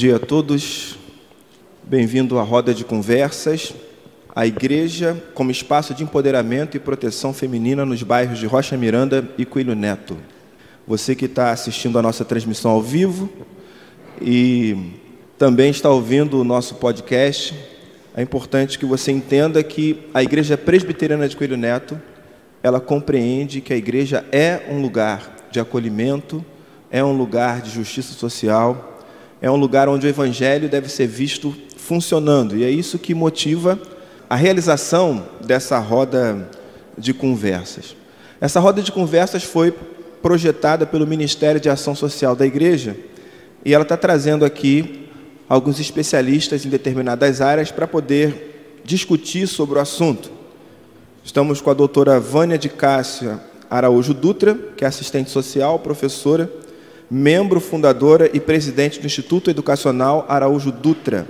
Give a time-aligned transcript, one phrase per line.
[0.00, 0.96] Dia a todos.
[1.82, 3.74] Bem-vindo à roda de conversas.
[4.34, 9.44] A igreja como espaço de empoderamento e proteção feminina nos bairros de Rocha Miranda e
[9.44, 10.16] Coelho Neto.
[10.88, 13.28] Você que está assistindo a nossa transmissão ao vivo
[14.22, 14.74] e
[15.36, 17.54] também está ouvindo o nosso podcast,
[18.16, 22.00] é importante que você entenda que a Igreja Presbiteriana de Coelho Neto,
[22.62, 26.42] ela compreende que a igreja é um lugar de acolhimento,
[26.90, 28.89] é um lugar de justiça social,
[29.40, 33.78] é um lugar onde o evangelho deve ser visto funcionando, e é isso que motiva
[34.28, 36.48] a realização dessa roda
[36.96, 37.96] de conversas.
[38.40, 39.74] Essa roda de conversas foi
[40.22, 42.96] projetada pelo Ministério de Ação Social da Igreja
[43.64, 45.08] e ela está trazendo aqui
[45.48, 50.30] alguns especialistas em determinadas áreas para poder discutir sobre o assunto.
[51.24, 56.50] Estamos com a doutora Vânia de Cássia Araújo Dutra, que é assistente social, professora,
[57.10, 61.26] membro fundadora e presidente do Instituto Educacional Araújo Dutra.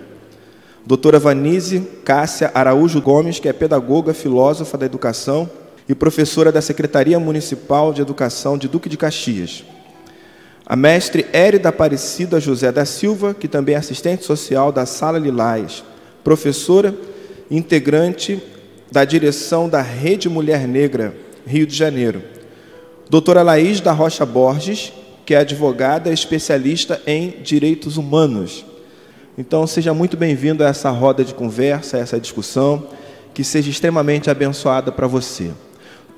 [0.85, 5.49] Doutora Vanise Cássia Araújo Gomes, que é pedagoga, filósofa da educação
[5.89, 9.65] e professora da Secretaria Municipal de Educação de Duque de Caxias.
[10.67, 15.83] A mestre Érida Aparecida José da Silva, que também é assistente social da Sala Lilás,
[16.23, 16.95] professora,
[17.51, 18.41] integrante
[18.93, 21.15] da direção da Rede Mulher Negra,
[21.47, 22.23] Rio de Janeiro.
[23.09, 24.93] Doutora Laís da Rocha Borges,
[25.31, 28.65] que é advogada especialista em direitos humanos.
[29.39, 32.89] Então, seja muito bem-vindo a essa roda de conversa, a essa discussão,
[33.33, 35.53] que seja extremamente abençoada para você.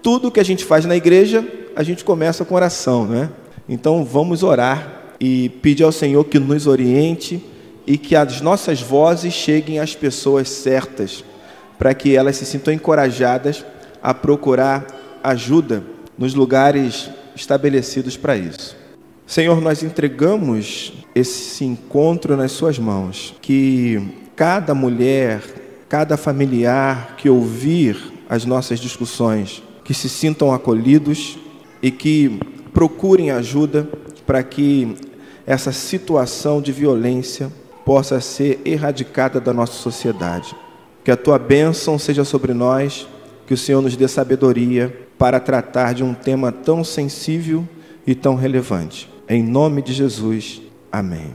[0.03, 1.47] Tudo que a gente faz na igreja,
[1.77, 3.29] a gente começa com oração, né?
[3.69, 7.45] Então vamos orar e pedir ao Senhor que nos oriente
[7.87, 11.23] e que as nossas vozes cheguem às pessoas certas,
[11.79, 13.63] para que elas se sintam encorajadas
[14.03, 14.87] a procurar
[15.23, 15.85] ajuda
[16.17, 18.81] nos lugares estabelecidos para isso.
[19.33, 23.99] Senhor, nós entregamos esse encontro nas Suas mãos, que
[24.37, 25.41] cada mulher,
[25.89, 27.97] cada familiar que ouvir
[28.29, 31.39] as nossas discussões, que se sintam acolhidos
[31.83, 32.39] e que
[32.75, 33.89] procurem ajuda
[34.27, 34.97] para que
[35.47, 37.51] essa situação de violência
[37.87, 40.55] possa ser erradicada da nossa sociedade.
[41.03, 43.09] Que a tua bênção seja sobre nós,
[43.47, 47.67] que o Senhor nos dê sabedoria para tratar de um tema tão sensível
[48.07, 49.12] e tão relevante.
[49.29, 50.61] Em nome de Jesus,
[50.91, 51.33] amém.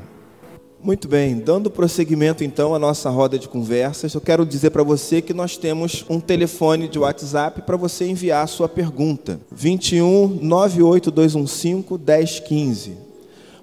[0.84, 5.22] Muito bem, dando prosseguimento então à nossa roda de conversas, eu quero dizer para você
[5.22, 9.40] que nós temos um telefone de WhatsApp para você enviar a sua pergunta.
[9.52, 12.98] 21 98215 1015.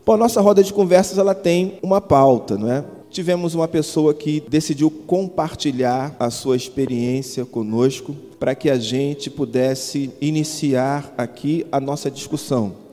[0.05, 2.83] Bom, a nossa roda de conversas ela tem uma pauta, não é?
[3.11, 10.11] Tivemos uma pessoa que decidiu compartilhar a sua experiência conosco para que a gente pudesse
[10.21, 12.84] iniciar aqui a nossa discussão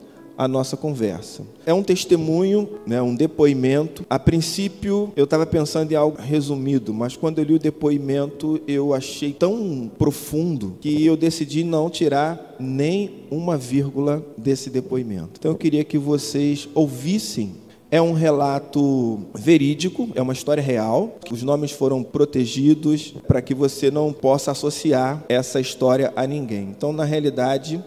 [0.42, 1.42] a nossa conversa.
[1.64, 4.04] É um testemunho, né, um depoimento.
[4.10, 8.92] A princípio, eu estava pensando em algo resumido, mas quando eu li o depoimento, eu
[8.92, 15.32] achei tão profundo que eu decidi não tirar nem uma vírgula desse depoimento.
[15.38, 21.18] Então, eu queria que vocês ouvissem é um relato verídico, é uma história real.
[21.30, 26.70] Os nomes foram protegidos para que você não possa associar essa história a ninguém.
[26.70, 27.84] Então, na realidade,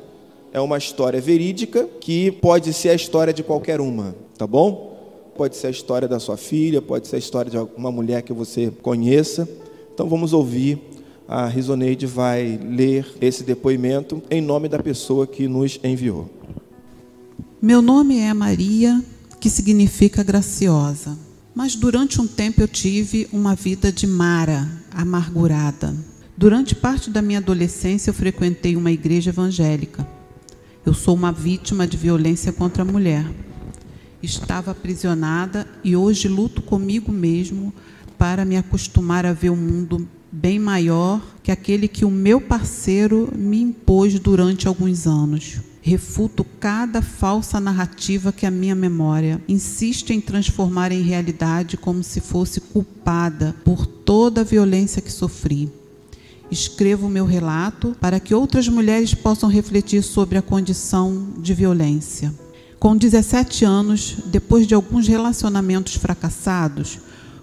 [0.56, 5.34] é uma história verídica que pode ser a história de qualquer uma, tá bom?
[5.36, 8.32] Pode ser a história da sua filha, pode ser a história de uma mulher que
[8.32, 9.46] você conheça.
[9.94, 10.80] Então vamos ouvir.
[11.28, 16.30] A Risoneide vai ler esse depoimento em nome da pessoa que nos enviou.
[17.62, 19.04] Meu nome é Maria,
[19.42, 21.18] que significa graciosa.
[21.54, 25.94] Mas durante um tempo eu tive uma vida de Mara, amargurada.
[26.38, 30.16] Durante parte da minha adolescência eu frequentei uma igreja evangélica.
[30.86, 33.26] Eu sou uma vítima de violência contra a mulher.
[34.22, 37.74] Estava aprisionada e hoje luto comigo mesmo
[38.20, 42.40] para me acostumar a ver o um mundo bem maior que aquele que o meu
[42.40, 45.58] parceiro me impôs durante alguns anos.
[45.82, 52.22] Refuto cada falsa narrativa que a minha memória insiste em transformar em realidade como se
[52.22, 55.68] fosse culpada por toda a violência que sofri
[56.52, 62.34] escrevo o meu relato para que outras mulheres possam refletir sobre a condição de violência.
[62.80, 67.00] Com 17 anos, depois de alguns relacionamentos fracassados,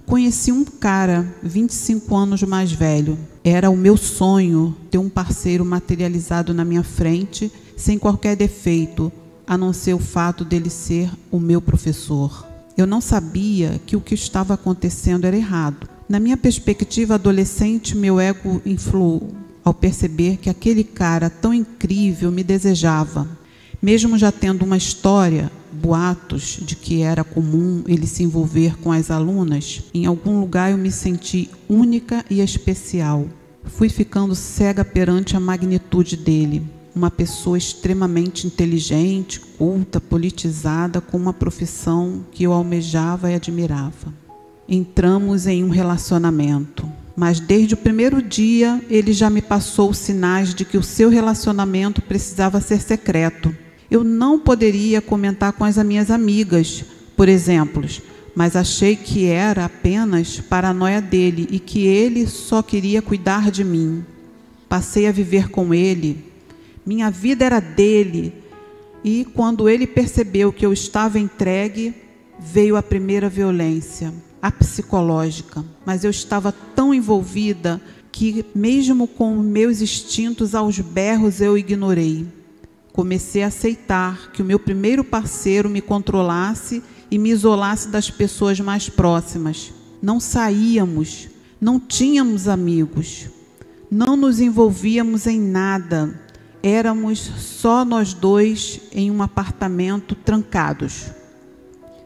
[0.06, 3.18] conheci um cara 25 anos mais velho.
[3.42, 9.10] Era o meu sonho ter um parceiro materializado na minha frente, sem qualquer defeito,
[9.46, 12.46] a não ser o fato dele ser o meu professor.
[12.76, 15.88] Eu não sabia que o que estava acontecendo era errado.
[16.12, 19.30] Na minha perspectiva adolescente, meu ego influiu
[19.64, 23.26] ao perceber que aquele cara tão incrível me desejava.
[23.80, 29.10] Mesmo já tendo uma história, boatos de que era comum ele se envolver com as
[29.10, 33.24] alunas, em algum lugar eu me senti única e especial.
[33.64, 36.62] Fui ficando cega perante a magnitude dele.
[36.94, 44.12] Uma pessoa extremamente inteligente, culta, politizada, com uma profissão que eu almejava e admirava.
[44.68, 50.64] Entramos em um relacionamento, mas desde o primeiro dia ele já me passou sinais de
[50.64, 53.54] que o seu relacionamento precisava ser secreto.
[53.90, 56.84] Eu não poderia comentar com as minhas amigas,
[57.16, 57.84] por exemplo,
[58.34, 64.04] mas achei que era apenas paranoia dele e que ele só queria cuidar de mim.
[64.68, 66.32] Passei a viver com ele,
[66.84, 68.32] minha vida era dele,
[69.04, 71.94] e quando ele percebeu que eu estava entregue,
[72.40, 74.12] veio a primeira violência,
[74.42, 75.64] a psicológica.
[75.86, 77.80] Mas eu estava tão envolvida
[78.10, 82.26] que, mesmo com meus instintos aos berros, eu ignorei.
[82.92, 88.60] Comecei a aceitar que o meu primeiro parceiro me controlasse e me isolasse das pessoas
[88.60, 89.72] mais próximas.
[90.02, 91.28] Não saíamos,
[91.60, 93.28] não tínhamos amigos,
[93.90, 96.20] não nos envolvíamos em nada.
[96.62, 101.06] Éramos só nós dois em um apartamento trancados.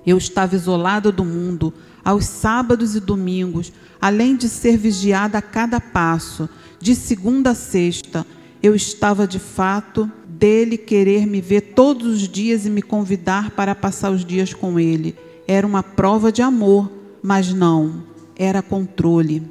[0.06, 1.74] Eu estava isolada do mundo
[2.06, 6.48] aos sábados e domingos, além de ser vigiada a cada passo,
[6.78, 8.24] de segunda a sexta.
[8.62, 13.74] Eu estava de fato dele querer me ver todos os dias e me convidar para
[13.74, 15.16] passar os dias com ele.
[15.48, 16.88] Era uma prova de amor,
[17.20, 18.04] mas não,
[18.36, 19.42] era controle.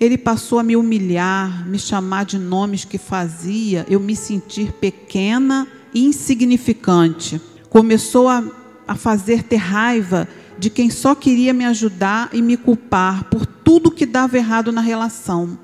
[0.00, 5.68] Ele passou a me humilhar, me chamar de nomes que fazia eu me sentir pequena
[5.94, 7.40] e insignificante.
[7.70, 8.42] Começou a,
[8.88, 10.26] a fazer ter raiva
[10.62, 14.80] de quem só queria me ajudar e me culpar por tudo que dava errado na
[14.80, 15.58] relação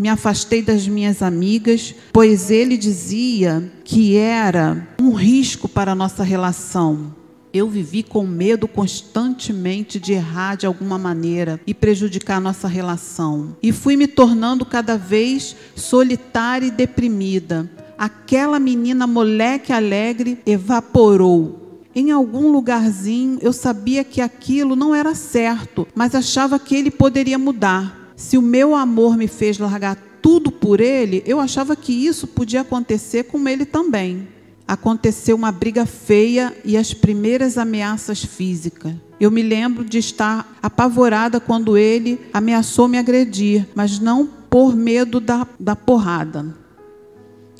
[0.00, 6.24] me afastei das minhas amigas, pois ele dizia que era um risco para a nossa
[6.24, 7.14] relação.
[7.52, 13.54] Eu vivi com medo constantemente de errar de alguma maneira e prejudicar nossa relação.
[13.62, 17.70] E fui me tornando cada vez solitária e deprimida.
[17.98, 21.69] Aquela menina moleque alegre evaporou.
[21.94, 27.38] Em algum lugarzinho eu sabia que aquilo não era certo, mas achava que ele poderia
[27.38, 28.12] mudar.
[28.14, 32.60] Se o meu amor me fez largar tudo por ele, eu achava que isso podia
[32.60, 34.28] acontecer com ele também.
[34.68, 38.94] Aconteceu uma briga feia e as primeiras ameaças físicas.
[39.18, 45.18] Eu me lembro de estar apavorada quando ele ameaçou me agredir, mas não por medo
[45.18, 46.54] da, da porrada.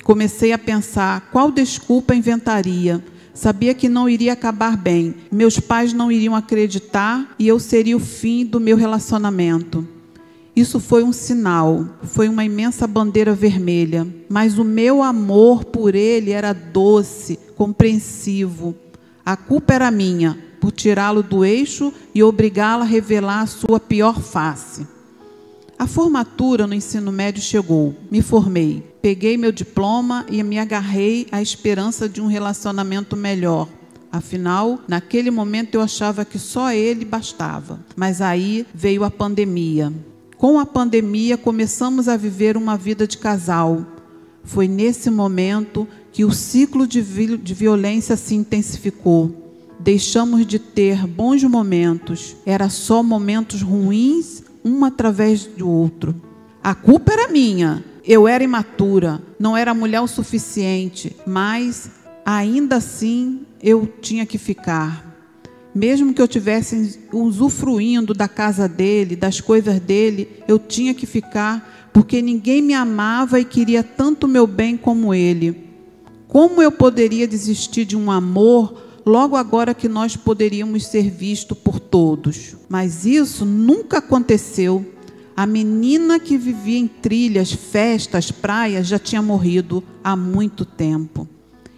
[0.03, 3.03] Comecei a pensar qual desculpa inventaria.
[3.33, 5.15] Sabia que não iria acabar bem.
[5.31, 9.87] Meus pais não iriam acreditar e eu seria o fim do meu relacionamento.
[10.53, 16.31] Isso foi um sinal, foi uma imensa bandeira vermelha, mas o meu amor por ele
[16.31, 18.75] era doce, compreensivo.
[19.25, 24.21] A culpa era minha por tirá-lo do eixo e obrigá-lo a revelar a sua pior
[24.21, 24.85] face.
[25.81, 27.95] A formatura no ensino médio chegou.
[28.11, 28.83] Me formei.
[29.01, 33.67] Peguei meu diploma e me agarrei à esperança de um relacionamento melhor.
[34.11, 37.79] Afinal, naquele momento eu achava que só ele bastava.
[37.95, 39.91] Mas aí veio a pandemia.
[40.37, 43.83] Com a pandemia, começamos a viver uma vida de casal.
[44.43, 47.01] Foi nesse momento que o ciclo de,
[47.37, 49.35] de violência se intensificou.
[49.79, 56.15] Deixamos de ter bons momentos, era só momentos ruins, um através do outro.
[56.63, 57.83] A culpa era minha.
[58.03, 61.91] Eu era imatura, não era mulher o suficiente, mas
[62.25, 65.11] ainda assim eu tinha que ficar
[65.73, 71.89] mesmo que eu tivesse usufruindo da casa dele, das coisas dele, eu tinha que ficar,
[71.93, 75.69] porque ninguém me amava e queria tanto meu bem como ele.
[76.27, 81.79] Como eu poderia desistir de um amor logo agora que nós poderíamos ser vistos por
[81.79, 82.55] todos?
[82.69, 84.85] Mas isso nunca aconteceu.
[85.35, 91.27] A menina que vivia em trilhas, festas, praias já tinha morrido há muito tempo.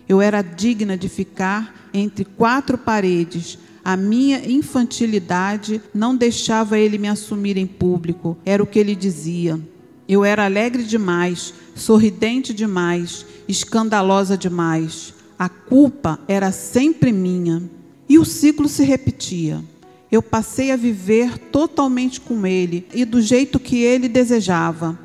[0.07, 7.07] Eu era digna de ficar entre quatro paredes, a minha infantilidade não deixava ele me
[7.07, 9.59] assumir em público, era o que ele dizia.
[10.07, 15.12] Eu era alegre demais, sorridente demais, escandalosa demais.
[15.37, 17.63] A culpa era sempre minha.
[18.07, 19.63] E o ciclo se repetia.
[20.11, 24.99] Eu passei a viver totalmente com ele e do jeito que ele desejava.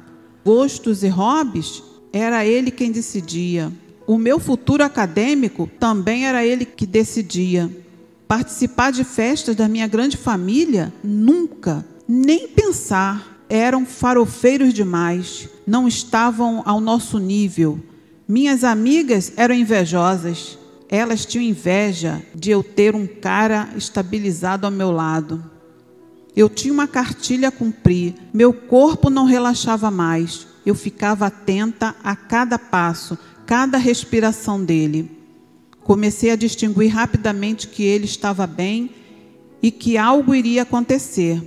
[0.45, 1.83] Gostos e hobbies,
[2.13, 3.73] era ele quem decidia.
[4.07, 7.71] O meu futuro acadêmico também era ele que decidia.
[8.27, 10.93] Participar de festas da minha grande família?
[11.03, 11.87] Nunca.
[12.07, 13.45] Nem pensar.
[13.49, 15.49] Eram farofeiros demais.
[15.67, 17.81] Não estavam ao nosso nível.
[18.29, 20.59] Minhas amigas eram invejosas.
[20.87, 25.43] Elas tinham inveja de eu ter um cara estabilizado ao meu lado.
[26.37, 30.47] Eu tinha uma cartilha a cumprir, meu corpo não relaxava mais.
[30.67, 33.17] Eu ficava atenta a cada passo,
[33.47, 35.11] cada respiração dele.
[35.83, 38.91] Comecei a distinguir rapidamente que ele estava bem
[39.63, 41.43] e que algo iria acontecer.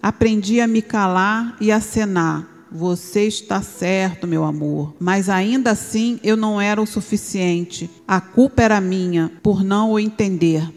[0.00, 2.49] Aprendi a me calar e acenar.
[2.72, 4.94] Você está certo, meu amor.
[5.00, 7.90] Mas ainda assim eu não era o suficiente.
[8.06, 10.70] A culpa era minha por não o entender.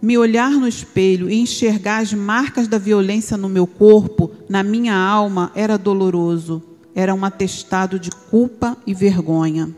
[0.00, 4.96] Me olhar no espelho e enxergar as marcas da violência no meu corpo, na minha
[4.96, 6.60] alma, era doloroso.
[6.92, 9.70] Era um atestado de culpa e vergonha.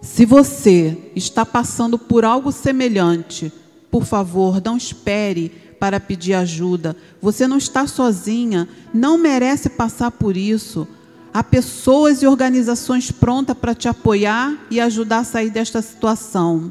[0.00, 3.52] Se você está passando por algo semelhante,
[3.90, 6.94] por favor, não espere para pedir ajuda.
[7.22, 10.86] Você não está sozinha, não merece passar por isso.
[11.32, 16.70] Há pessoas e organizações prontas para te apoiar e ajudar a sair desta situação.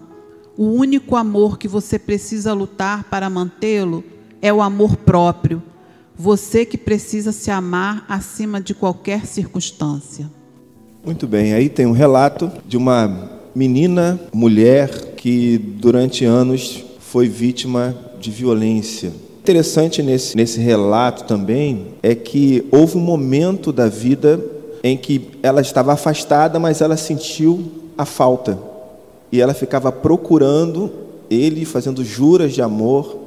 [0.55, 4.03] O único amor que você precisa lutar para mantê-lo
[4.41, 5.63] é o amor próprio.
[6.15, 10.29] Você que precisa se amar acima de qualquer circunstância.
[11.03, 18.08] Muito bem, aí tem um relato de uma menina, mulher, que durante anos foi vítima
[18.19, 19.11] de violência.
[19.41, 24.39] Interessante nesse, nesse relato também é que houve um momento da vida
[24.83, 28.59] em que ela estava afastada, mas ela sentiu a falta.
[29.31, 30.91] E ela ficava procurando
[31.29, 33.17] ele, fazendo juras de amor,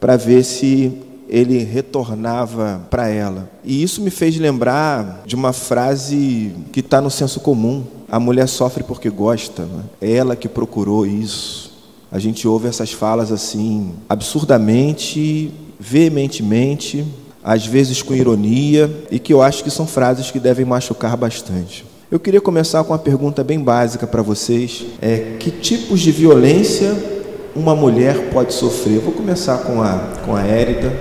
[0.00, 0.92] para ver se
[1.28, 3.48] ele retornava para ela.
[3.64, 8.48] E isso me fez lembrar de uma frase que está no senso comum: a mulher
[8.48, 9.84] sofre porque gosta, né?
[10.00, 11.71] é ela que procurou isso
[12.12, 15.50] a gente ouve essas falas assim, absurdamente,
[15.80, 17.06] veementemente,
[17.42, 21.86] às vezes com ironia, e que eu acho que são frases que devem machucar bastante.
[22.10, 26.94] Eu queria começar com uma pergunta bem básica para vocês: é que tipos de violência
[27.56, 28.96] uma mulher pode sofrer?
[28.96, 30.92] Eu vou começar com a com a Érida.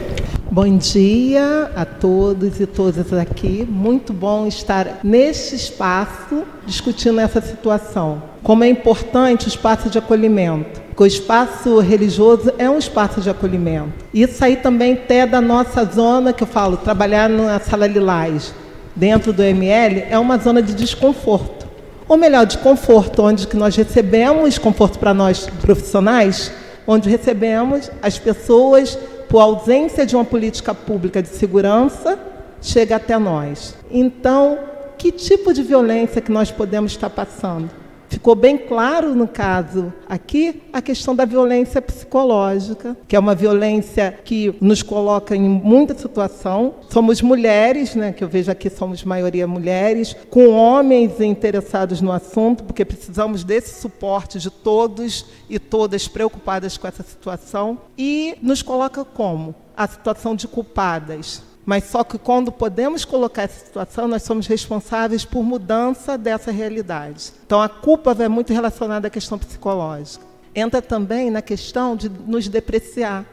[0.51, 3.65] Bom dia a todos e todas aqui.
[3.67, 8.21] Muito bom estar neste espaço discutindo essa situação.
[8.43, 13.91] Como é importante o espaço de acolhimento o espaço religioso é um espaço de acolhimento.
[14.13, 18.53] Isso aí também até da nossa zona, que eu falo, trabalhar na sala Lilás,
[18.95, 21.67] dentro do ML, é uma zona de desconforto.
[22.07, 26.51] Ou melhor, de conforto, onde que nós recebemos conforto para nós profissionais,
[26.85, 28.95] onde recebemos as pessoas,
[29.31, 32.19] por ausência de uma política pública de segurança,
[32.61, 33.73] chega até nós.
[33.89, 34.59] Então,
[34.97, 37.80] que tipo de violência que nós podemos estar passando?
[38.11, 44.19] Ficou bem claro no caso aqui a questão da violência psicológica, que é uma violência
[44.25, 46.75] que nos coloca em muita situação.
[46.89, 52.65] Somos mulheres, né, que eu vejo aqui somos maioria mulheres, com homens interessados no assunto,
[52.65, 57.77] porque precisamos desse suporte de todos e todas preocupadas com essa situação.
[57.97, 59.55] E nos coloca como?
[59.75, 65.23] A situação de culpadas mas só que quando podemos colocar essa situação, nós somos responsáveis
[65.23, 67.31] por mudança dessa realidade.
[67.45, 70.25] Então a culpa é muito relacionada à questão psicológica.
[70.55, 73.25] Entra também na questão de nos depreciar.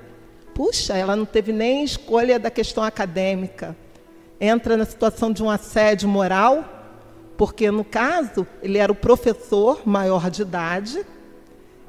[0.54, 3.76] Puxa, ela não teve nem escolha da questão acadêmica.
[4.40, 6.64] Entra na situação de um assédio moral,
[7.37, 11.04] porque no caso ele era o professor maior de idade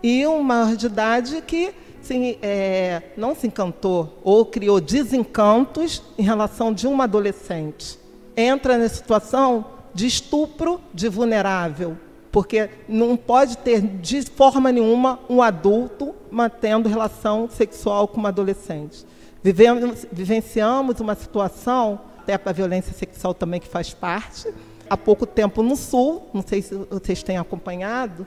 [0.01, 1.73] e um maior de idade que
[2.09, 7.99] se, é, não se encantou ou criou desencantos em relação de uma adolescente.
[8.35, 11.95] Entra na situação de estupro de vulnerável,
[12.31, 19.05] porque não pode ter de forma nenhuma um adulto mantendo relação sexual com uma adolescente.
[19.43, 24.51] Vivemos, vivenciamos uma situação, até para a violência sexual também que faz parte,
[24.89, 28.25] há pouco tempo no Sul, não sei se vocês têm acompanhado,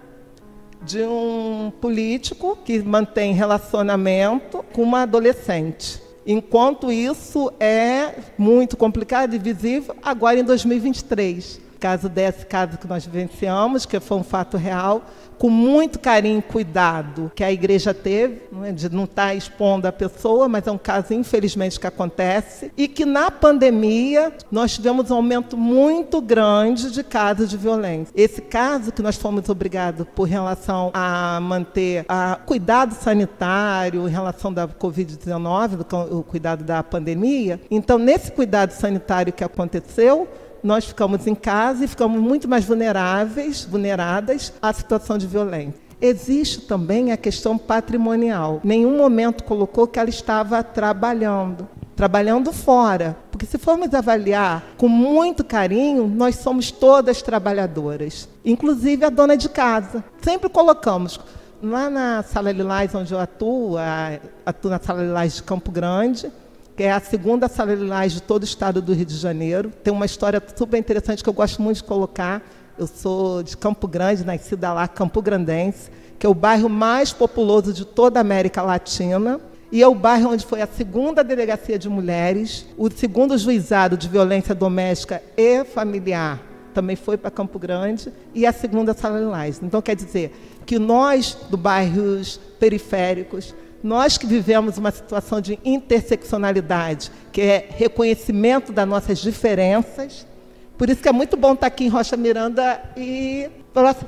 [0.84, 6.02] de um político que mantém relacionamento com uma adolescente.
[6.26, 13.04] Enquanto isso é muito complicado e visível agora em 2023 caso desse caso que nós
[13.04, 15.02] vivenciamos, que foi um fato real,
[15.42, 18.70] com muito carinho e cuidado que a igreja teve, não é?
[18.70, 22.87] de não estar tá expondo a pessoa, mas é um caso, infelizmente, que acontece, e
[22.87, 28.12] que na pandemia nós tivemos um aumento muito grande de casos de violência.
[28.14, 34.52] Esse caso que nós fomos obrigados por relação a manter a cuidado sanitário em relação
[34.52, 40.28] da Covid-19, o cuidado da pandemia, então nesse cuidado sanitário que aconteceu,
[40.62, 45.81] nós ficamos em casa e ficamos muito mais vulneráveis, vulneradas à situação de violência.
[46.00, 48.61] Existe também a questão patrimonial.
[48.64, 51.69] Nenhum momento colocou que ela estava trabalhando.
[51.95, 53.16] trabalhando fora.
[53.31, 59.49] Porque se formos avaliar com muito carinho, nós somos todas trabalhadoras, inclusive a dona de
[59.49, 60.02] casa.
[60.21, 61.21] Sempre colocamos
[61.62, 63.76] lá na Sala Lilás, onde eu atuo,
[64.45, 66.33] atuo na Sala Lilás de Campo Grande,
[66.76, 69.71] que é a segunda Sala Lilás de todo o estado do Rio de Janeiro.
[69.83, 72.43] Tem uma história super interessante que eu gosto muito de colocar.
[72.79, 77.73] Eu sou de Campo Grande, nascida lá, Campo Grandense, que é o bairro mais populoso
[77.73, 81.88] de toda a América Latina e é o bairro onde foi a segunda delegacia de
[81.88, 88.47] mulheres, o segundo juizado de violência doméstica e familiar também foi para Campo Grande e
[88.47, 89.61] a segunda Sala Lilás.
[89.62, 90.33] Então quer dizer
[90.67, 98.72] que nós do bairros periféricos, nós que vivemos uma situação de interseccionalidade, que é reconhecimento
[98.72, 100.26] das nossas diferenças,
[100.78, 103.48] por isso que é muito bom estar aqui em Rocha Miranda e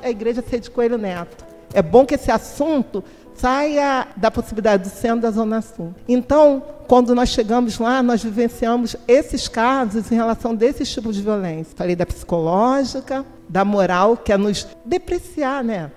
[0.02, 1.44] a igreja ser de Coelho Neto.
[1.72, 3.02] É bom que esse assunto
[3.34, 5.94] saia da possibilidade do centro da Zona Sul.
[6.08, 11.74] Então, quando nós chegamos lá, nós vivenciamos esses casos em relação desses tipos de violência.
[11.76, 15.90] Falei da psicológica, da moral, que é nos depreciar, né?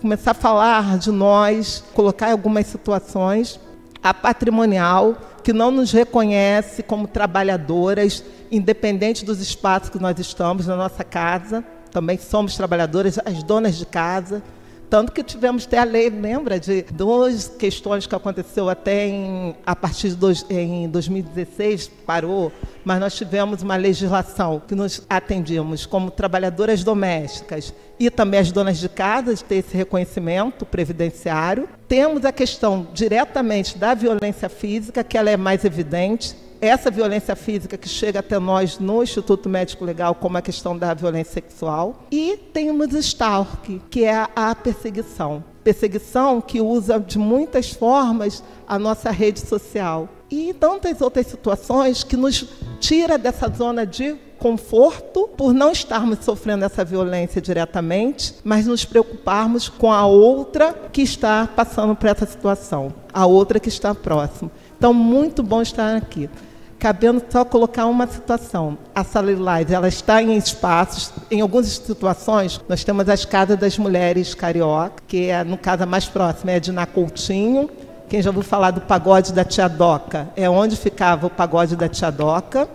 [0.00, 3.60] Começar a falar de nós, colocar algumas situações.
[4.02, 10.76] A patrimonial, que não nos reconhece como trabalhadoras, independente dos espaços que nós estamos, na
[10.76, 11.64] nossa casa.
[11.90, 14.42] Também somos trabalhadoras, as donas de casa.
[14.88, 19.74] Tanto que tivemos até a lei, lembra, de duas questões que aconteceu até em, a
[19.74, 22.52] partir de dois, em 2016, parou,
[22.84, 28.78] mas nós tivemos uma legislação que nos atendíamos como trabalhadoras domésticas e também as donas
[28.78, 31.68] de casa, de ter esse reconhecimento previdenciário.
[31.88, 37.76] Temos a questão diretamente da violência física, que ela é mais evidente, essa violência física
[37.76, 42.06] que chega até nós no Instituto Médico Legal, como a questão da violência sexual.
[42.10, 45.44] E temos stalk, que é a perseguição.
[45.62, 50.08] Perseguição que usa de muitas formas a nossa rede social.
[50.30, 52.46] E tantas outras situações que nos
[52.80, 59.68] tira dessa zona de conforto por não estarmos sofrendo essa violência diretamente, mas nos preocuparmos
[59.68, 64.50] com a outra que está passando por essa situação, a outra que está próxima.
[64.76, 66.28] Então, muito bom estar aqui
[66.86, 68.78] cabendo só colocar uma situação.
[68.94, 73.76] A sala Lilás, ela está em espaços, em algumas situações, nós temos as casas das
[73.76, 77.68] mulheres carioca, que é, no caso, a mais próxima é a de Nacoutinho.
[78.08, 80.28] Quem já ouviu falar do pagode da Tia Doca?
[80.36, 82.68] É onde ficava o pagode da Tia Doca.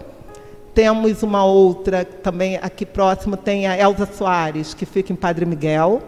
[0.76, 6.02] Temos uma outra, também aqui próximo, tem a Elza Soares, que fica em Padre Miguel.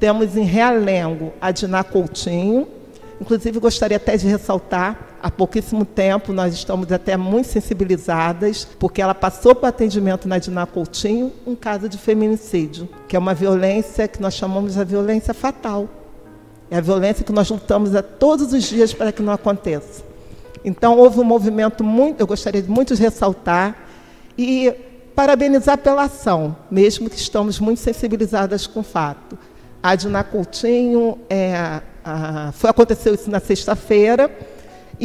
[0.00, 2.66] Temos em Realengo a de Coutinho.
[3.20, 9.14] Inclusive, gostaria até de ressaltar, há pouquíssimo tempo nós estamos até muito sensibilizadas, porque ela
[9.14, 14.20] passou para atendimento na Diná Coutinho um caso de feminicídio, que é uma violência que
[14.20, 15.88] nós chamamos de violência fatal.
[16.70, 20.02] É a violência que nós lutamos a todos os dias para que não aconteça.
[20.62, 23.78] Então, houve um movimento muito, eu gostaria de muito ressaltar,
[24.36, 24.74] e
[25.14, 29.38] parabenizar pela ação, mesmo que estamos muito sensibilizadas com o fato.
[29.82, 34.30] A Diná Coutinho é, ah, foi, aconteceu isso na sexta-feira.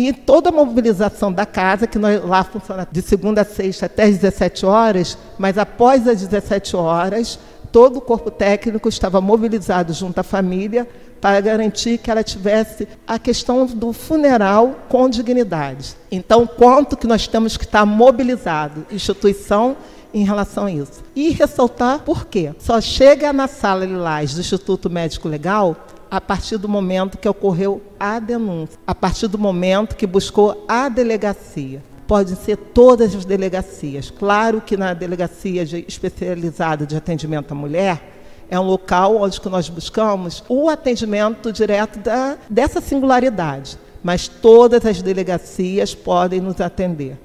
[0.02, 4.04] E toda a mobilização da casa, que nós, lá funciona de segunda a sexta até
[4.04, 7.38] às 17 horas, mas após as 17 horas,
[7.70, 10.88] todo o corpo técnico estava mobilizado junto à família
[11.20, 15.98] para garantir que ela tivesse a questão do funeral com dignidade.
[16.10, 19.76] Então, quanto que nós temos que estar mobilizado, instituição
[20.14, 21.04] em relação a isso.
[21.14, 22.54] E ressaltar por quê.
[22.58, 25.76] Só chega na sala Lilás do Instituto Médico Legal
[26.10, 30.90] a partir do momento que ocorreu a denúncia, a partir do momento que buscou a
[30.90, 31.84] delegacia.
[32.08, 34.10] Podem ser todas as delegacias.
[34.10, 38.02] Claro que na delegacia de, especializada de atendimento à mulher,
[38.50, 43.78] é um local onde nós buscamos o atendimento direto da, dessa singularidade.
[44.02, 47.18] Mas todas as delegacias podem nos atender.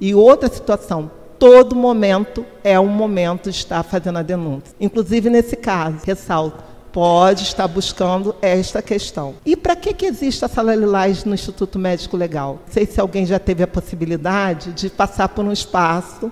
[0.00, 4.74] E outra situação, todo momento é um momento de estar fazendo a denúncia.
[4.80, 9.34] Inclusive nesse caso, ressalto, pode estar buscando esta questão.
[9.44, 12.60] E para que, que existe a sala Lilás no Instituto Médico Legal?
[12.66, 16.30] Não sei se alguém já teve a possibilidade de passar por um espaço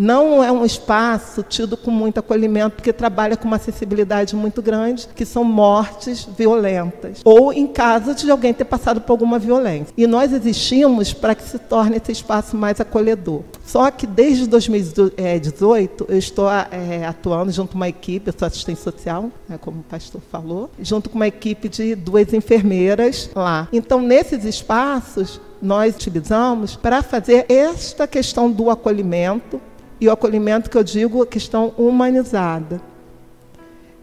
[0.00, 5.06] não é um espaço tido com muito acolhimento, porque trabalha com uma acessibilidade muito grande,
[5.14, 9.92] que são mortes violentas, ou em caso de alguém ter passado por alguma violência.
[9.98, 13.42] E nós existimos para que se torne esse espaço mais acolhedor.
[13.62, 18.80] Só que desde 2018 eu estou é, atuando junto com uma equipe, eu sou assistente
[18.80, 23.68] social, né, como o pastor falou, junto com uma equipe de duas enfermeiras lá.
[23.70, 29.60] Então, nesses espaços, nós utilizamos para fazer esta questão do acolhimento,
[30.00, 32.80] e o acolhimento que eu digo, a questão humanizada.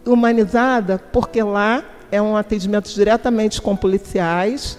[0.06, 4.78] Humanizada porque lá é um atendimento diretamente com policiais,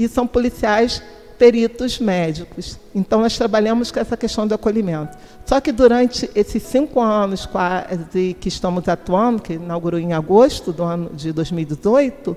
[0.00, 1.02] e são policiais
[1.38, 2.78] peritos médicos.
[2.94, 5.16] Então, nós trabalhamos com essa questão do acolhimento.
[5.44, 10.82] Só que durante esses cinco anos quase que estamos atuando, que inaugurou em agosto do
[10.82, 12.36] ano de 2018,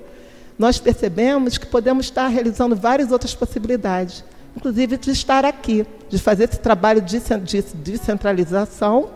[0.58, 4.24] nós percebemos que podemos estar realizando várias outras possibilidades,
[4.56, 7.20] inclusive de estar aqui, de fazer esse trabalho de
[7.74, 9.10] descentralização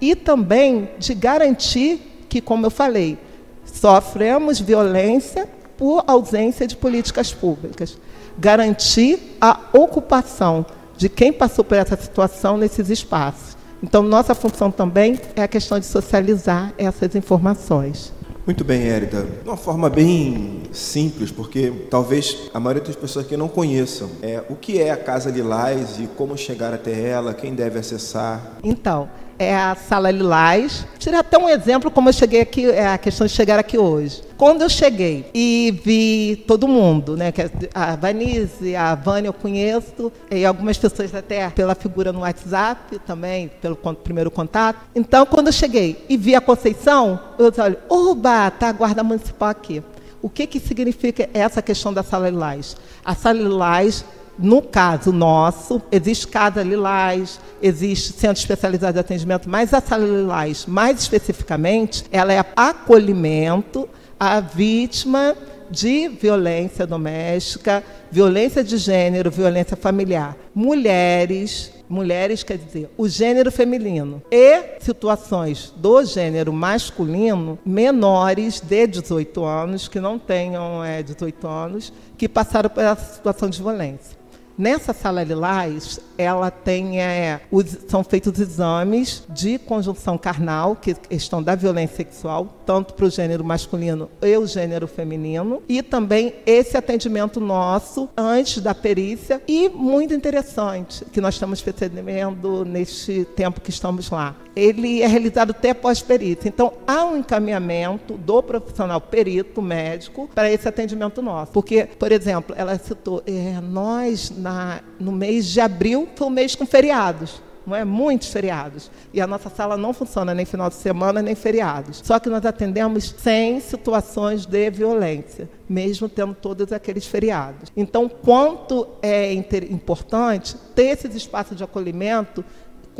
[0.00, 3.18] e também de garantir que, como eu falei,
[3.64, 7.98] sofremos violência por ausência de políticas públicas.
[8.38, 10.64] Garantir a ocupação
[10.96, 13.56] de quem passou por essa situação nesses espaços.
[13.82, 18.12] Então, nossa função também é a questão de socializar essas informações.
[18.48, 19.26] Muito bem, Érida.
[19.42, 24.42] De uma forma bem simples, porque talvez a maioria das pessoas aqui não conheçam é,
[24.48, 28.56] o que é a Casa Lilás e como chegar até ela, quem deve acessar.
[28.64, 29.06] Então,
[29.38, 30.84] é a Sala Lilás.
[30.98, 34.22] Tirar até um exemplo como eu cheguei aqui, é a questão de chegar aqui hoje.
[34.36, 37.42] Quando eu cheguei e vi todo mundo, né, que
[37.74, 43.50] a Vanise, a Vânia eu conheço, e algumas pessoas até pela figura no WhatsApp também,
[43.60, 44.80] pelo primeiro contato.
[44.94, 49.02] Então, quando eu cheguei e vi a Conceição, eu disse, olha, oba, tá a guarda
[49.02, 49.82] municipal aqui.
[50.20, 52.76] O que, que significa essa questão da Sala Lilás?
[53.04, 54.04] A Sala Lilás
[54.38, 60.64] no caso nosso, existe Casa Lilás, existe Centro Especializado de Atendimento, mas a Sala Lilás,
[60.66, 65.34] mais especificamente, ela é acolhimento à vítima
[65.70, 70.36] de violência doméstica, violência de gênero, violência familiar.
[70.54, 79.44] Mulheres, mulheres quer dizer o gênero feminino e situações do gênero masculino menores de 18
[79.44, 84.17] anos que não tenham é, 18 anos que passaram por essa situação de violência.
[84.58, 91.40] Nessa sala lilás, ela tem, é, os, são feitos exames de conjunção carnal, que estão
[91.40, 96.76] da violência sexual, tanto para o gênero masculino e o gênero feminino, e também esse
[96.76, 103.70] atendimento nosso antes da perícia, e muito interessante, que nós estamos percebendo neste tempo que
[103.70, 104.34] estamos lá.
[104.56, 106.48] Ele é realizado até pós-perícia.
[106.48, 111.52] Então, há um encaminhamento do profissional perito, médico, para esse atendimento nosso.
[111.52, 116.66] Porque, por exemplo, ela citou, é, nós, na, no mês de abril, um mês com
[116.66, 117.40] feriados.
[117.66, 117.84] Não é?
[117.84, 118.90] Muitos feriados.
[119.12, 122.00] E a nossa sala não funciona nem final de semana, nem feriados.
[122.02, 127.70] Só que nós atendemos 100 situações de violência, mesmo tendo todos aqueles feriados.
[127.76, 132.42] Então, quanto é importante ter esses espaços de acolhimento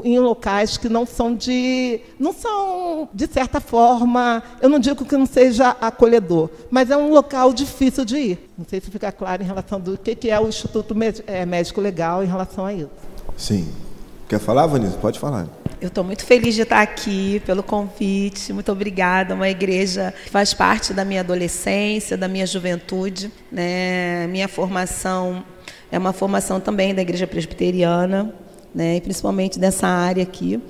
[0.04, 5.16] em locais que não são de não são de certa forma eu não digo que
[5.16, 9.42] não seja acolhedor mas é um local difícil de ir não sei se fica claro
[9.42, 10.94] em relação do que é o Instituto
[11.26, 13.08] é, Médico Legal em relação a isso
[13.38, 13.68] Sim.
[14.28, 14.98] Quer falar, Vanessa?
[14.98, 15.46] Pode falar.
[15.80, 18.52] Eu estou muito feliz de estar aqui pelo convite.
[18.52, 19.34] Muito obrigada.
[19.34, 23.30] Uma igreja que faz parte da minha adolescência, da minha juventude.
[23.50, 24.26] Né?
[24.26, 25.44] Minha formação
[25.90, 28.34] é uma formação também da igreja presbiteriana,
[28.78, 28.96] né?
[28.96, 30.60] e principalmente dessa área aqui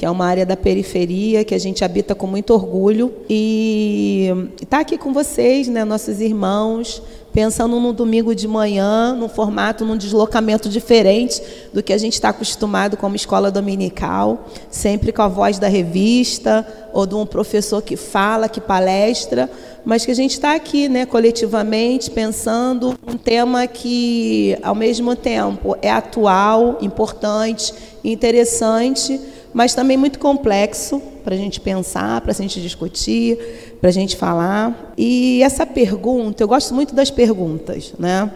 [0.00, 4.30] que é uma área da periferia que a gente habita com muito orgulho e
[4.62, 9.96] está aqui com vocês, né, nossos irmãos, pensando no domingo de manhã, num formato, num
[9.96, 11.40] deslocamento diferente
[11.72, 16.66] do que a gente está acostumado como escola dominical, sempre com a voz da revista
[16.92, 19.48] ou de um professor que fala, que palestra,
[19.84, 25.76] mas que a gente está aqui, né, coletivamente, pensando um tema que, ao mesmo tempo,
[25.80, 27.72] é atual, importante,
[28.04, 29.20] interessante,
[29.52, 34.16] mas também muito complexo para a gente pensar, para a gente discutir, para a gente
[34.16, 34.92] falar.
[34.96, 38.30] E essa pergunta, eu gosto muito das perguntas, né?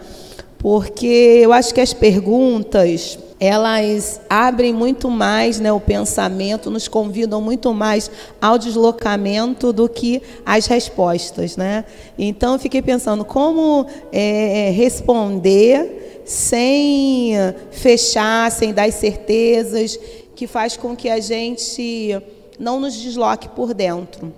[0.57, 7.41] Porque eu acho que as perguntas elas abrem muito mais né, o pensamento, nos convidam
[7.41, 8.09] muito mais
[8.41, 11.57] ao deslocamento do que as respostas.
[11.57, 11.83] Né?
[12.17, 17.33] Então, eu fiquei pensando como é, responder sem
[17.71, 19.99] fechar, sem dar certezas,
[20.35, 22.17] que faz com que a gente
[22.57, 24.33] não nos desloque por dentro.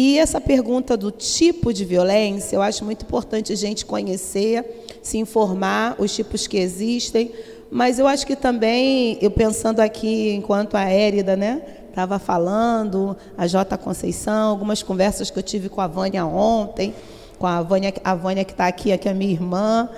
[0.00, 5.18] E essa pergunta do tipo de violência, eu acho muito importante a gente conhecer, se
[5.18, 7.32] informar, os tipos que existem,
[7.68, 13.48] mas eu acho que também, eu pensando aqui enquanto a Érida, né, estava falando, a
[13.48, 16.94] J Conceição, algumas conversas que eu tive com a Vânia ontem,
[17.36, 19.88] com a Vânia, a Vânia que está aqui, aqui é minha irmã,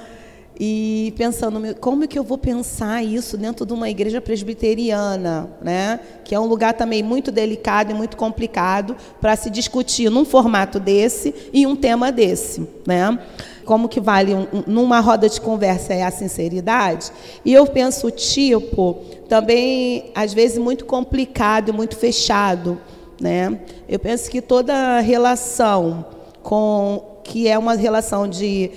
[0.62, 5.98] e pensando como que eu vou pensar isso dentro de uma igreja presbiteriana, né?
[6.22, 10.78] Que é um lugar também muito delicado e muito complicado para se discutir num formato
[10.78, 13.18] desse e um tema desse, né?
[13.64, 17.10] Como que vale um, numa roda de conversa é a sinceridade?
[17.42, 18.98] E eu penso tipo
[19.30, 22.78] também às vezes muito complicado e muito fechado,
[23.18, 23.58] né?
[23.88, 26.04] Eu penso que toda relação
[26.42, 28.70] com que é uma relação de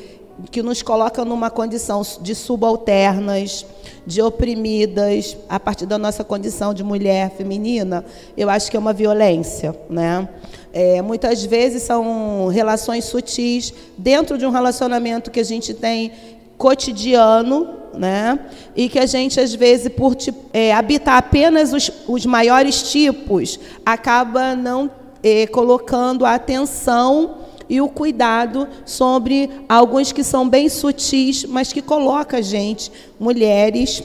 [0.51, 3.65] que nos coloca numa condição de subalternas,
[4.05, 8.03] de oprimidas, a partir da nossa condição de mulher feminina,
[8.35, 10.27] eu acho que é uma violência, né?
[10.73, 16.11] É, muitas vezes são relações sutis dentro de um relacionamento que a gente tem
[16.57, 18.39] cotidiano, né?
[18.75, 20.15] E que a gente, às vezes, por
[20.51, 24.89] é, habitar apenas os, os maiores tipos, acaba não
[25.21, 27.42] é, colocando a atenção
[27.73, 34.03] e o cuidado sobre alguns que são bem sutis, mas que coloca a gente, mulheres,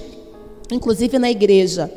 [0.73, 1.93] inclusive na igreja,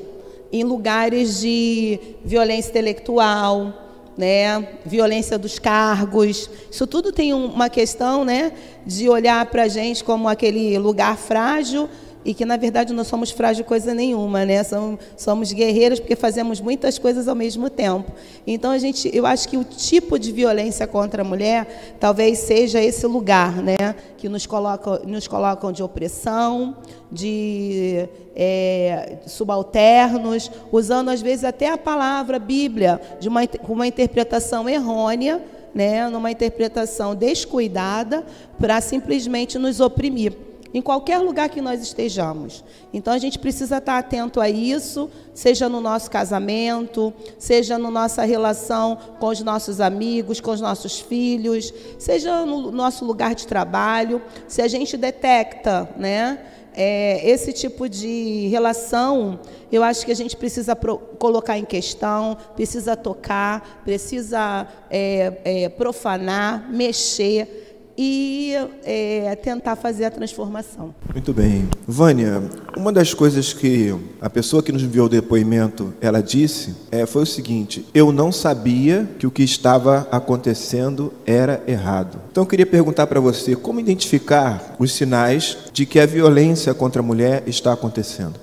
[0.52, 3.74] em lugares de violência intelectual,
[4.18, 6.50] né, violência dos cargos.
[6.70, 8.52] Isso tudo tem uma questão né,
[8.86, 11.88] de olhar para a gente como aquele lugar frágil
[12.24, 14.64] e que na verdade não somos frágil coisa nenhuma, né?
[14.64, 15.54] Somos, somos
[16.00, 18.12] porque fazemos muitas coisas ao mesmo tempo.
[18.46, 22.82] Então a gente, eu acho que o tipo de violência contra a mulher talvez seja
[22.82, 23.96] esse lugar, né?
[24.18, 26.76] Que nos colocam, nos colocam de opressão,
[27.12, 35.42] de é, subalternos, usando às vezes até a palavra Bíblia de uma, uma interpretação errônea,
[35.74, 36.08] né?
[36.10, 38.24] Numa interpretação descuidada
[38.60, 42.64] para simplesmente nos oprimir em qualquer lugar que nós estejamos.
[42.94, 47.92] Então a gente precisa estar atento a isso, seja no nosso casamento, seja na no
[47.92, 53.46] nossa relação com os nossos amigos, com os nossos filhos, seja no nosso lugar de
[53.46, 54.22] trabalho.
[54.48, 56.40] Se a gente detecta, né?
[56.74, 62.38] É, esse tipo de relação, eu acho que a gente precisa pro, colocar em questão,
[62.56, 70.94] precisa tocar, precisa é, é, profanar, mexer e é, tentar fazer a transformação.
[71.14, 71.68] Muito bem.
[71.88, 72.42] Vânia,
[72.76, 77.24] uma das coisas que a pessoa que nos enviou o depoimento, ela disse, é, foi
[77.24, 82.22] o seguinte, eu não sabia que o que estava acontecendo era errado.
[82.32, 87.02] Então eu queria perguntar para você, como identificar os sinais de que a violência contra
[87.02, 88.40] a mulher está acontecendo?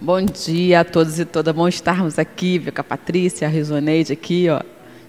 [0.00, 1.54] Bom dia a todos e todas.
[1.54, 4.60] Bom estarmos aqui, com a Patrícia, a Risoneide aqui, ó.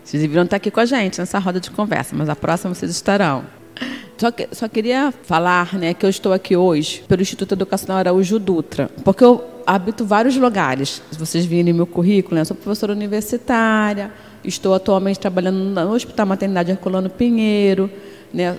[0.03, 2.91] Vocês deveriam estar aqui com a gente nessa roda de conversa, mas a próxima vocês
[2.91, 3.43] estarão.
[4.17, 8.39] Só, que, só queria falar né, que eu estou aqui hoje pelo Instituto Educacional Araújo
[8.39, 11.01] Dutra, porque eu habito vários lugares.
[11.11, 14.11] Se vocês virem meu currículo, né, eu sou professora universitária,
[14.43, 17.89] estou atualmente trabalhando no Hospital Maternidade Herculano Pinheiro,
[18.33, 18.57] né,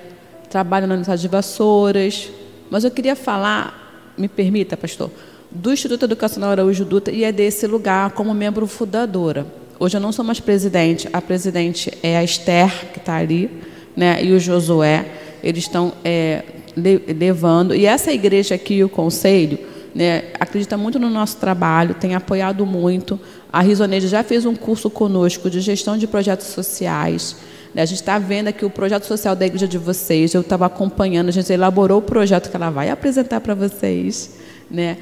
[0.51, 2.31] trabalho na Universidade de Vassouras.
[2.71, 5.11] Mas eu queria falar, me permita, pastor,
[5.51, 9.47] do Instituto Educacional Araújo Dutra e é desse lugar como membro fundadora.
[9.79, 13.51] Hoje eu não sou mais presidente, a presidente é a Esther, que está ali,
[13.97, 15.07] né, e o Josué,
[15.43, 16.43] eles estão é,
[16.77, 17.75] levando.
[17.75, 19.59] E essa igreja aqui, o conselho,
[19.95, 23.21] né, acredita muito no nosso trabalho, tem apoiado muito.
[23.53, 27.37] A Risoneide já fez um curso conosco de gestão de projetos sociais.
[27.73, 30.35] Né, a gente está vendo aqui o projeto social da igreja de vocês.
[30.35, 34.39] Eu estava acompanhando, a gente elaborou o projeto que ela vai apresentar para vocês.
[34.71, 34.99] Né?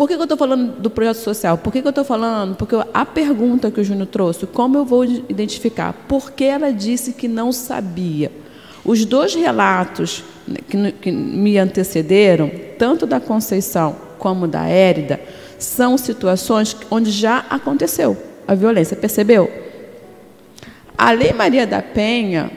[0.00, 1.58] Por que, que eu estou falando do projeto social?
[1.58, 2.56] Por que, que eu estou falando?
[2.56, 5.92] Porque a pergunta que o Júnior trouxe, como eu vou identificar?
[6.08, 8.32] Por que ela disse que não sabia?
[8.82, 10.24] Os dois relatos
[10.70, 15.20] que, que me antecederam, tanto da Conceição como da Érida,
[15.58, 18.16] são situações onde já aconteceu
[18.48, 19.52] a violência, percebeu?
[20.96, 22.50] A Lei Maria da Penha,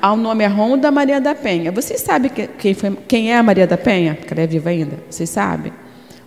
[0.00, 1.72] o nome é Ronda Maria da Penha.
[1.72, 4.14] Vocês sabem quem, foi, quem é a Maria da Penha?
[4.14, 5.00] Que ela é viva ainda?
[5.10, 5.72] Vocês sabem?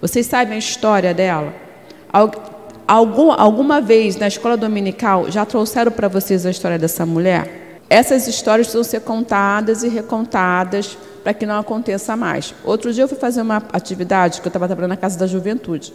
[0.01, 1.53] Vocês sabem a história dela?
[2.87, 7.81] Algum, alguma vez na escola dominical já trouxeram para vocês a história dessa mulher?
[7.89, 12.53] Essas histórias precisam ser contadas e recontadas para que não aconteça mais.
[12.63, 15.93] Outro dia eu fui fazer uma atividade que eu estava trabalhando na Casa da Juventude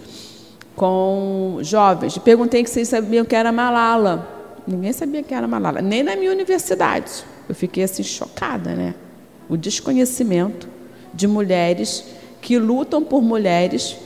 [0.77, 4.29] com jovens perguntei se vocês sabiam que era Malala.
[4.67, 7.25] Ninguém sabia que era Malala, nem na minha universidade.
[7.49, 8.95] Eu fiquei assim chocada, né?
[9.49, 10.69] O desconhecimento
[11.13, 12.05] de mulheres
[12.45, 13.97] que lutam por mulheres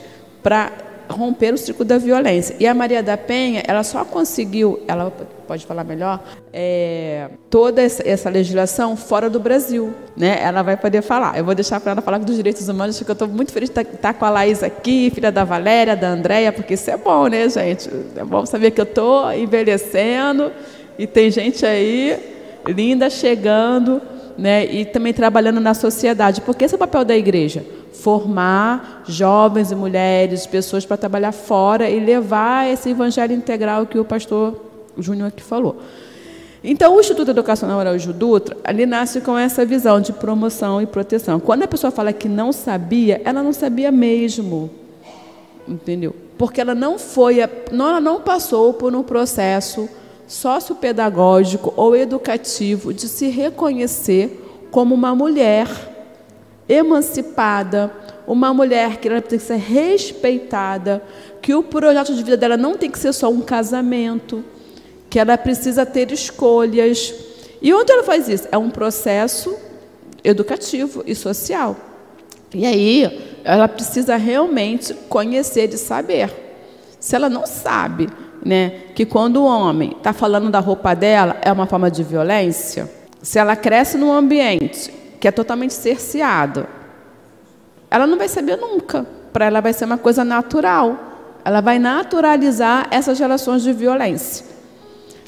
[0.44, 0.70] para
[1.10, 2.54] romper o ciclo da violência.
[2.60, 5.10] E a Maria da Penha, ela só conseguiu, ela
[5.46, 6.22] pode falar melhor,
[6.52, 9.92] é, toda essa legislação fora do Brasil.
[10.16, 10.38] Né?
[10.40, 11.36] Ela vai poder falar.
[11.36, 13.80] Eu vou deixar para ela falar dos direitos humanos, porque eu estou muito feliz de
[13.80, 16.96] estar tá, tá com a Laís aqui, filha da Valéria, da Andréia, porque isso é
[16.96, 17.90] bom, né, gente?
[18.14, 20.52] É bom saber que eu estou envelhecendo
[20.96, 22.16] e tem gente aí
[22.68, 24.00] linda chegando
[24.36, 24.64] né?
[24.66, 26.40] e também trabalhando na sociedade.
[26.42, 27.64] Porque esse é o papel da igreja
[28.08, 34.04] formar jovens e mulheres, pessoas para trabalhar fora e levar esse evangelho integral que o
[34.04, 34.58] pastor
[34.96, 35.76] Júnior aqui falou.
[36.64, 41.38] Então, o Instituto Educacional Araújo Dutra, ali nasce com essa visão de promoção e proteção.
[41.38, 44.70] Quando a pessoa fala que não sabia, ela não sabia mesmo.
[45.68, 46.16] Entendeu?
[46.38, 49.86] Porque ela não foi, ela não passou por um processo
[50.26, 55.68] sociopedagógico ou educativo de se reconhecer como uma mulher
[56.68, 57.90] emancipada,
[58.26, 61.02] uma mulher que ela tem que ser respeitada,
[61.40, 64.44] que o projeto de vida dela não tem que ser só um casamento,
[65.08, 67.14] que ela precisa ter escolhas.
[67.62, 68.46] E onde ela faz isso?
[68.52, 69.56] É um processo
[70.22, 71.74] educativo e social.
[72.52, 76.30] E aí, ela precisa realmente conhecer e saber.
[77.00, 78.08] Se ela não sabe
[78.44, 82.90] né, que quando o homem está falando da roupa dela é uma forma de violência,
[83.22, 86.66] se ela cresce num ambiente que é totalmente cerceado,
[87.90, 89.06] ela não vai saber nunca.
[89.32, 90.96] Para ela vai ser uma coisa natural.
[91.44, 94.44] Ela vai naturalizar essas relações de violência.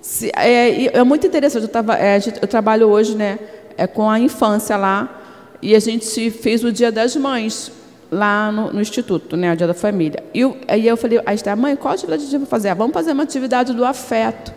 [0.03, 1.65] Se, é, é, muito interessante.
[1.65, 3.39] Eu, tava, é, eu trabalho hoje né,
[3.77, 5.21] é, com a infância lá
[5.63, 7.71] e a gente fez o Dia das Mães
[8.11, 10.23] lá no, no Instituto, né, o Dia da Família.
[10.35, 12.71] E eu, aí eu falei, a Esther, mãe, qual atividade a gente vai fazer?
[12.71, 14.53] Ah, vamos fazer uma atividade do afeto.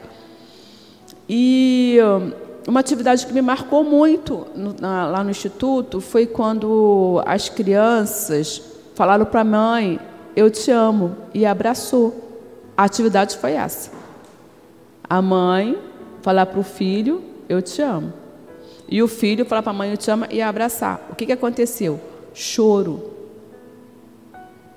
[1.29, 1.97] E
[2.67, 8.61] uma atividade que me marcou muito no, na, lá no Instituto foi quando as crianças
[8.95, 9.99] falaram para a mãe,
[10.35, 12.13] eu te amo, e abraçou.
[12.75, 13.91] A atividade foi essa.
[15.07, 15.77] A mãe
[16.21, 18.13] falar para o filho, eu te amo.
[18.87, 21.07] E o filho falar para a mãe, eu te amo, e abraçar.
[21.11, 21.99] O que, que aconteceu?
[22.33, 23.13] Choro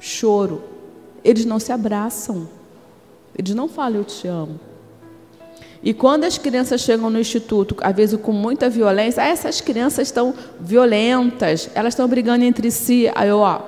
[0.06, 0.62] choro.
[1.24, 2.48] Eles não se abraçam.
[3.36, 4.58] Eles não falam eu te amo.
[5.86, 10.08] E quando as crianças chegam no instituto, às vezes com muita violência, ah, essas crianças
[10.08, 13.08] estão violentas, elas estão brigando entre si.
[13.14, 13.60] Aí eu, ó,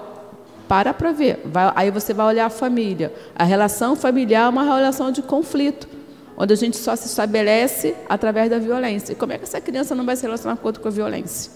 [0.67, 1.41] para para ver.
[1.45, 3.13] Vai, aí você vai olhar a família.
[3.37, 5.89] A relação familiar é uma relação de conflito,
[6.37, 9.13] onde a gente só se estabelece através da violência.
[9.13, 11.53] E como é que essa criança não vai se relacionar com a violência?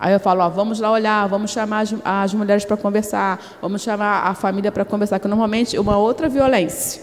[0.00, 3.82] Aí eu falo, ó, vamos lá olhar, vamos chamar as, as mulheres para conversar, vamos
[3.82, 7.00] chamar a família para conversar, que normalmente uma outra violência,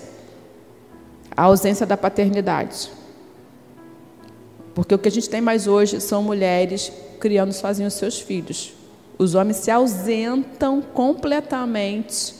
[1.37, 2.89] a ausência da paternidade.
[4.73, 8.73] Porque o que a gente tem mais hoje são mulheres criando sozinhos seus filhos.
[9.17, 12.33] Os homens se ausentam completamente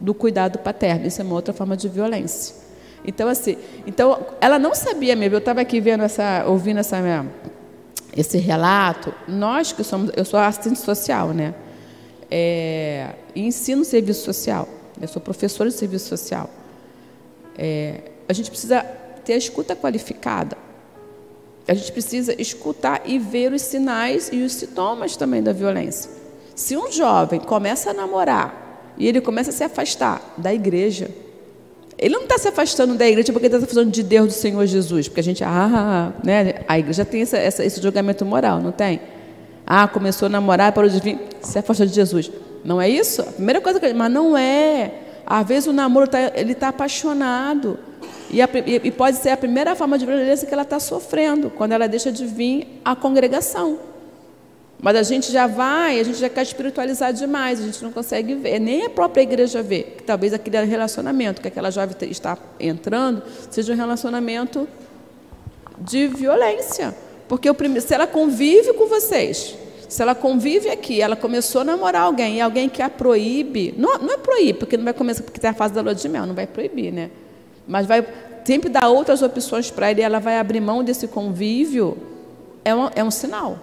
[0.00, 1.06] do cuidado paterno.
[1.06, 2.56] Isso é uma outra forma de violência.
[3.04, 5.36] Então, assim, então ela não sabia mesmo.
[5.36, 7.26] Eu estava aqui vendo essa, ouvindo essa minha
[8.16, 11.54] esse relato, nós que somos, eu sou assistente social, né?
[12.28, 14.68] É, ensino serviço social.
[15.00, 16.50] Eu sou professora de serviço social.
[17.56, 18.82] É, a gente precisa
[19.24, 20.56] ter a escuta qualificada.
[21.66, 26.10] A gente precisa escutar e ver os sinais e os sintomas também da violência.
[26.54, 31.08] Se um jovem começa a namorar e ele começa a se afastar da igreja,
[31.98, 34.64] ele não está se afastando da igreja porque está se afastando de Deus do Senhor
[34.66, 36.62] Jesus, porque a gente, ah, né?
[36.66, 39.00] A igreja tem essa, essa, esse julgamento moral, não tem?
[39.66, 42.30] Ah, começou a namorar, parou de vir, se afastou de Jesus.
[42.64, 43.22] Não é isso?
[43.22, 44.92] A primeira coisa que mas não é.
[45.26, 47.78] Às vezes o namoro tá, ele está apaixonado.
[48.32, 51.72] E, a, e, pode ser a primeira forma de violência que ela está sofrendo, quando
[51.72, 53.78] ela deixa de vir à congregação.
[54.82, 58.34] Mas a gente já vai, a gente já quer espiritualizar demais, a gente não consegue
[58.34, 63.22] ver, nem a própria igreja vê, que talvez aquele relacionamento que aquela jovem está entrando
[63.50, 64.66] seja um relacionamento
[65.78, 66.94] de violência.
[67.28, 69.54] Porque primeiro, se ela convive com vocês,
[69.88, 73.98] se ela convive aqui, ela começou a namorar alguém e alguém que a proíbe, não,
[73.98, 76.24] não é proibir, porque não vai começar, porque tem a fase da lua de mel,
[76.26, 77.10] não vai proibir, né?
[77.70, 78.04] Mas vai
[78.44, 81.96] sempre dar outras opções para ele ela vai abrir mão desse convívio,
[82.64, 83.58] é um, é um sinal.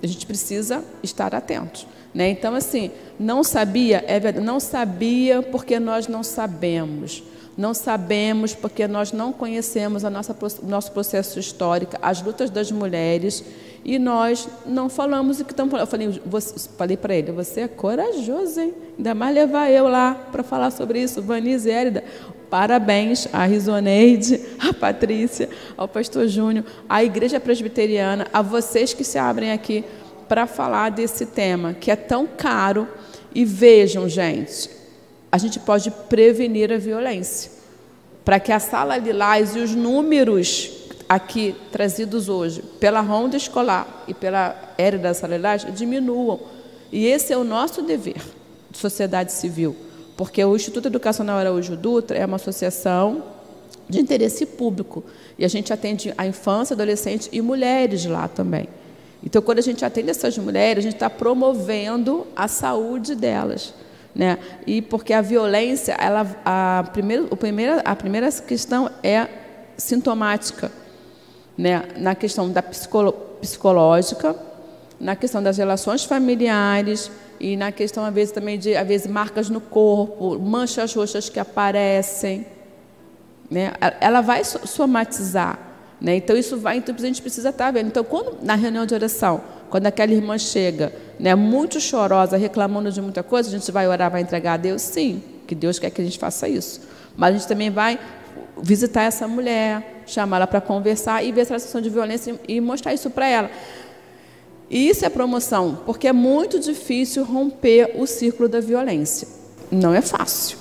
[0.00, 1.86] A gente precisa estar atentos.
[2.14, 2.28] Né?
[2.28, 7.24] Então, assim, não sabia, é verdade, não sabia porque nós não sabemos.
[7.58, 13.44] Não sabemos porque nós não conhecemos a nossa, nosso processo histórico, as lutas das mulheres,
[13.84, 15.86] e nós não falamos o que estamos falando.
[15.86, 16.40] Eu falei,
[16.78, 18.72] falei para ele, você é corajoso, hein?
[18.96, 22.04] Ainda mais levar eu lá para falar sobre isso, Vanise Érida.
[22.52, 29.16] Parabéns à Risoneide, à Patrícia, ao pastor Júnior, à Igreja Presbiteriana, a vocês que se
[29.16, 29.82] abrem aqui
[30.28, 32.86] para falar desse tema, que é tão caro.
[33.34, 34.68] E vejam, gente,
[35.32, 37.50] a gente pode prevenir a violência.
[38.22, 40.70] Para que a sala Lilás e os números
[41.08, 46.38] aqui trazidos hoje pela Ronda Escolar e pela Érida da Sala Lilás diminuam.
[46.92, 48.20] E esse é o nosso dever
[48.70, 49.74] de sociedade civil
[50.22, 53.24] porque o Instituto Educacional Araújo Dutra é uma associação
[53.88, 55.02] de interesse público
[55.36, 58.68] e a gente atende a infância, adolescente e mulheres lá também.
[59.20, 63.74] Então, quando a gente atende essas mulheres, a gente está promovendo a saúde delas.
[64.14, 64.38] Né?
[64.64, 69.26] E porque a violência, ela, a, primeira, o primeira, a primeira questão é
[69.76, 70.70] sintomática,
[71.58, 71.82] né?
[71.96, 73.10] na questão da psicolo,
[73.40, 74.36] psicológica,
[75.02, 79.50] na questão das relações familiares, e na questão, às vezes, também de às vezes, marcas
[79.50, 82.46] no corpo, manchas roxas que aparecem.
[83.50, 83.72] Né?
[84.00, 85.58] Ela vai somatizar.
[86.00, 86.16] Né?
[86.16, 87.88] Então, isso vai, então a gente precisa estar vendo.
[87.88, 89.40] Então, quando, na reunião de oração,
[89.72, 94.10] Quando aquela irmã chega, né, muito chorosa, reclamando de muita coisa, a gente vai orar,
[94.10, 94.82] vai entregar a Deus?
[94.82, 96.82] Sim, que Deus quer que a gente faça isso.
[97.16, 97.98] Mas a gente também vai
[98.62, 102.92] visitar essa mulher, chamá-la para conversar e ver se ela situação de violência e mostrar
[102.92, 103.50] isso para ela.
[104.72, 109.28] E isso é promoção, porque é muito difícil romper o círculo da violência.
[109.70, 110.56] Não é fácil.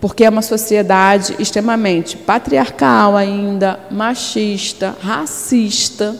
[0.00, 6.16] Porque é uma sociedade extremamente patriarcal ainda, machista, racista.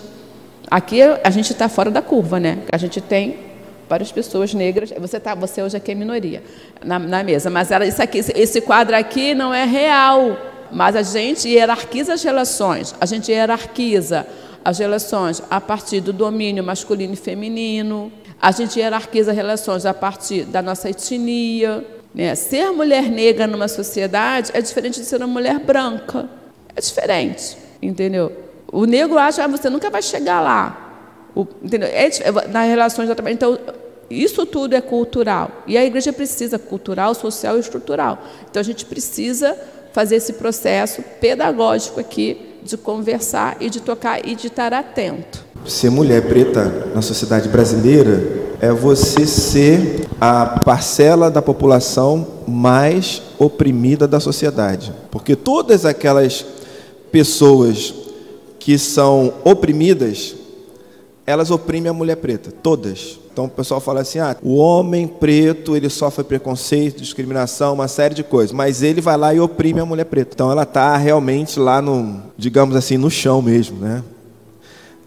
[0.71, 2.59] Aqui a gente está fora da curva, né?
[2.71, 3.39] A gente tem
[3.89, 4.93] várias pessoas negras.
[4.99, 6.43] Você tá, você hoje aqui é minoria
[6.85, 10.37] na, na mesa, mas ela, isso aqui, esse quadro aqui não é real.
[10.71, 12.95] Mas a gente hierarquiza as relações.
[13.01, 14.27] A gente hierarquiza
[14.65, 18.13] as relações a partir do domínio masculino e feminino.
[18.41, 21.85] A gente hierarquiza relações a partir da nossa etnia.
[22.15, 22.35] Né?
[22.35, 26.29] Ser mulher negra numa sociedade é diferente de ser uma mulher branca.
[26.75, 28.33] É diferente, entendeu?
[28.71, 31.29] O negro acha que ah, você nunca vai chegar lá.
[31.35, 31.89] O, entendeu?
[31.89, 32.09] É,
[32.49, 33.35] nas relações trabalho.
[33.35, 33.59] Então,
[34.09, 35.51] isso tudo é cultural.
[35.67, 38.23] E a igreja precisa cultural, social e estrutural.
[38.51, 39.57] Então, a gente precisa
[39.93, 45.45] fazer esse processo pedagógico aqui de conversar e de tocar e de estar atento.
[45.67, 54.07] Ser mulher preta na sociedade brasileira é você ser a parcela da população mais oprimida
[54.07, 54.93] da sociedade.
[55.11, 56.45] Porque todas aquelas
[57.11, 57.93] pessoas
[58.59, 60.35] que são oprimidas,
[61.27, 63.19] elas oprimem a mulher preta, todas.
[63.33, 68.15] Então o pessoal fala assim: ah, o homem preto ele sofre preconceito, discriminação, uma série
[68.15, 70.33] de coisas, mas ele vai lá e oprime a mulher preta.
[70.35, 74.03] Então ela está realmente lá no, digamos assim, no chão mesmo, né?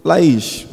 [0.03, 0.67] Laís,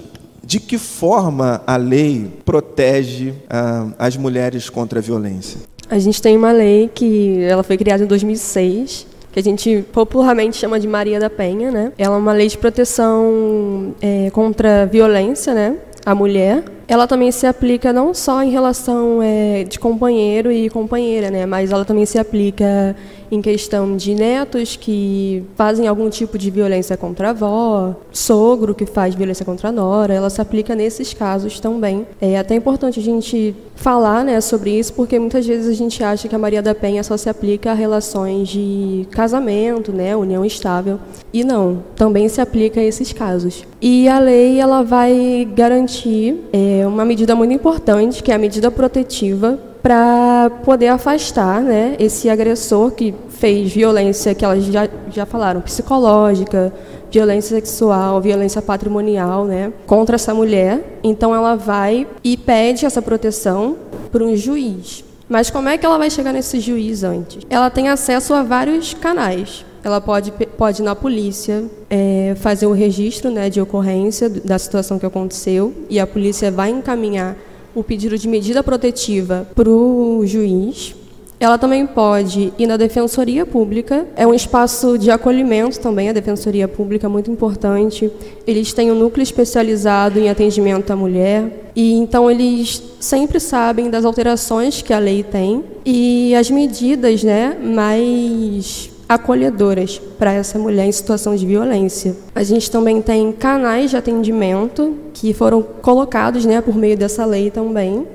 [0.45, 5.61] de que forma a lei protege ah, as mulheres contra a violência?
[5.91, 10.57] A gente tem uma lei que ela foi criada em 2006 que a gente popularmente
[10.57, 11.93] chama de Maria da Penha, né?
[11.97, 15.77] Ela é uma lei de proteção é, contra violência, né?
[16.05, 16.63] A mulher.
[16.93, 21.47] Ela também se aplica não só em relação é, de companheiro e companheira, né?
[21.47, 22.95] Mas ela também se aplica
[23.33, 28.85] em questão de netos que fazem algum tipo de violência contra a avó, sogro que
[28.85, 32.07] faz violência contra a nora, ela se aplica nesses casos também.
[32.21, 36.29] É até importante a gente falar né, sobre isso, porque muitas vezes a gente acha
[36.29, 41.01] que a Maria da Penha só se aplica a relações de casamento, né, união estável,
[41.33, 43.65] e não, também se aplica a esses casos.
[43.81, 48.71] E a lei ela vai garantir é, uma medida muito importante, que é a medida
[48.71, 55.61] protetiva para poder afastar né, esse agressor que fez violência, que elas já, já falaram,
[55.61, 56.73] psicológica,
[57.11, 61.01] violência sexual, violência patrimonial né, contra essa mulher.
[61.03, 63.77] Então ela vai e pede essa proteção
[64.11, 65.05] para um juiz.
[65.29, 67.45] Mas como é que ela vai chegar nesse juiz antes?
[67.51, 69.65] Ela tem acesso a vários canais.
[69.85, 74.99] Ela pode, pode ir na polícia, é, fazer o registro né, de ocorrência da situação
[74.99, 77.37] que aconteceu, e a polícia vai encaminhar
[77.75, 80.95] o pedido de medida protetiva para o juiz.
[81.41, 86.69] Ela também pode ir na Defensoria Pública, é um espaço de acolhimento também, a Defensoria
[86.69, 88.09] Pública é muito importante.
[88.47, 94.05] Eles têm um núcleo especializado em atendimento à mulher, e então eles sempre sabem das
[94.05, 100.93] alterações que a lei tem e as medidas né, mais acolhedoras para essa mulher em
[100.93, 102.17] situação de violência.
[102.35, 107.51] A gente também tem canais de atendimento que foram colocados né, por meio dessa lei
[107.51, 108.07] também,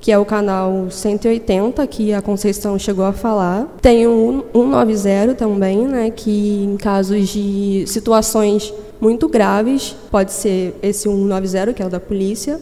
[0.00, 3.66] que é o canal 180, que a Conceição chegou a falar.
[3.80, 11.08] Tem o 190 também, né, que em casos de situações muito graves, pode ser esse
[11.08, 12.60] 190, que é o da polícia,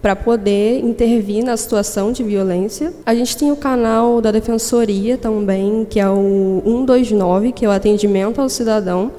[0.00, 2.92] para poder intervir na situação de violência.
[3.04, 7.72] A gente tem o canal da Defensoria também, que é o 129, que é o
[7.72, 9.10] atendimento ao cidadão.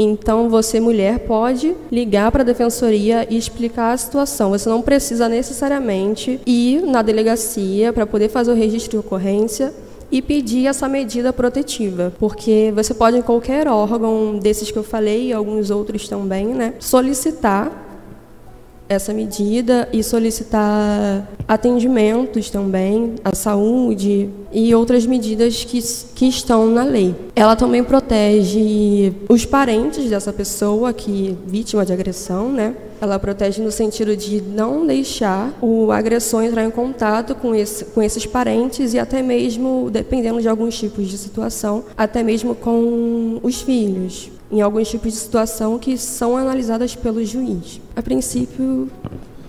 [0.00, 4.50] Então, você, mulher, pode ligar para a defensoria e explicar a situação.
[4.50, 9.74] Você não precisa necessariamente ir na delegacia para poder fazer o registro de ocorrência
[10.10, 15.26] e pedir essa medida protetiva, porque você pode em qualquer órgão desses que eu falei
[15.26, 17.87] e alguns outros também, né, solicitar
[18.88, 25.80] essa medida e solicitar atendimentos também à saúde e outras medidas que,
[26.14, 27.14] que estão na lei.
[27.36, 32.74] Ela também protege os parentes dessa pessoa que vítima de agressão, né?
[33.00, 38.02] Ela protege no sentido de não deixar o agressor entrar em contato com, esse, com
[38.02, 43.60] esses parentes e até mesmo, dependendo de alguns tipos de situação, até mesmo com os
[43.60, 47.80] filhos em alguns tipos de situação que são analisadas pelo juiz.
[47.94, 48.90] A princípio,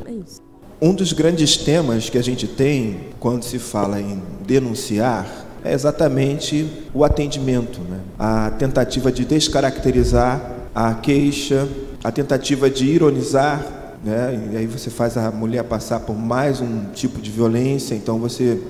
[0.06, 0.42] é isso.
[0.82, 6.66] Um dos grandes temas que a gente tem quando se fala em denunciar é exatamente
[6.94, 8.00] o atendimento, né?
[8.18, 11.68] a tentativa de descaracterizar a queixa,
[12.02, 14.50] a tentativa de ironizar né?
[14.54, 18.62] E aí você faz a mulher passar por mais um tipo de violência, então você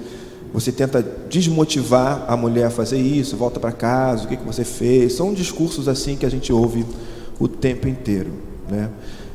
[0.54, 4.64] você tenta desmotivar a mulher a fazer isso, volta para casa, o que, que você
[4.64, 5.14] fez.
[5.14, 6.86] São discursos assim que a gente ouve
[7.40, 8.32] o tempo inteiro.
[8.70, 8.90] Né?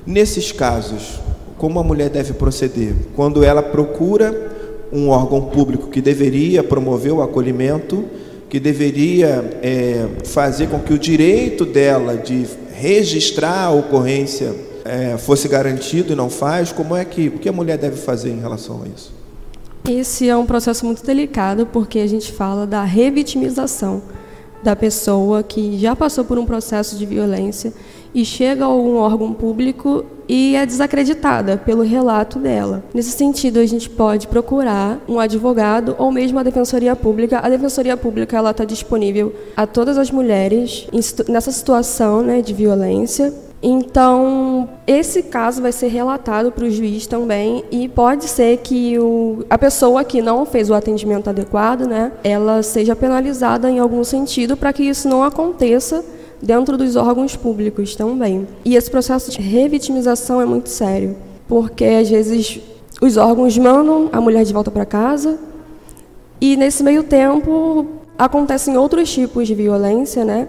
[0.07, 1.21] Nesses casos,
[1.57, 2.95] como a mulher deve proceder?
[3.15, 4.53] Quando ela procura
[4.93, 8.05] um órgão público que deveria promover o acolhimento,
[8.49, 14.55] que deveria é, fazer com que o direito dela de registrar a ocorrência
[14.85, 18.31] é, fosse garantido e não faz, como é que o que a mulher deve fazer
[18.31, 19.13] em relação a isso?
[19.89, 24.03] Esse é um processo muito delicado porque a gente fala da revitimização
[24.63, 27.71] da pessoa que já passou por um processo de violência
[28.15, 32.83] e chega a algum órgão público e é desacreditada pelo relato dela.
[32.95, 37.41] Nesse sentido, a gente pode procurar um advogado ou mesmo a defensoria pública.
[37.41, 40.87] A defensoria pública ela está disponível a todas as mulheres
[41.29, 43.35] nessa situação né, de violência
[43.67, 49.43] então, esse caso vai ser relatado para o juiz também e pode ser que o,
[49.49, 54.55] a pessoa que não fez o atendimento adequado, né, ela seja penalizada em algum sentido
[54.55, 56.05] para que isso não aconteça
[56.43, 58.47] dentro dos órgãos públicos também.
[58.67, 61.17] E esse processo de revitimização é muito sério,
[61.49, 62.61] porque às vezes
[63.01, 65.39] os órgãos mandam a mulher de volta para casa
[66.39, 67.87] e nesse meio tempo
[68.19, 70.49] acontecem outros tipos de violência, né?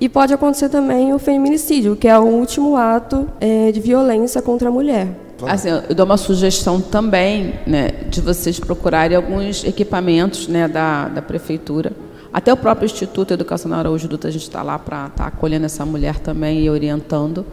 [0.00, 4.68] E pode acontecer também o feminicídio, que é o último ato é, de violência contra
[4.68, 5.08] a mulher.
[5.46, 11.20] Assim, eu dou uma sugestão também né, de vocês procurarem alguns equipamentos né, da, da
[11.20, 11.92] prefeitura.
[12.32, 15.66] Até o próprio Instituto Educacional Araújo Dutra, a gente está lá para estar tá acolhendo
[15.66, 17.46] essa mulher também e orientando.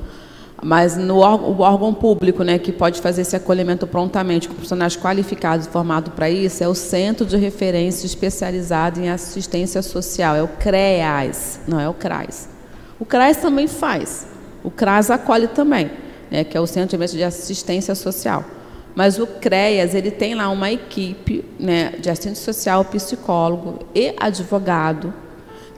[0.61, 5.67] Mas no órgão, órgão público, né, que pode fazer esse acolhimento prontamente com profissionais qualificados
[5.67, 11.59] formados para isso, é o Centro de Referência Especializado em Assistência Social, é o CREAS,
[11.67, 12.47] não é o CRAS.
[12.99, 14.25] O CRAS também faz,
[14.63, 15.91] o CRAS acolhe também,
[16.31, 18.45] né, que é o Centro de Assistência Social.
[18.95, 25.13] Mas o CREAS, ele tem lá uma equipe né, de assistente social, psicólogo e advogado,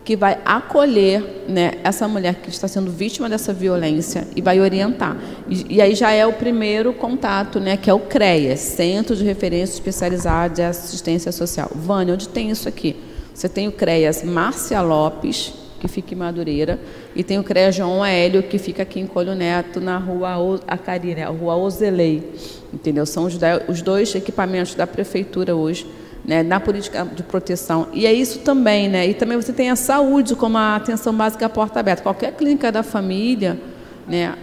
[0.06, 5.18] que vai acolher né, essa mulher que está sendo vítima dessa violência e vai orientar.
[5.50, 9.24] E, e, aí já é o primeiro contato, né, que é o CREA, Centro de
[9.24, 11.72] Referência Especializado de Assistência Social.
[11.74, 12.96] Vânia, onde tem isso aqui?
[13.34, 16.80] Você tem o CREAS Márcia Lopes, que fica em Madureira,
[17.16, 21.16] e tem o CREA João Hélio, que fica aqui em Colho Neto, na rua Acari,
[21.16, 22.32] né, rua Ozelei.
[22.72, 23.08] Entendeu?
[23.08, 25.88] São os, os dois equipamentos da prefeitura hoje
[26.26, 27.88] né, na política de proteção.
[27.94, 29.08] E é isso também, né?
[29.08, 32.02] E também você tem a saúde como a atenção básica porta aberta.
[32.02, 33.60] Qualquer clínica da família,
[34.08, 34.36] né,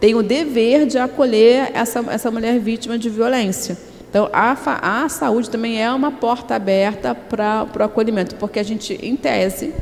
[0.00, 3.76] tem o dever de acolher essa, essa mulher vítima de violência.
[4.08, 8.98] Então, a, a saúde também é uma porta aberta para o acolhimento, porque a gente,
[9.02, 9.74] em tese,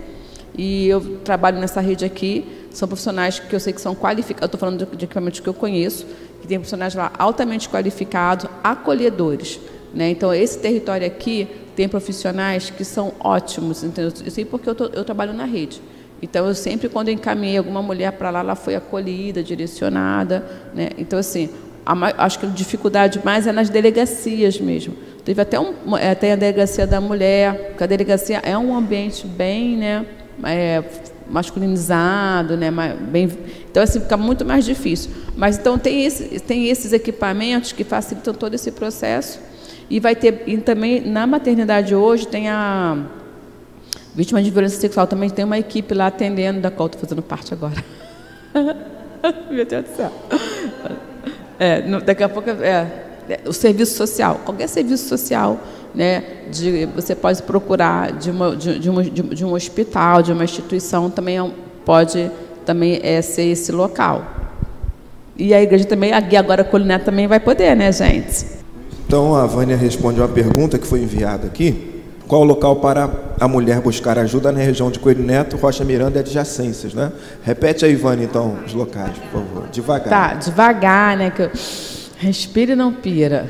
[0.58, 4.58] e eu trabalho nessa rede aqui, são profissionais que eu sei que são qualificados, estou
[4.58, 6.06] falando de, de equipamentos que eu conheço,
[6.40, 9.60] que tem profissionais lá altamente qualificados, acolhedores.
[9.96, 10.10] Né?
[10.10, 14.12] Então, esse território aqui tem profissionais que são ótimos, entendeu?
[14.22, 15.80] Eu sei porque eu, tô, eu trabalho na rede.
[16.20, 20.46] Então, eu sempre, quando encaminhei alguma mulher para lá, ela foi acolhida, direcionada.
[20.74, 20.90] Né?
[20.98, 21.48] Então, assim,
[21.84, 24.94] a, acho que a dificuldade mais é nas delegacias mesmo.
[25.24, 29.78] Teve até, um, até a delegacia da mulher, porque a delegacia é um ambiente bem
[29.78, 30.04] né,
[30.44, 30.84] é,
[31.28, 32.70] masculinizado, né,
[33.10, 33.30] bem,
[33.68, 35.10] então assim fica muito mais difícil.
[35.36, 39.40] Mas então tem, esse, tem esses equipamentos que facilitam todo esse processo
[39.88, 43.04] e vai ter e também na maternidade hoje tem a
[44.14, 47.52] vítima de violência sexual também tem uma equipe lá atendendo da qual estou fazendo parte
[47.52, 47.84] agora.
[49.50, 50.12] Meu Deus do céu.
[51.58, 52.86] É, daqui a pouco é,
[53.28, 55.58] é, o serviço social, qualquer serviço social,
[55.94, 60.44] né, de, você pode procurar de, uma, de, de, de, de um hospital, de uma
[60.44, 61.50] instituição, também é
[61.84, 62.30] pode
[62.64, 64.24] também é, ser esse local.
[65.36, 68.56] E a igreja também, a guia agora culinária também vai poder, né, gente?
[69.06, 72.02] Então a Vânia responde uma pergunta que foi enviada aqui.
[72.26, 76.18] Qual o local para a mulher buscar ajuda na região de Coelho Neto, Rocha Miranda
[76.18, 77.12] e adjacências, né?
[77.44, 79.68] Repete aí, Vânia, então, os locais, por favor.
[79.68, 80.08] Devagar.
[80.08, 81.30] Tá, devagar, né?
[81.30, 81.50] Que eu...
[82.18, 83.48] Respira e não pira.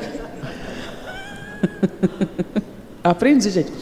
[3.03, 3.73] Aprendi, gente.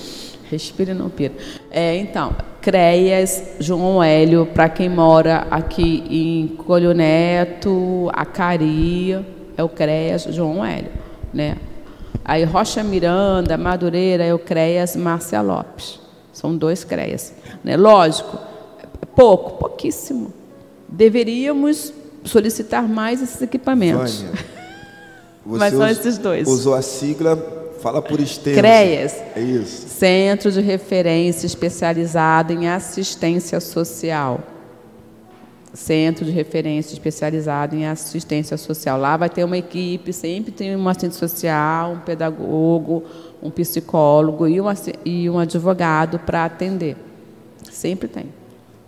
[0.49, 1.33] Respira e não pira.
[1.72, 9.68] É, então, CREAS, João Hélio, para quem mora aqui em Colho Neto, Acari, é o
[9.68, 11.03] CREAS, João Hélio
[11.35, 11.57] né?
[12.24, 16.01] Aí Rocha Miranda, Madureira, Eucreias, Márcia Lopes.
[16.32, 17.35] São dois CREAS.
[17.62, 17.76] Né?
[17.76, 18.39] Lógico,
[19.14, 20.32] pouco, pouquíssimo.
[20.89, 21.93] Deveríamos
[22.24, 24.22] solicitar mais esses equipamentos.
[24.22, 24.41] Vânia,
[25.59, 26.49] Mas são esses dois.
[26.49, 27.37] Usou a sigla,
[27.80, 28.59] fala por extenso.
[28.59, 29.22] CREAS.
[29.37, 29.89] É isso.
[29.89, 34.41] Centro de Referência Especializado em Assistência Social.
[35.75, 38.99] Centro de referência especializado em assistência social.
[38.99, 43.03] Lá vai ter uma equipe, sempre tem um assistente social, um pedagogo,
[43.43, 46.97] um psicólogo e, uma, e um advogado para atender.
[47.70, 48.27] Sempre tem.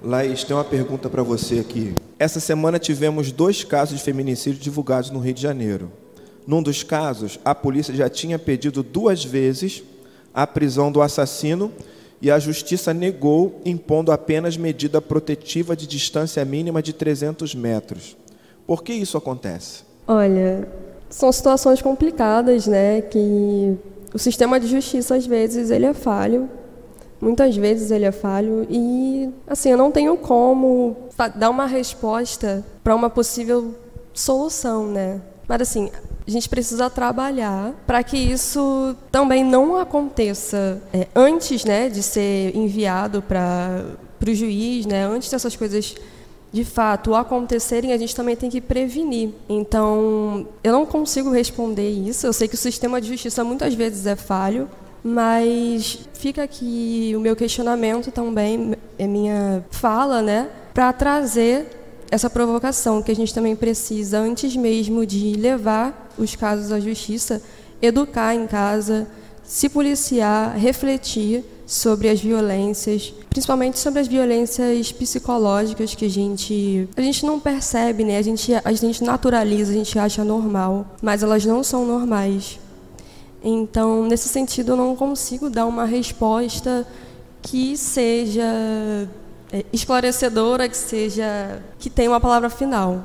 [0.02, 1.94] Laís, tem uma pergunta para você aqui.
[2.18, 5.90] Essa semana tivemos dois casos de feminicídio divulgados no Rio de Janeiro.
[6.46, 9.82] Num dos casos, a polícia já tinha pedido duas vezes
[10.32, 11.72] a prisão do assassino
[12.20, 18.16] e a justiça negou, impondo apenas medida protetiva de distância mínima de 300 metros.
[18.66, 19.84] Por que isso acontece?
[20.08, 20.66] Olha,
[21.08, 23.02] são situações complicadas, né?
[23.02, 23.76] Que
[24.12, 26.48] o sistema de justiça às vezes ele é falho,
[27.20, 30.96] muitas vezes ele é falho e assim eu não tenho como
[31.34, 33.74] dar uma resposta para uma possível
[34.12, 35.20] solução, né?
[35.48, 35.90] Mas assim,
[36.26, 42.54] a gente precisa trabalhar para que isso também não aconteça é, antes né, de ser
[42.56, 43.84] enviado para
[44.26, 45.94] o juiz, né, antes dessas coisas
[46.52, 49.30] de fato acontecerem, a gente também tem que prevenir.
[49.48, 52.26] Então, eu não consigo responder isso.
[52.26, 54.68] Eu sei que o sistema de justiça muitas vezes é falho,
[55.04, 61.66] mas fica aqui o meu questionamento também, é minha fala, né, para trazer
[62.10, 67.42] essa provocação que a gente também precisa, antes mesmo de levar os casos à justiça,
[67.80, 69.06] educar em casa,
[69.42, 77.00] se policiar, refletir sobre as violências, principalmente sobre as violências psicológicas que a gente a
[77.00, 78.18] gente não percebe, né?
[78.18, 82.58] A gente a gente naturaliza, a gente acha normal, mas elas não são normais.
[83.42, 86.86] Então, nesse sentido, eu não consigo dar uma resposta
[87.42, 88.42] que seja
[89.52, 93.04] é, esclarecedora, que seja que tenha uma palavra final.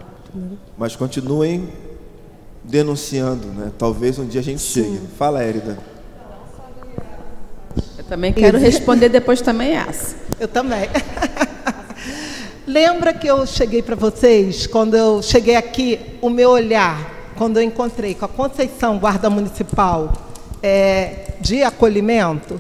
[0.78, 1.70] Mas continuem
[2.64, 3.72] denunciando, né?
[3.78, 4.84] Talvez um dia a gente Sim.
[4.84, 5.02] chegue.
[5.18, 5.78] Fala, Érida.
[7.98, 10.16] Eu também quero responder depois também essa.
[10.40, 10.90] Eu também.
[12.68, 17.64] Lembra que eu cheguei para vocês, quando eu cheguei aqui, o meu olhar, quando eu
[17.64, 20.14] encontrei com a Conceição, guarda municipal,
[20.62, 22.60] é, de acolhimento,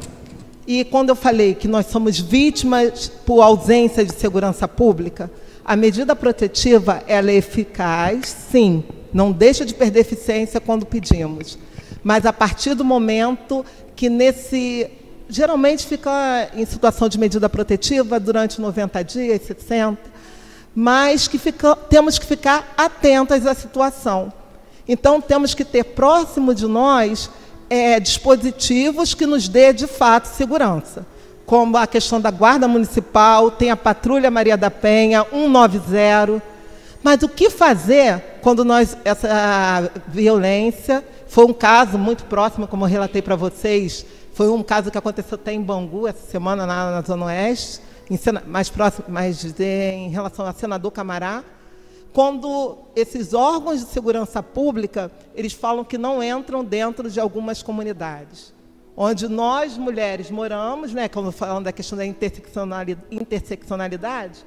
[0.66, 5.30] e quando eu falei que nós somos vítimas por ausência de segurança pública,
[5.64, 8.84] a medida protetiva ela é eficaz, sim,
[9.14, 11.58] não deixa de perder eficiência quando pedimos.
[12.04, 14.90] Mas a partir do momento que nesse
[15.30, 19.98] geralmente fica em situação de medida protetiva durante 90 dias, 60,
[20.76, 24.32] mas que fica, temos que ficar atentas à situação.
[24.86, 27.30] Então temos que ter próximo de nós
[27.70, 31.06] é, dispositivos que nos dê de fato segurança,
[31.52, 36.42] como a questão da guarda municipal, tem a patrulha Maria da Penha, 190.
[37.04, 42.90] Mas o que fazer quando nós essa violência foi um caso muito próximo, como eu
[42.90, 47.02] relatei para vocês, foi um caso que aconteceu até em Bangu essa semana na, na
[47.02, 51.44] Zona Oeste, em, mais próximo, mais em relação a senador Camará
[52.14, 58.54] quando esses órgãos de segurança pública, eles falam que não entram dentro de algumas comunidades.
[58.96, 64.46] Onde nós, mulheres, moramos, né, como falando da questão da interseccionalidade,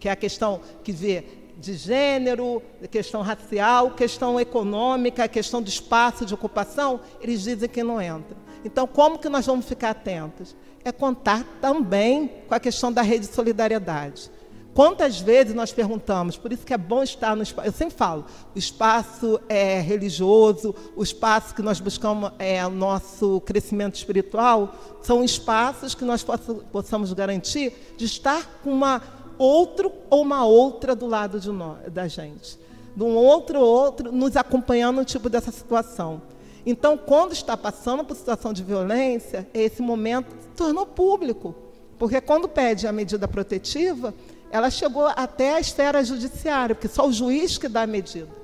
[0.00, 1.24] que é a questão que vê
[1.58, 8.00] de gênero, questão racial, questão econômica, questão do espaço de ocupação, eles dizem que não
[8.00, 8.36] entram.
[8.64, 10.56] Então, como que nós vamos ficar atentos?
[10.84, 14.30] É contar também com a questão da rede de solidariedade.
[14.74, 18.24] Quantas vezes nós perguntamos, por isso que é bom estar no espaço, eu sempre falo,
[18.54, 25.22] o espaço é religioso, o espaço que nós buscamos é o nosso crescimento espiritual, são
[25.22, 26.24] espaços que nós
[26.72, 29.02] possamos garantir de estar com uma
[29.36, 32.58] outro ou uma outra do lado de nós, da gente.
[32.96, 36.22] De um outro ou outro nos acompanhando no tipo dessa situação.
[36.64, 41.54] Então, quando está passando por situação de violência, esse momento se tornou público.
[41.98, 44.14] Porque quando pede a medida protetiva,
[44.52, 48.42] ela chegou até a esfera judiciária, porque só o juiz que dá a medida.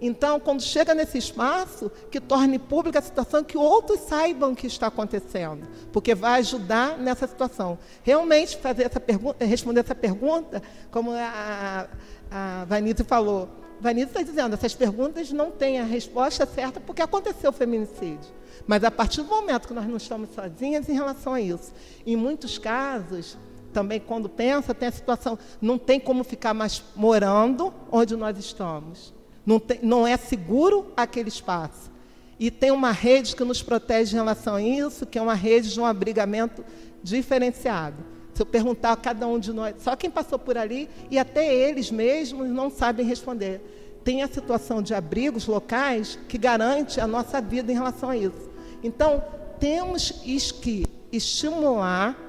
[0.00, 4.66] Então, quando chega nesse espaço, que torne pública a situação, que outros saibam o que
[4.66, 7.78] está acontecendo, porque vai ajudar nessa situação.
[8.02, 11.88] Realmente, fazer essa pergunta, responder essa pergunta, como a,
[12.30, 13.48] a Vanita falou,
[13.80, 18.32] Vanita está dizendo, essas perguntas não têm a resposta certa porque aconteceu o feminicídio.
[18.66, 21.72] Mas a partir do momento que nós não estamos sozinhas em relação a isso,
[22.04, 23.38] em muitos casos,
[23.74, 29.12] também quando pensa, tem a situação, não tem como ficar mais morando onde nós estamos.
[29.44, 31.90] Não, tem, não é seguro aquele espaço.
[32.38, 35.72] E tem uma rede que nos protege em relação a isso, que é uma rede
[35.72, 36.64] de um abrigamento
[37.02, 37.96] diferenciado.
[38.32, 41.54] Se eu perguntar a cada um de nós, só quem passou por ali, e até
[41.54, 43.60] eles mesmos não sabem responder.
[44.04, 48.50] Tem a situação de abrigos locais que garante a nossa vida em relação a isso.
[48.82, 49.22] Então,
[49.58, 50.10] temos
[50.50, 52.23] que estimular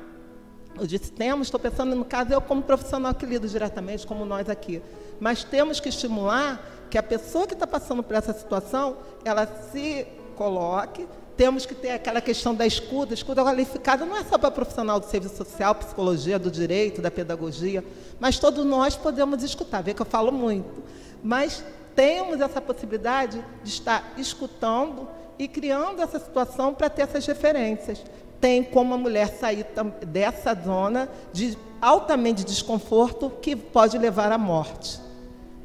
[0.77, 4.49] Eu disse temos, estou pensando no caso eu como profissional que lido diretamente, como nós
[4.49, 4.81] aqui.
[5.19, 10.05] Mas temos que estimular que a pessoa que está passando por essa situação, ela se
[10.35, 11.07] coloque.
[11.37, 13.13] Temos que ter aquela questão da escuta.
[13.13, 17.83] Escuta qualificada não é só para profissional do serviço social, psicologia, do direito, da pedagogia,
[18.19, 19.81] mas todos nós podemos escutar.
[19.81, 20.83] Vê que eu falo muito.
[21.23, 21.63] Mas
[21.95, 25.07] temos essa possibilidade de estar escutando
[25.39, 28.03] e criando essa situação para ter essas referências.
[28.45, 29.65] Tem como a mulher sair
[30.05, 35.01] dessa zona de altamente desconforto que pode levar à morte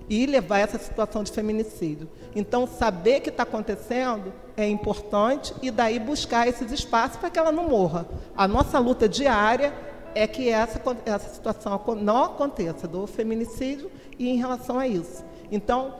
[0.09, 2.09] e levar a essa situação de feminicídio.
[2.35, 7.53] Então, saber que está acontecendo é importante e daí buscar esses espaços para que ela
[7.53, 8.09] não morra.
[8.35, 9.74] A nossa luta diária
[10.14, 15.22] é que essa, essa situação não aconteça do feminicídio e em relação a isso.
[15.53, 15.97] Então,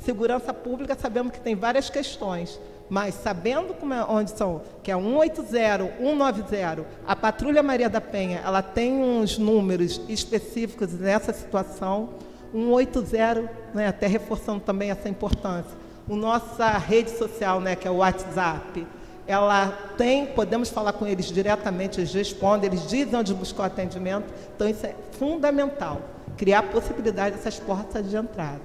[0.00, 2.58] segurança pública, sabemos que tem várias questões,
[2.88, 8.42] mas sabendo como é, onde são, que é 180, 190, a Patrulha Maria da Penha,
[8.44, 12.10] ela tem uns números específicos nessa situação.
[12.52, 15.72] 180, né, até reforçando também essa importância.
[16.08, 18.86] O nossa rede social, né, que é o WhatsApp,
[19.26, 24.32] ela tem, podemos falar com eles diretamente, eles respondem, eles dizem onde buscar atendimento.
[24.54, 26.00] Então isso é fundamental,
[26.36, 28.60] criar a possibilidade dessas portas de entrada.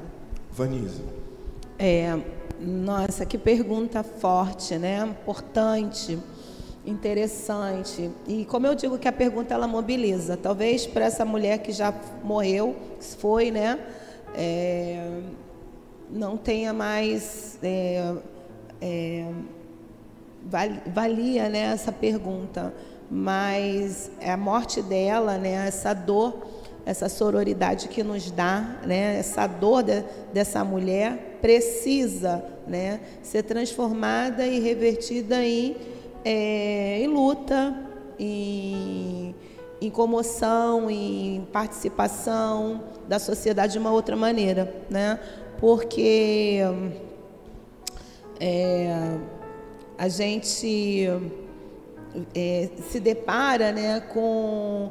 [0.52, 1.02] Vanisa.
[1.78, 2.20] É,
[2.60, 5.00] nossa, que pergunta forte, né?
[5.06, 6.20] Importante,
[6.86, 8.12] interessante.
[8.28, 10.36] E como eu digo que a pergunta ela mobiliza.
[10.36, 11.94] Talvez para essa mulher que já
[12.24, 13.80] morreu, que foi, né?
[14.36, 15.22] É,
[16.10, 18.16] não tenha mais é,
[18.82, 19.32] é,
[20.88, 22.74] valia né, essa pergunta,
[23.10, 26.48] mas a morte dela, né, essa dor,
[26.90, 34.44] essa sororidade que nos dá, né, essa dor de, dessa mulher precisa né, ser transformada
[34.48, 35.78] e revertida em,
[36.26, 37.76] é, em luta,
[38.18, 39.36] em,
[39.80, 45.20] em comoção, em participação da sociedade de uma outra maneira, né?
[45.60, 46.60] Porque
[48.40, 49.16] é,
[49.96, 51.08] a gente
[52.34, 54.90] é, se depara né, com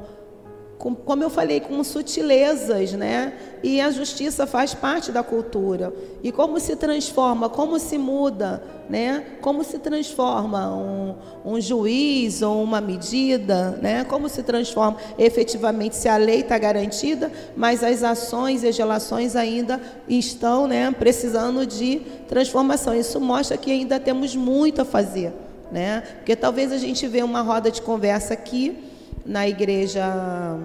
[0.78, 3.32] com, como eu falei, com sutilezas, né?
[3.64, 5.92] E a justiça faz parte da cultura.
[6.22, 9.24] E como se transforma, como se muda, né?
[9.40, 14.04] Como se transforma um, um juiz ou uma medida, né?
[14.04, 19.34] Como se transforma efetivamente se a lei está garantida, mas as ações e as relações
[19.34, 20.94] ainda estão, né?
[20.96, 22.94] Precisando de transformação.
[22.94, 25.32] Isso mostra que ainda temos muito a fazer,
[25.72, 26.04] né?
[26.18, 28.87] Porque talvez a gente vê uma roda de conversa aqui
[29.28, 30.58] na igreja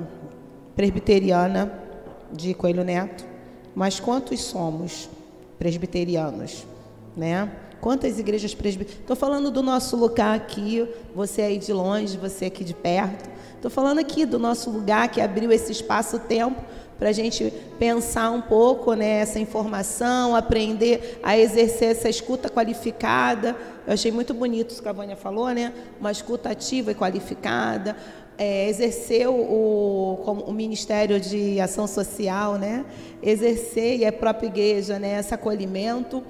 [0.73, 1.83] presbiteriana
[2.31, 3.25] de Coelho Neto,
[3.75, 5.09] mas quantos somos
[5.59, 6.65] presbiterianos,
[7.15, 7.51] né?
[7.81, 9.01] Quantas igrejas presbiterianas?
[9.01, 13.29] Estou falando do nosso lugar aqui, você aí de longe, você aqui de perto.
[13.55, 16.63] Estou falando aqui do nosso lugar que abriu esse espaço-tempo
[16.97, 23.57] para a gente pensar um pouco né, essa informação, aprender a exercer essa escuta qualificada.
[23.85, 25.73] Eu achei muito bonito isso que a Vânia falou, né?
[25.99, 27.97] Uma escuta ativa e qualificada,
[28.37, 32.85] é, exerceu o, o Ministério de Ação Social, né?
[33.21, 35.19] exercer, e a própria igreja, né?
[35.19, 36.23] esse acolhimento,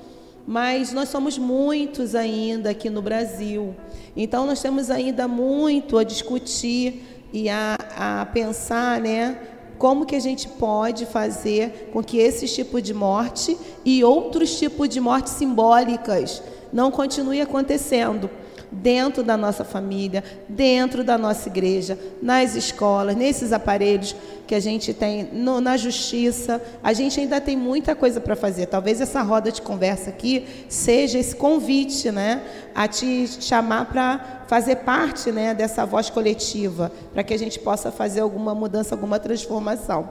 [0.45, 3.73] mas nós somos muitos ainda aqui no Brasil,
[4.15, 9.39] então nós temos ainda muito a discutir e a, a pensar, né?
[9.77, 14.87] como que a gente pode fazer com que esse tipo de morte e outros tipos
[14.87, 18.29] de mortes simbólicas não continue acontecendo
[18.73, 24.15] dentro da nossa família, dentro da nossa igreja, nas escolas, nesses aparelhos
[24.47, 26.61] que a gente tem no, na justiça.
[26.81, 28.65] A gente ainda tem muita coisa para fazer.
[28.65, 32.41] Talvez essa roda de conversa aqui seja esse convite, né,
[32.73, 37.91] a te chamar para fazer parte, né, dessa voz coletiva, para que a gente possa
[37.91, 40.09] fazer alguma mudança, alguma transformação.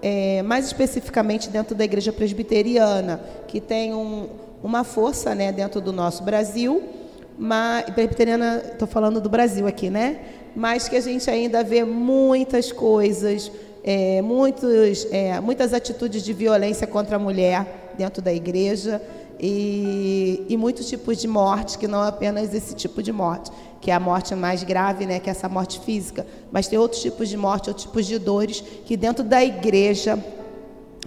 [0.00, 4.28] É, mais especificamente dentro da igreja presbiteriana, que tem um,
[4.62, 6.97] uma força né, dentro do nosso Brasil
[7.38, 10.20] mas presbiteriana, estou falando do Brasil aqui, né?
[10.56, 13.52] Mas que a gente ainda vê muitas coisas,
[13.84, 19.00] é, muitos, é, muitas atitudes de violência contra a mulher dentro da igreja
[19.38, 23.94] e, e, muitos tipos de morte, que não apenas esse tipo de morte, que é
[23.94, 27.36] a morte mais grave, né, que é essa morte física, mas tem outros tipos de
[27.36, 30.18] morte, outros tipos de dores que dentro da igreja,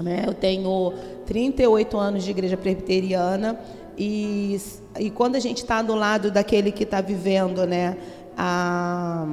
[0.01, 0.93] né, eu tenho
[1.25, 3.59] 38 anos de igreja presbiteriana
[3.97, 4.57] e,
[4.99, 7.97] e quando a gente está do lado daquele que está vivendo né,
[8.37, 9.25] a,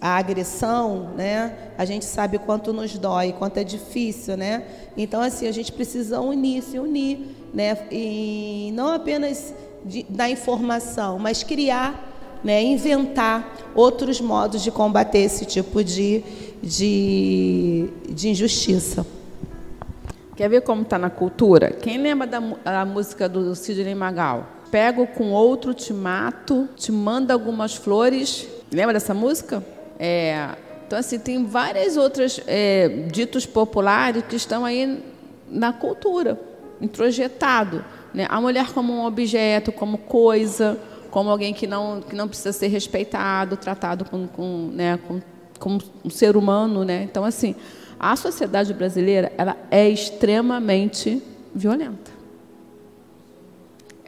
[0.00, 4.36] a agressão, né, a gente sabe quanto nos dói, quanto é difícil.
[4.36, 4.64] Né?
[4.96, 7.36] Então, assim, a gente precisa unir, se unir.
[7.52, 7.78] Né?
[7.90, 9.54] E não apenas
[9.84, 12.12] de, da informação, mas criar
[12.42, 16.22] né, inventar outros modos de combater esse tipo de,
[16.62, 19.06] de, de injustiça.
[20.36, 21.70] Quer ver como está na cultura?
[21.70, 24.48] Quem lembra da, música do Sidney Magal?
[24.70, 28.48] Pego com outro, te mato, te manda algumas flores.
[28.72, 29.64] Lembra dessa música?
[29.96, 30.48] É,
[30.86, 35.02] então, assim, tem várias outras é, ditos populares que estão aí
[35.48, 36.40] na cultura,
[36.80, 37.84] introjetado.
[38.12, 38.26] Né?
[38.28, 40.76] A mulher como um objeto, como coisa,
[41.12, 45.20] como alguém que não, que não precisa ser respeitado, tratado com, com, né, com,
[45.60, 46.84] como um ser humano.
[46.84, 47.04] Né?
[47.04, 47.54] Então, assim,
[47.98, 51.22] a sociedade brasileira ela é extremamente
[51.54, 52.12] violenta.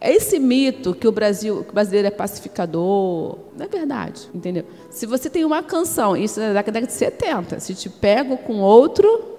[0.01, 4.65] Esse mito que o Brasil, que o brasileiro é pacificador, não é verdade, entendeu?
[4.91, 8.61] Se você tem uma canção, isso é da década de 70, se te pego com
[8.61, 9.35] outro,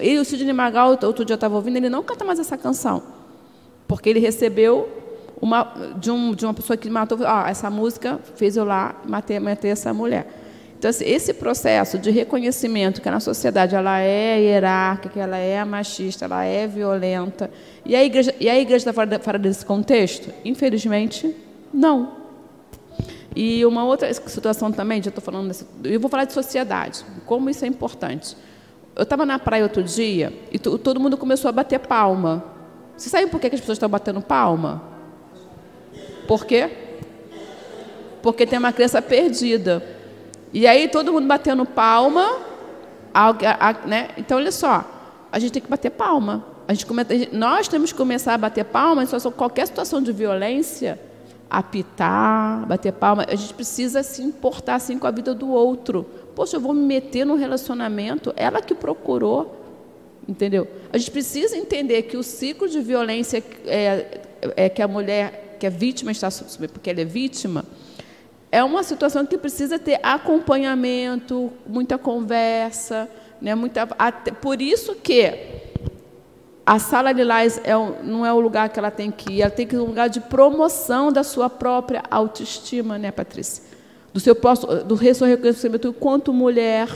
[0.00, 3.02] e o Sidney Magal, outro dia eu estava ouvindo, ele não canta mais essa canção,
[3.88, 4.88] porque ele recebeu
[5.40, 9.38] uma, de, um, de uma pessoa que matou, ah, essa música fez eu lá, matei,
[9.38, 10.45] matei essa mulher.
[10.78, 16.44] Então, esse processo de reconhecimento que na sociedade ela é hierárquica, ela é machista, ela
[16.44, 17.50] é violenta,
[17.84, 20.30] e a igreja, e a igreja está fora, fora desse contexto?
[20.44, 21.34] Infelizmente,
[21.72, 22.12] não.
[23.34, 27.48] E uma outra situação também, já estou falando, desse, eu vou falar de sociedade, como
[27.48, 28.36] isso é importante.
[28.94, 32.44] Eu estava na praia outro dia e todo mundo começou a bater palma.
[32.96, 34.82] Você sabe por que as pessoas estão batendo palma?
[36.26, 36.70] Por quê?
[38.22, 39.95] Porque tem uma criança perdida.
[40.52, 42.38] E aí todo mundo batendo palma,
[43.12, 44.10] a, a, né?
[44.16, 44.84] Então olha só,
[45.30, 46.44] a gente tem que bater palma.
[46.68, 50.12] A gente come, nós temos que começar a bater palma em situação, qualquer situação de
[50.12, 50.98] violência,
[51.48, 53.24] apitar, bater palma.
[53.28, 56.04] A gente precisa se importar assim com a vida do outro.
[56.34, 59.64] Poxa, eu vou me meter num relacionamento, ela que procurou,
[60.28, 60.66] entendeu?
[60.92, 64.20] A gente precisa entender que o ciclo de violência é,
[64.56, 66.28] é que a mulher, que a vítima está
[66.72, 67.64] porque ela é vítima,
[68.50, 73.08] é uma situação que precisa ter acompanhamento, muita conversa,
[73.40, 75.56] né, muita, até, por isso que
[76.64, 77.72] a sala Lilás é,
[78.02, 80.08] não é o lugar que ela tem que ir, ela tem que ir um lugar
[80.08, 83.62] de promoção da sua própria autoestima, né, Patrícia?
[84.12, 84.34] Do seu
[84.84, 86.88] do seu reconhecimento enquanto mulher.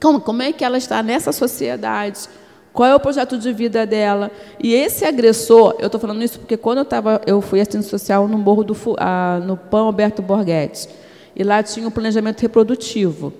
[0.00, 2.28] Como, como é que ela está nessa sociedade?
[2.72, 4.30] Qual é o projeto de vida dela?
[4.62, 8.28] E esse agressor, eu estou falando isso porque quando eu estava, eu fui assistente social
[8.28, 10.88] no Morro do ah, no Pão Alberto Borghetti,
[11.34, 13.32] e lá tinha o planejamento reprodutivo,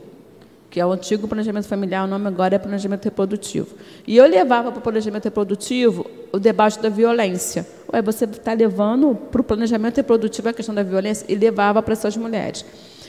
[0.68, 3.74] que é o antigo planejamento familiar, o nome agora é planejamento reprodutivo.
[4.06, 7.66] E eu levava para o planejamento reprodutivo o debate da violência.
[7.92, 11.92] Ué, você está levando para o planejamento reprodutivo a questão da violência e levava para
[11.92, 12.64] essas mulheres.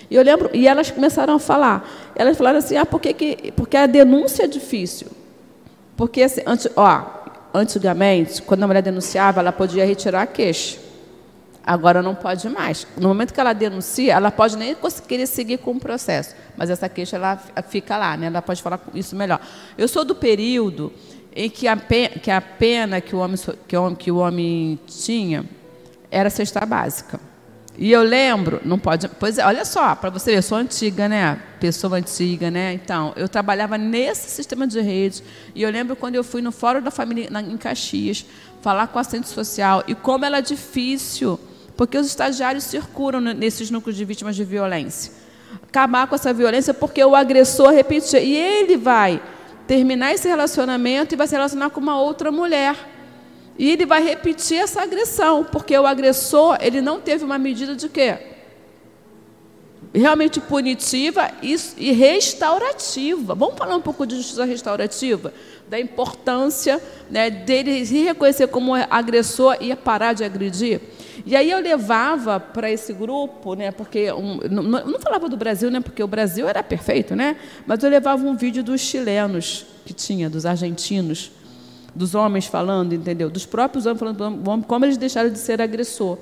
[0.10, 2.12] E eu lembro, e elas começaram a falar.
[2.16, 5.08] Elas falaram assim: ah, por que, que porque a denúncia é difícil.
[5.96, 7.06] Porque, assim, antes, ó,
[7.54, 10.80] antigamente, quando a mulher denunciava, ela podia retirar a queixa.
[11.64, 12.88] Agora não pode mais.
[12.98, 16.90] No momento que ela denuncia, ela pode nem conseguir seguir com o processo, mas essa
[16.90, 17.38] queixa ela
[17.70, 18.28] fica lá, né?
[18.28, 19.40] ela pode falar isso melhor.
[19.78, 20.92] Eu sou do período
[21.36, 23.38] em que a pena que, a pena que, o, homem,
[23.68, 25.46] que, o, que o homem tinha
[26.10, 27.20] era cesta básica.
[27.78, 29.08] E eu lembro, não pode.
[29.08, 31.42] Pois é, olha só, para você ver, eu sou antiga, né?
[31.60, 32.74] Pessoa antiga, né?
[32.74, 35.24] Então, eu trabalhava nesse sistema de rede.
[35.56, 38.26] E eu lembro quando eu fui no Fórum da Família na, em Caxias,
[38.62, 41.40] falar com a assistente social e como ela é difícil,
[41.78, 45.14] porque os estagiários circulam nesses núcleos de vítimas de violência.
[45.68, 48.20] Acabar com essa violência porque o agressor repetia.
[48.20, 49.22] E ele vai
[49.66, 52.76] terminar esse relacionamento e vai se relacionar com uma outra mulher.
[53.62, 57.88] E ele vai repetir essa agressão, porque o agressor ele não teve uma medida de
[57.88, 58.18] quê?
[59.94, 63.36] Realmente punitiva e restaurativa.
[63.36, 65.32] Vamos falar um pouco de justiça restaurativa?
[65.70, 70.82] Da importância né, dele se reconhecer como agressor e parar de agredir.
[71.24, 75.70] E aí eu levava para esse grupo, né, porque um, não, não, falava do Brasil,
[75.70, 77.38] né, porque o Brasil era perfeito, né,
[77.68, 81.32] mas eu levava um vídeo dos chilenos que tinha, dos argentinos,
[81.94, 83.30] dos homens falando, entendeu?
[83.30, 86.18] Dos próprios homens falando como eles deixaram de ser agressor.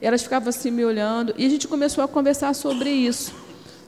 [0.00, 3.34] E elas ficavam assim me olhando e a gente começou a conversar sobre isso,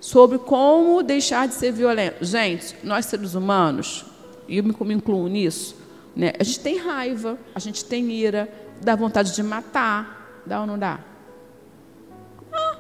[0.01, 2.25] sobre como deixar de ser violento.
[2.25, 4.05] Gente, nós seres humanos,
[4.49, 5.77] e eu me incluo nisso,
[6.15, 6.33] né?
[6.39, 8.53] A gente tem raiva, a gente tem ira,
[8.83, 11.01] dá vontade de matar, dá ou não dá?
[12.53, 12.77] Ah,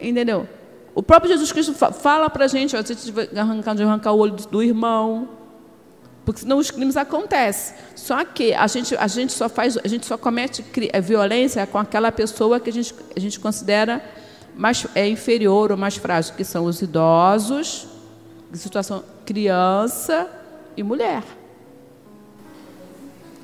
[0.00, 0.46] entendeu?
[0.94, 4.34] O próprio Jesus Cristo fala para a gente, ó, a gente arrancar, arrancar o olho
[4.34, 5.28] do irmão,
[6.28, 7.74] porque senão os crimes acontecem.
[7.94, 10.62] Só que a gente, a gente só faz, a gente só comete
[10.92, 14.04] é, violência com aquela pessoa que a gente, a gente considera
[14.54, 17.86] mais é inferior ou mais frágil, que são os idosos,
[18.52, 20.28] situação criança
[20.76, 21.22] e mulher,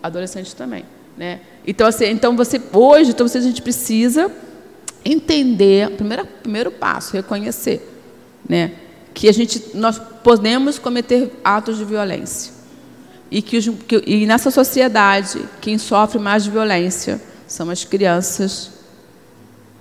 [0.02, 0.84] adolescente também,
[1.16, 1.40] né?
[1.66, 4.30] Então assim, então você hoje, então você, a gente precisa
[5.02, 7.80] entender, primeiro, primeiro passo, reconhecer,
[8.46, 8.74] né,
[9.14, 12.52] que a gente, nós podemos cometer atos de violência
[13.34, 18.70] e que, que e nessa sociedade quem sofre mais violência são as crianças.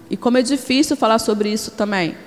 [0.09, 2.17] E como é difícil falar sobre isso também,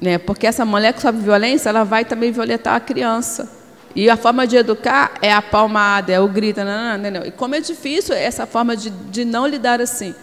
[0.00, 0.16] né?
[0.16, 3.50] Porque essa mulher que sofre violência, ela vai também violentar a criança.
[3.96, 7.32] E a forma de educar é a palmada, é o grito, não, não, não, E
[7.32, 10.14] como é difícil essa forma de, de não lidar assim.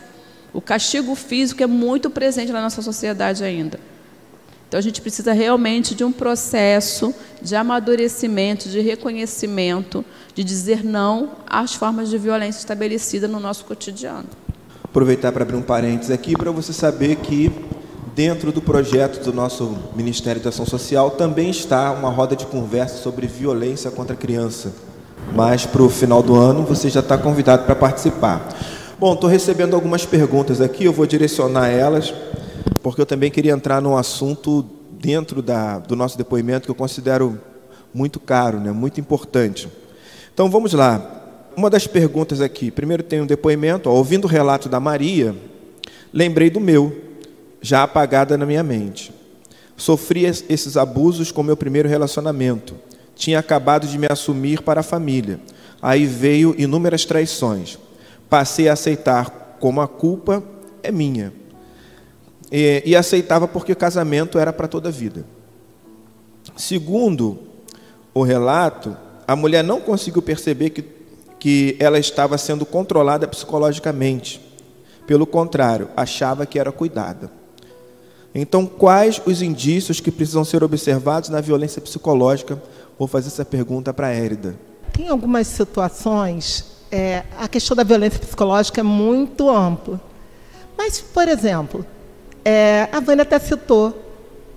[0.54, 3.78] O castigo físico é muito presente na nossa sociedade ainda.
[4.68, 10.04] Então a gente precisa realmente de um processo de amadurecimento, de reconhecimento,
[10.36, 14.26] de dizer não às formas de violência estabelecidas no nosso cotidiano.
[14.84, 17.50] Aproveitar para abrir um parênteses aqui para você saber que
[18.14, 22.98] dentro do projeto do nosso Ministério da Ação Social também está uma roda de conversa
[22.98, 24.74] sobre violência contra a criança.
[25.34, 28.50] Mas para o final do ano você já está convidado para participar.
[29.00, 32.14] Bom, estou recebendo algumas perguntas aqui, eu vou direcionar elas
[32.82, 37.40] porque eu também queria entrar num assunto dentro da, do nosso depoimento que eu considero
[37.94, 39.68] muito caro, né, muito importante.
[40.34, 41.14] Então vamos lá.
[41.56, 45.36] Uma das perguntas aqui, primeiro tem um depoimento, ó, ouvindo o relato da Maria,
[46.14, 46.96] lembrei do meu,
[47.62, 49.12] já apagada na minha mente.
[49.76, 52.76] Sofri esses abusos com meu primeiro relacionamento.
[53.16, 55.40] Tinha acabado de me assumir para a família.
[55.82, 57.78] Aí veio inúmeras traições.
[58.30, 60.44] Passei a aceitar como a culpa
[60.84, 61.34] é minha
[62.52, 65.26] e, e aceitava porque casamento era para toda a vida.
[66.56, 67.40] Segundo
[68.14, 68.96] o relato,
[69.28, 70.84] a mulher não conseguiu perceber que,
[71.40, 74.42] que ela estava sendo controlada psicologicamente.
[75.06, 77.32] Pelo contrário, achava que era cuidada.
[78.34, 82.62] Então, quais os indícios que precisam ser observados na violência psicológica?
[82.98, 84.56] Vou fazer essa pergunta para a Érida.
[84.94, 90.00] Tem algumas situações, é, a questão da violência psicológica é muito ampla.
[90.78, 91.86] Mas, por exemplo,
[92.50, 93.94] é, a Vânia até citou,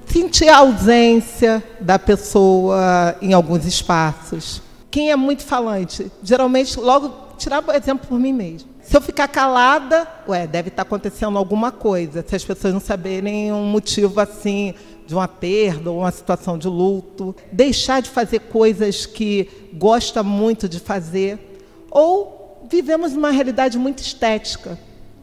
[0.06, 4.62] sentir a ausência da pessoa em alguns espaços.
[4.88, 8.70] Quem é muito falante, geralmente, logo, tirar o exemplo por mim mesmo.
[8.80, 12.24] Se eu ficar calada, ué, deve estar acontecendo alguma coisa.
[12.24, 14.72] Se as pessoas não saberem um motivo assim,
[15.04, 20.68] de uma perda ou uma situação de luto, deixar de fazer coisas que gosta muito
[20.68, 21.60] de fazer,
[21.90, 24.78] ou vivemos numa realidade muito estética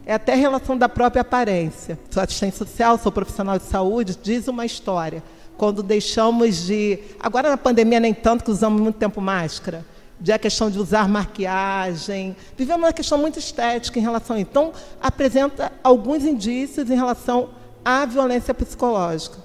[0.08, 2.00] é até relação da própria aparência.
[2.10, 5.22] Sou assistente social, sou profissional de saúde, diz uma história.
[5.58, 7.00] Quando deixamos de.
[7.20, 9.86] Agora na pandemia, nem tanto que usamos muito tempo máscara.
[10.18, 12.38] De a questão de usar maquiagem.
[12.56, 14.48] Vivemos uma questão muito estética em relação a isso.
[14.50, 17.50] Então, apresenta alguns indícios em relação
[17.84, 19.38] à violência psicológica.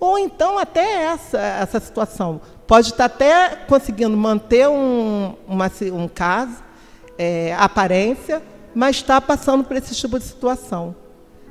[0.00, 2.40] Ou então, até essa, essa situação.
[2.66, 6.56] Pode estar até conseguindo manter um, uma, um caso,
[7.18, 8.42] é, aparência,
[8.74, 10.94] mas está passando por esse tipo de situação.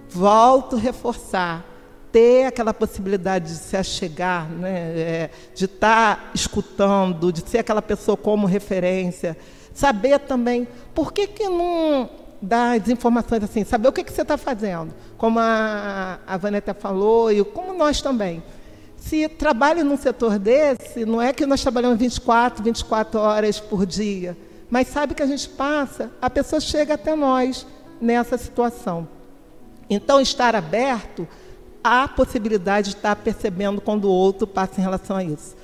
[0.09, 1.65] Volto a reforçar,
[2.11, 7.81] ter aquela possibilidade de se achegar, né, é, de estar tá escutando, de ser aquela
[7.81, 9.37] pessoa como referência,
[9.73, 12.09] saber também por que, que não
[12.41, 16.73] dá as informações assim, saber o que, que você está fazendo, como a, a Vanessa
[16.73, 18.43] falou e como nós também.
[18.97, 24.37] Se trabalha num setor desse, não é que nós trabalhamos 24, 24 horas por dia
[24.71, 27.67] mas sabe que a gente passa, a pessoa chega até nós
[27.99, 29.05] nessa situação.
[29.89, 31.27] Então, estar aberto
[31.83, 35.57] à possibilidade de estar percebendo quando o outro passa em relação a isso,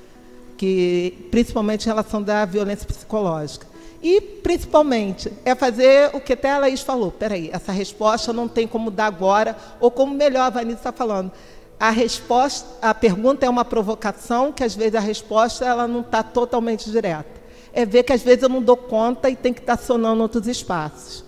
[0.57, 3.65] que principalmente em relação da violência psicológica.
[4.03, 7.09] E, principalmente, é fazer o que até a Laís falou.
[7.09, 11.31] Peraí, essa resposta não tem como dar agora, ou como melhor a Vanessa está falando.
[11.79, 16.21] A resposta, a pergunta é uma provocação, que às vezes a resposta ela não está
[16.21, 17.36] totalmente direta
[17.77, 20.47] é ver que às vezes eu não dou conta e tem que estar sonando outros
[20.47, 21.23] espaços.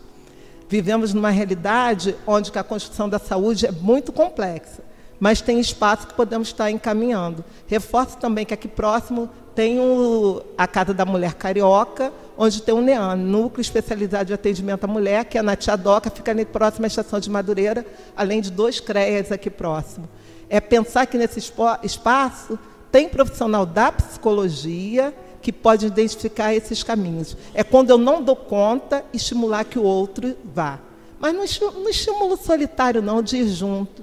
[0.67, 4.81] Vivemos numa realidade onde a construção da saúde é muito complexa,
[5.19, 7.45] mas tem espaço que podemos estar encaminhando.
[7.67, 12.81] Reforço também que aqui próximo tem o, a Casa da Mulher Carioca, onde tem o
[12.81, 16.83] NEAN, Núcleo Especializado de Atendimento à Mulher, que é na Tia Doca, fica ali próximo
[16.83, 17.85] à Estação de Madureira,
[18.17, 20.09] além de dois CREAs aqui próximo.
[20.49, 21.39] É pensar que nesse
[21.83, 22.57] espaço
[22.91, 27.35] tem profissional da psicologia, que pode identificar esses caminhos.
[27.53, 30.79] É quando eu não dou conta, estimular que o outro vá.
[31.19, 34.01] Mas não estímulo solitário, não, de ir junto.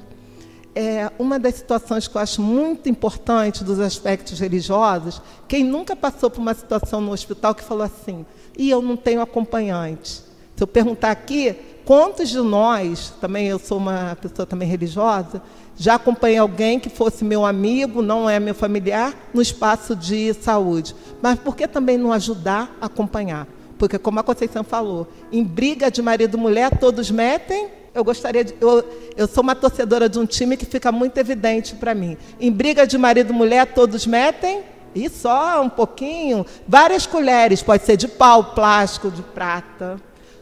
[0.75, 6.29] É uma das situações que eu acho muito importante dos aspectos religiosos, quem nunca passou
[6.29, 8.27] por uma situação no hospital que falou assim,
[8.59, 10.23] e eu não tenho acompanhante.
[10.55, 11.57] Se eu perguntar aqui,
[11.87, 15.41] quantos de nós, também eu sou uma pessoa também religiosa,
[15.77, 20.95] já acompanhei alguém que fosse meu amigo, não é meu familiar, no espaço de saúde.
[21.21, 23.47] Mas por que também não ajudar a acompanhar?
[23.79, 28.45] Porque, como a Conceição falou, em briga de marido e mulher, todos metem eu gostaria
[28.45, 28.55] de.
[28.61, 28.85] Eu,
[29.17, 32.19] eu sou uma torcedora de um time que fica muito evidente para mim.
[32.39, 34.65] Em briga de marido e mulher, todos metem.
[34.95, 39.97] E só um pouquinho, várias colheres, pode ser de pau, plástico, de prata.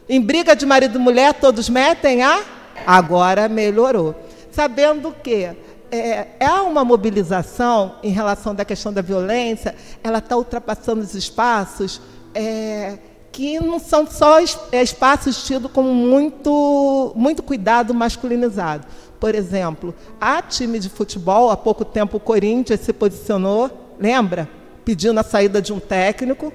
[0.07, 2.41] Em briga de marido e mulher, todos metem a.
[2.85, 4.13] Agora melhorou.
[4.55, 5.53] Sabendo que
[5.91, 12.01] é, é uma mobilização em relação da questão da violência, ela está ultrapassando os espaços.
[12.33, 12.97] É,
[13.33, 14.39] que não são só
[14.71, 18.87] é, espaços tidos como muito, muito cuidado masculinizado.
[19.19, 24.47] Por exemplo, há time de futebol, há pouco tempo o Corinthians se posicionou, lembra?
[24.85, 26.53] Pedindo a saída de um técnico.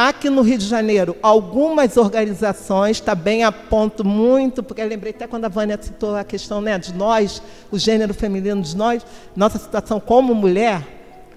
[0.00, 5.26] Aqui no Rio de Janeiro, algumas organizações, também tá aponto muito, porque eu lembrei até
[5.26, 9.58] quando a Vânia citou a questão né, de nós, o gênero feminino de nós, nossa
[9.58, 10.86] situação como mulher,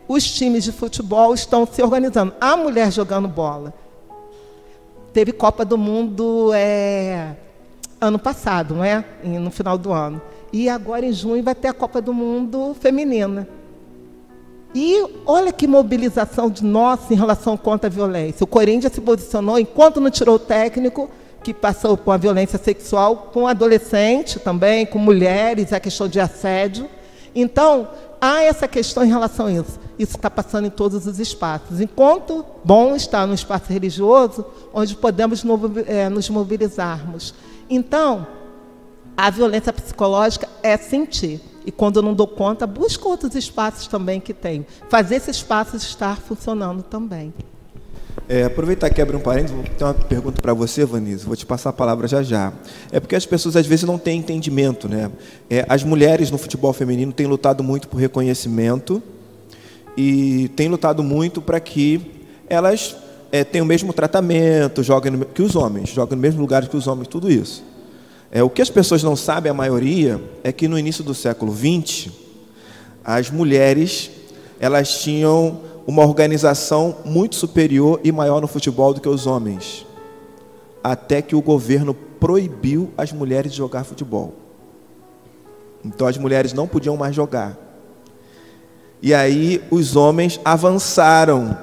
[0.08, 2.36] os times de futebol estão se organizando.
[2.40, 3.74] A mulher jogando bola,
[5.12, 7.36] teve Copa do Mundo é,
[8.00, 9.04] ano passado, não é?
[9.24, 10.22] No final do ano.
[10.54, 13.48] E agora em junho vai ter a Copa do Mundo feminina.
[14.74, 18.44] E olha que mobilização de nós em relação contra a violência.
[18.44, 21.10] O Corinthians se posicionou, enquanto não tirou o técnico,
[21.44, 26.88] que passou por a violência sexual, com adolescente também, com mulheres, a questão de assédio.
[27.34, 29.80] Então, há essa questão em relação a isso.
[29.98, 31.82] Isso está passando em todos os espaços.
[31.82, 35.44] Enquanto bom está no espaço religioso, onde podemos
[35.86, 37.34] é, nos mobilizarmos.
[37.70, 38.26] Então,
[39.18, 41.42] a violência psicológica é sentir.
[41.66, 44.66] E quando eu não dou conta, busco outros espaços também que tenho.
[44.90, 47.34] Fazer esse espaço estar funcionando também.
[48.28, 51.46] É, aproveitar que abre um parênteses, vou ter uma pergunta para você, Vanessa, vou te
[51.46, 52.54] passar a palavra já já.
[52.92, 54.88] É porque as pessoas às vezes não têm entendimento.
[54.88, 55.12] Né?
[55.50, 59.02] É, as mulheres no futebol feminino têm lutado muito por reconhecimento
[59.98, 62.02] e têm lutado muito para que
[62.50, 62.96] elas
[63.32, 66.76] é, tenham o mesmo tratamento, joguem no, que os homens, jogam no mesmo lugar que
[66.76, 67.64] os homens, tudo isso.
[68.32, 71.54] É, o que as pessoas não sabem, a maioria, é que no início do século
[71.54, 72.10] XX,
[73.04, 74.10] as mulheres
[74.58, 79.86] elas tinham uma organização muito superior e maior no futebol do que os homens,
[80.84, 84.34] até que o governo proibiu as mulheres de jogar futebol.
[85.84, 87.58] Então as mulheres não podiam mais jogar.
[89.02, 91.58] E aí os homens avançaram.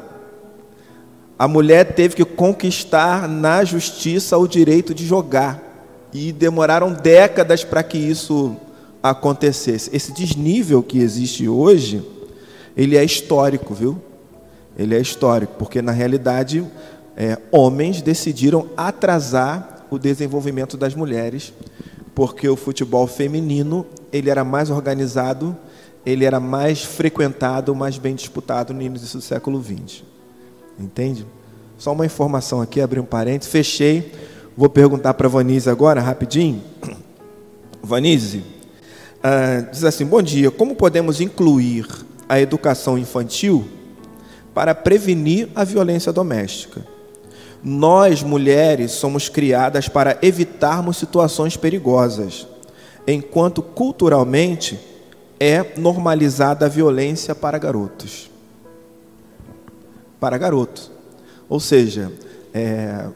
[1.38, 5.67] A mulher teve que conquistar na justiça o direito de jogar.
[6.12, 8.56] E demoraram décadas para que isso
[9.02, 9.90] acontecesse.
[9.94, 12.02] Esse desnível que existe hoje,
[12.76, 14.00] ele é histórico, viu?
[14.78, 16.64] ele é histórico, porque na realidade
[17.16, 21.52] é, homens decidiram atrasar o desenvolvimento das mulheres,
[22.14, 25.56] porque o futebol feminino ele era mais organizado,
[26.06, 30.04] ele era mais frequentado, mais bem disputado no início do século XX.
[30.78, 31.26] Entende?
[31.76, 34.12] Só uma informação aqui, abri um parênteses, fechei.
[34.58, 36.60] Vou perguntar para Vanise agora, rapidinho.
[37.80, 41.86] Vanise, uh, diz assim: Bom dia, como podemos incluir
[42.28, 43.68] a educação infantil
[44.52, 46.84] para prevenir a violência doméstica.
[47.62, 52.44] Nós, mulheres, somos criadas para evitarmos situações perigosas,
[53.06, 54.76] enquanto culturalmente
[55.38, 58.28] é normalizada a violência para garotos.
[60.18, 60.90] Para garotos.
[61.48, 62.10] Ou seja,
[62.52, 63.06] é,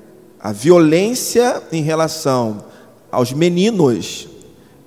[0.43, 2.64] a violência em relação
[3.11, 4.28] aos meninos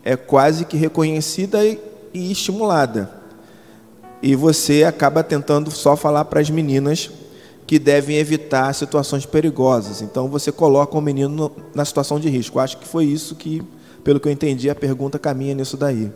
[0.04, 1.80] é quase que reconhecida e,
[2.14, 3.16] estimulada
[4.26, 7.12] e você acaba tentando só falar para as meninas
[7.68, 10.02] que devem evitar situações perigosas.
[10.02, 12.60] Então você coloca o menino na situação de risco.
[12.60, 13.62] Acho que foi isso que,
[14.04, 16.12] pelo que eu entendi, a pergunta caminha nisso daí.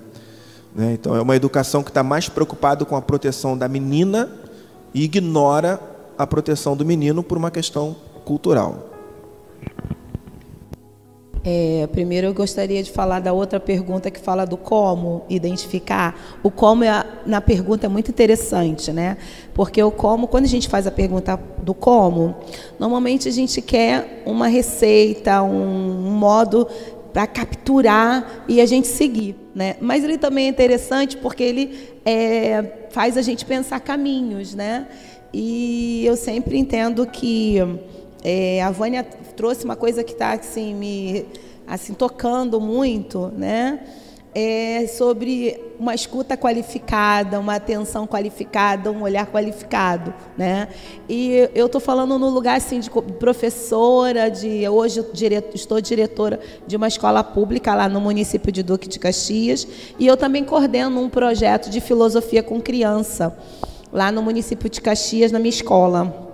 [0.76, 0.94] Né?
[0.94, 4.28] Então é uma educação que está mais preocupada com a proteção da menina
[4.92, 5.80] e ignora
[6.18, 7.96] a proteção do menino por uma questão
[8.26, 8.89] cultural.
[11.44, 16.38] É, primeiro eu gostaria de falar da outra pergunta que fala do como identificar.
[16.44, 19.18] O como é, na pergunta é muito interessante, né?
[19.54, 22.36] Porque o como, quando a gente faz a pergunta do como,
[22.78, 26.68] normalmente a gente quer uma receita, um, um modo
[27.14, 29.76] para capturar e a gente seguir, né?
[29.80, 34.88] Mas ele também é interessante porque ele é, faz a gente pensar caminhos, né?
[35.34, 37.58] E eu sempre entendo que
[38.24, 41.26] é, a Vânia trouxe uma coisa que está assim, me
[41.66, 43.80] assim, tocando muito, né?
[44.34, 50.68] É sobre uma escuta qualificada, uma atenção qualificada, um olhar qualificado, né?
[51.08, 56.76] E eu estou falando no lugar assim de professora, de hoje direto, estou diretora de
[56.76, 59.68] uma escola pública lá no município de Duque de Caxias
[59.98, 63.36] e eu também coordeno um projeto de filosofia com criança
[63.92, 66.29] lá no município de Caxias na minha escola.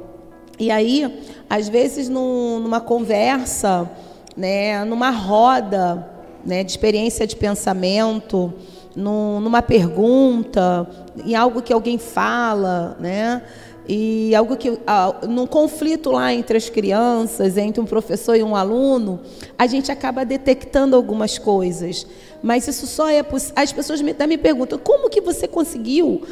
[0.59, 3.89] E aí, às vezes, num, numa conversa,
[4.35, 6.07] né, numa roda,
[6.45, 8.53] né, de experiência de pensamento,
[8.95, 10.87] numa pergunta,
[11.25, 13.41] em algo que alguém fala, né?
[13.87, 14.79] E algo que,
[15.27, 19.19] num conflito lá entre as crianças, entre um professor e um aluno,
[19.59, 22.07] a gente acaba detectando algumas coisas.
[22.41, 23.53] Mas isso só é possível.
[23.57, 26.23] As pessoas me, me perguntam: como que você conseguiu?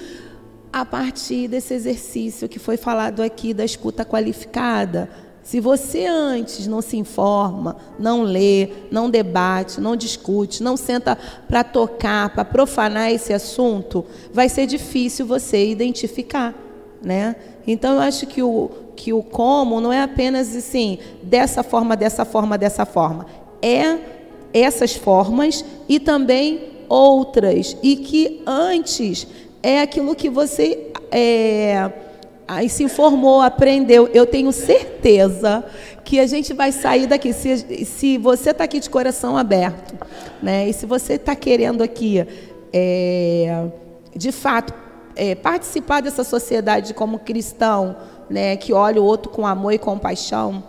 [0.73, 5.07] A partir desse exercício que foi falado aqui da escuta qualificada.
[5.43, 11.15] Se você antes não se informa, não lê, não debate, não discute, não senta
[11.47, 16.55] para tocar, para profanar esse assunto, vai ser difícil você identificar,
[17.03, 17.35] né?
[17.67, 22.25] Então eu acho que o que o como não é apenas assim, dessa forma, dessa
[22.25, 23.27] forma, dessa forma.
[23.61, 23.99] É
[24.51, 29.27] essas formas e também outras e que antes
[29.63, 31.89] é aquilo que você é,
[32.47, 34.09] Aí se informou, aprendeu.
[34.13, 35.63] Eu tenho certeza
[36.03, 37.31] que a gente vai sair daqui.
[37.31, 39.95] Se, se você está aqui de coração aberto,
[40.41, 40.67] né?
[40.67, 42.25] E se você está querendo aqui,
[42.71, 43.65] é,
[44.15, 44.73] de fato,
[45.15, 47.95] é, participar dessa sociedade como cristão,
[48.29, 48.57] né?
[48.57, 50.63] Que olha o outro com amor e compaixão,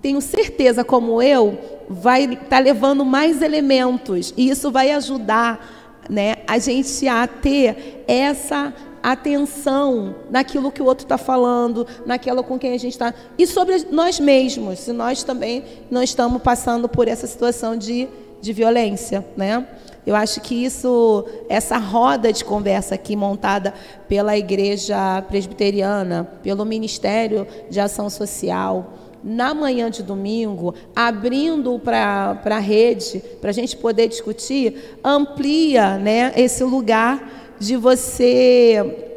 [0.00, 1.58] tenho certeza, como eu,
[1.88, 5.77] vai estar tá levando mais elementos e isso vai ajudar,
[6.08, 6.36] né?
[6.46, 8.72] A gente a ter essa
[9.02, 13.14] atenção naquilo que o outro está falando, naquela com quem a gente está.
[13.38, 18.08] E sobre nós mesmos, se nós também não estamos passando por essa situação de,
[18.40, 19.24] de violência.
[19.36, 19.66] Né?
[20.06, 23.74] Eu acho que isso, essa roda de conversa aqui montada
[24.08, 32.58] pela Igreja Presbiteriana, pelo Ministério de Ação Social, na manhã de domingo, abrindo para a
[32.58, 39.08] rede, para a gente poder discutir, amplia né, esse lugar de você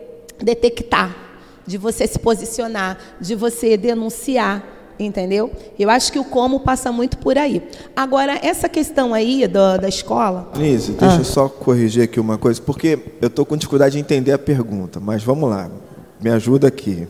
[0.41, 1.15] detectar,
[1.65, 4.63] de você se posicionar, de você denunciar,
[4.99, 5.51] entendeu?
[5.77, 7.61] Eu acho que o como passa muito por aí.
[7.95, 10.51] Agora, essa questão aí da, da escola.
[10.57, 11.19] Nise, deixa ah.
[11.19, 14.99] eu só corrigir aqui uma coisa, porque eu estou com dificuldade de entender a pergunta,
[14.99, 15.69] mas vamos lá,
[16.19, 17.07] me ajuda aqui.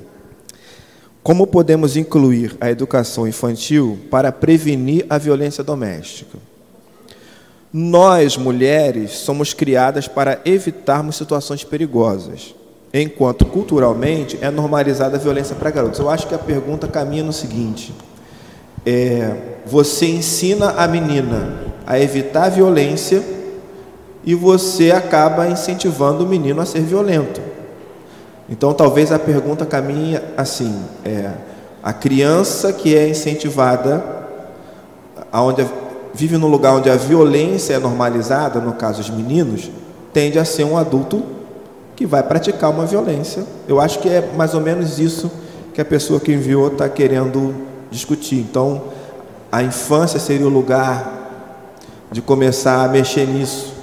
[1.23, 6.39] Como podemos incluir a educação infantil para prevenir a violência doméstica?
[7.71, 12.55] Nós, mulheres, somos criadas para evitarmos situações perigosas,
[12.91, 15.99] enquanto culturalmente é normalizada a violência para garotos.
[15.99, 17.93] Eu acho que a pergunta caminha no seguinte:
[18.83, 19.35] é,
[19.65, 23.23] você ensina a menina a evitar a violência
[24.25, 27.50] e você acaba incentivando o menino a ser violento.
[28.51, 31.31] Então, talvez a pergunta caminhe assim: é,
[31.81, 34.03] a criança que é incentivada,
[35.31, 35.65] aonde
[36.13, 39.71] vive num lugar onde a violência é normalizada, no caso dos meninos,
[40.11, 41.23] tende a ser um adulto
[41.95, 43.45] que vai praticar uma violência.
[43.69, 45.31] Eu acho que é mais ou menos isso
[45.73, 47.55] que a pessoa que enviou está querendo
[47.89, 48.39] discutir.
[48.39, 48.83] Então,
[49.49, 51.19] a infância seria o lugar
[52.11, 53.80] de começar a mexer nisso.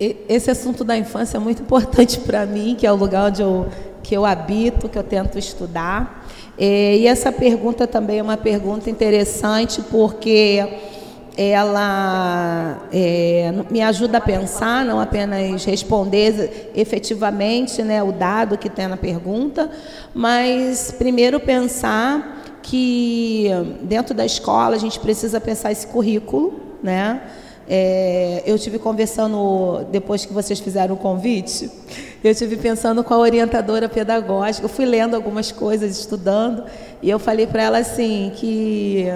[0.00, 3.66] Esse assunto da infância é muito importante para mim, que é o lugar onde eu,
[4.02, 6.26] que eu habito, que eu tento estudar.
[6.58, 10.66] E essa pergunta também é uma pergunta interessante porque
[11.36, 18.88] ela é, me ajuda a pensar, não apenas responder efetivamente né, o dado que tem
[18.88, 19.70] na pergunta,
[20.14, 23.48] mas primeiro pensar que
[23.82, 27.22] dentro da escola a gente precisa pensar esse currículo, né?
[27.72, 31.70] É, eu tive conversando, depois que vocês fizeram o convite,
[32.24, 36.64] eu tive pensando com a orientadora pedagógica, eu fui lendo algumas coisas, estudando,
[37.00, 39.06] e eu falei para ela assim que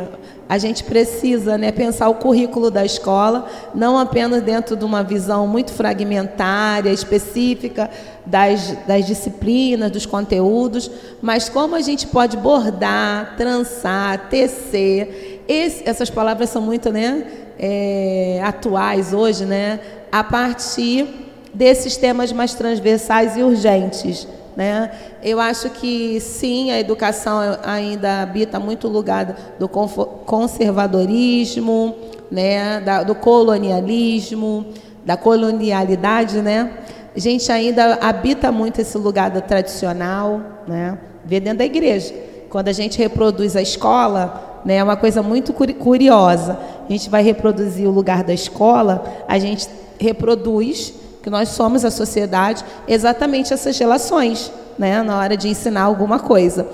[0.49, 5.49] a gente precisa né, pensar o currículo da escola, não apenas dentro de uma visão
[5.49, 7.91] muito fragmentária, específica
[8.25, 10.89] das, das disciplinas, dos conteúdos,
[11.21, 15.34] mas como a gente pode bordar, trançar, tecer.
[15.49, 17.27] Esse, essas palavras são muito né,
[17.59, 19.81] é, atuais hoje, né,
[20.11, 21.07] a partir
[21.53, 24.27] desses temas mais transversais e urgentes.
[24.57, 24.91] Né?
[25.23, 31.95] Eu acho que sim, a educação ainda habita muito lugar do conservadorismo,
[32.31, 32.81] né?
[32.81, 34.67] Da, do colonialismo,
[35.05, 36.41] da colonialidade.
[36.41, 36.71] Né?
[37.15, 40.99] A gente ainda habita muito esse lugar tradicional, né?
[41.25, 42.15] vê dentro da igreja.
[42.49, 46.59] Quando a gente reproduz a escola, né, é uma coisa muito curiosa.
[46.89, 49.69] A gente vai reproduzir o lugar da escola, a gente
[49.99, 56.19] reproduz que nós somos a sociedade, exatamente essas relações, né, na hora de ensinar alguma
[56.19, 56.67] coisa.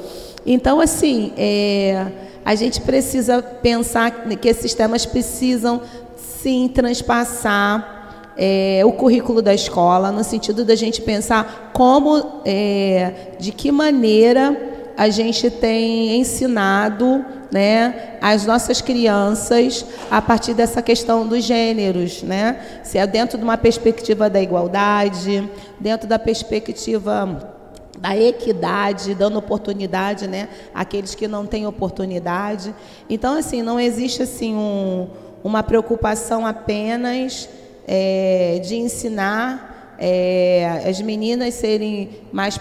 [0.45, 2.07] Então, assim, é,
[2.45, 5.83] a gente precisa pensar que esses temas precisam
[6.17, 8.01] sim transpassar
[8.37, 14.57] é, o currículo da escola, no sentido da gente pensar como, é, de que maneira
[14.97, 22.81] a gente tem ensinado né, as nossas crianças a partir dessa questão dos gêneros, né?
[22.85, 25.49] Se é dentro de uma perspectiva da igualdade,
[25.79, 27.59] dentro da perspectiva
[27.99, 32.75] da equidade, dando oportunidade, né, àqueles que não têm oportunidade.
[33.09, 35.09] Então, assim, não existe assim um,
[35.45, 37.49] uma preocupação apenas
[37.87, 42.57] é, de ensinar é, as meninas serem mais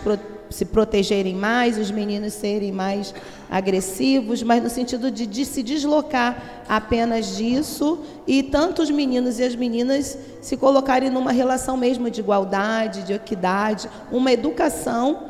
[0.49, 3.13] se protegerem mais, os meninos serem mais
[3.49, 9.43] agressivos, mas no sentido de, de, se deslocar apenas disso e tanto os meninos e
[9.43, 15.29] as meninas se colocarem numa relação mesmo de igualdade, de equidade, uma educação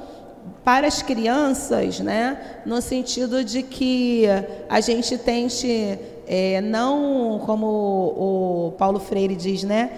[0.64, 4.26] para as crianças, né, no sentido de que
[4.68, 5.98] a gente tente
[6.32, 9.90] é, não, como o Paulo Freire diz, né,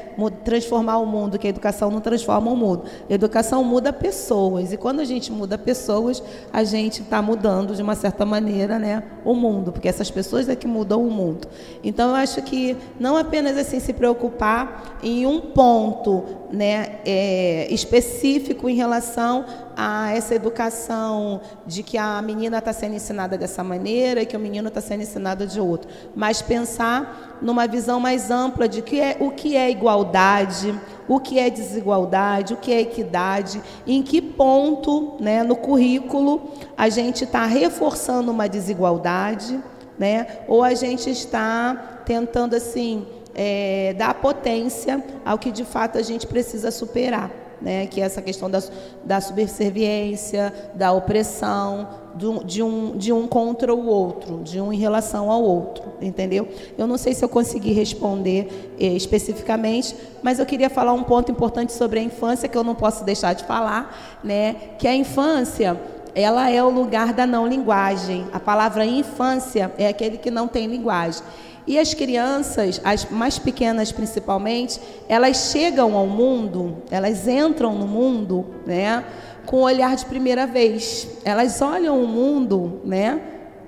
[0.46, 2.86] transformar o mundo, que a educação não transforma o mundo.
[3.10, 7.82] A educação muda pessoas, e quando a gente muda pessoas, a gente está mudando, de
[7.82, 11.50] uma certa maneira, né, o mundo, porque essas pessoas é que mudam o mundo.
[11.84, 18.70] Então, eu acho que não apenas assim se preocupar em um ponto né, é, específico
[18.70, 19.44] em relação
[19.76, 24.40] a essa educação de que a menina está sendo ensinada dessa maneira e que o
[24.40, 29.18] menino está sendo ensinado de outro, mas pensar numa visão mais ampla de que é,
[29.20, 30.78] o que é igualdade,
[31.08, 36.90] o que é desigualdade, o que é equidade, em que ponto né, no currículo a
[36.90, 39.60] gente está reforçando uma desigualdade,
[39.98, 46.02] né, ou a gente está tentando assim é, dar potência ao que de fato a
[46.02, 48.62] gente precisa superar né, que é essa questão da,
[49.04, 54.78] da subserviência, da opressão, do, de, um, de um contra o outro, de um em
[54.78, 56.48] relação ao outro, entendeu?
[56.78, 61.32] Eu não sei se eu consegui responder eh, especificamente, mas eu queria falar um ponto
[61.32, 65.80] importante sobre a infância que eu não posso deixar de falar, né, que a infância
[66.14, 68.28] ela é o lugar da não linguagem.
[68.34, 71.24] A palavra infância é aquele que não tem linguagem.
[71.68, 78.46] E as crianças, as mais pequenas principalmente, elas chegam ao mundo, elas entram no mundo,
[78.66, 79.04] né,
[79.46, 81.08] com o olhar de primeira vez.
[81.24, 83.22] Elas olham o mundo, né,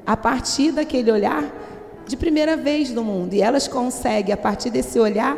[0.06, 1.44] a partir daquele olhar
[2.08, 3.34] de primeira vez do mundo.
[3.34, 5.38] E elas conseguem, a partir desse olhar,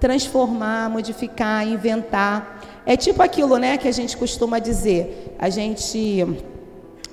[0.00, 2.62] transformar, modificar, inventar.
[2.86, 5.34] É tipo aquilo, né, que a gente costuma dizer.
[5.38, 6.24] A gente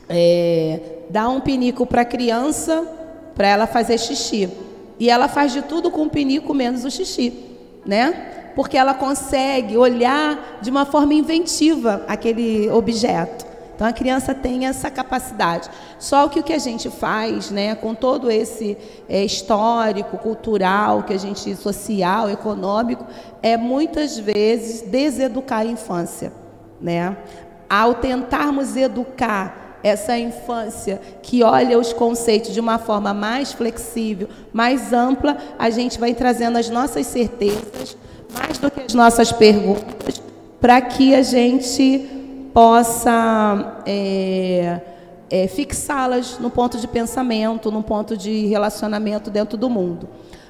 [0.07, 0.79] é,
[1.09, 2.87] dá um pinico para a criança
[3.35, 4.49] para ela fazer xixi.
[5.03, 7.33] E ela faz de tudo com o pinico menos o xixi,
[7.85, 8.51] né?
[8.55, 13.45] Porque ela consegue olhar de uma forma inventiva aquele objeto.
[13.75, 15.69] Então a criança tem essa capacidade.
[15.99, 18.77] Só que o que a gente faz, né, com todo esse
[19.09, 23.05] é, histórico, cultural, que a gente social, econômico,
[23.41, 26.31] é muitas vezes deseducar a infância,
[26.79, 27.17] né?
[27.69, 34.93] Ao tentarmos educar essa infância que olha os conceitos de uma forma mais flexível, mais
[34.93, 37.97] ampla, a gente vai trazendo as nossas certezas,
[38.33, 40.21] mais do que as nossas perguntas,
[40.61, 44.79] para que a gente possa é,
[45.29, 50.07] é, fixá-las no ponto de pensamento, no ponto de relacionamento dentro do mundo.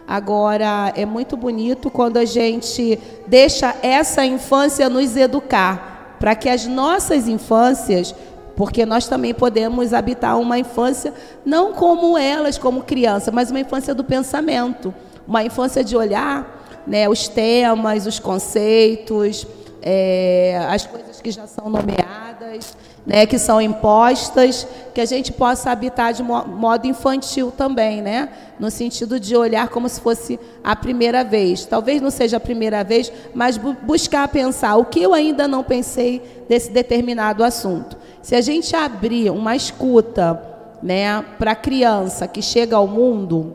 [0.07, 6.67] Agora, é muito bonito quando a gente deixa essa infância nos educar, para que as
[6.67, 8.13] nossas infâncias
[8.55, 11.13] porque nós também podemos habitar uma infância,
[11.45, 14.93] não como elas, como criança, mas uma infância do pensamento,
[15.27, 19.47] uma infância de olhar né, os temas, os conceitos,
[19.81, 22.75] é, as coisas que já são nomeadas,
[23.05, 28.71] né, que são impostas, que a gente possa habitar de modo infantil também, né, no
[28.71, 31.65] sentido de olhar como se fosse a primeira vez.
[31.65, 36.21] Talvez não seja a primeira vez, mas buscar pensar o que eu ainda não pensei
[36.47, 37.97] desse determinado assunto.
[38.21, 40.41] Se a gente abrir uma escuta
[40.81, 43.53] né, para a criança que chega ao mundo,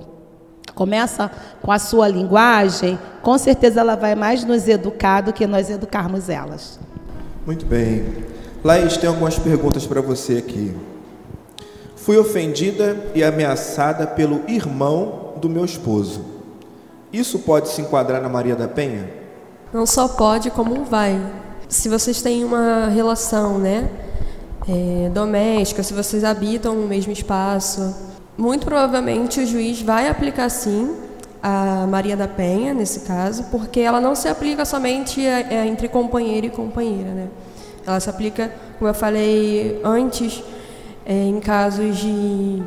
[0.75, 1.31] começa
[1.63, 6.29] com a sua linguagem, com certeza ela vai mais nos educar do que nós educarmos
[6.29, 6.79] elas.
[7.47, 8.38] Muito bem.
[8.65, 10.75] Laís, tem algumas perguntas para você aqui.
[11.97, 16.25] Fui ofendida e ameaçada pelo irmão do meu esposo.
[17.13, 19.11] Isso pode se enquadrar na Maria da Penha?
[19.73, 21.21] Não só pode, como vai.
[21.69, 23.89] Se vocês têm uma relação, né?
[24.69, 27.95] é, doméstica, se vocês habitam no mesmo espaço.
[28.37, 30.95] Muito provavelmente o juiz vai aplicar sim
[31.43, 36.47] a Maria da Penha, nesse caso, porque ela não se aplica somente é, entre companheiro
[36.47, 37.11] e companheira.
[37.11, 37.29] Né?
[37.89, 40.45] Ela se aplica, como eu falei antes,
[41.07, 42.63] é, em casos de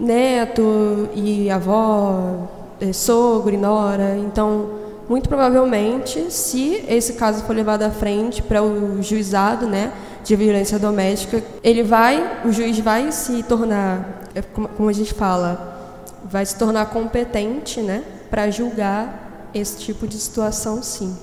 [0.00, 2.48] neto e avó,
[2.80, 4.16] é, sogro e nora.
[4.16, 4.70] Então,
[5.06, 9.92] muito provavelmente, se esse caso for levado à frente para o juizado, né,
[10.24, 16.08] de violência doméstica, ele vai, o juiz vai se tornar, é como a gente fala,
[16.24, 21.14] vai se tornar competente, né, para julgar esse tipo de situação, sim.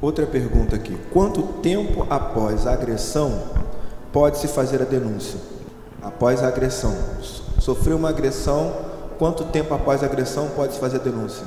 [0.00, 3.42] Outra pergunta aqui: quanto tempo após a agressão
[4.12, 5.40] pode se fazer a denúncia?
[6.02, 6.94] Após a agressão,
[7.58, 8.72] sofreu uma agressão,
[9.18, 11.44] quanto tempo após a agressão pode se fazer a denúncia?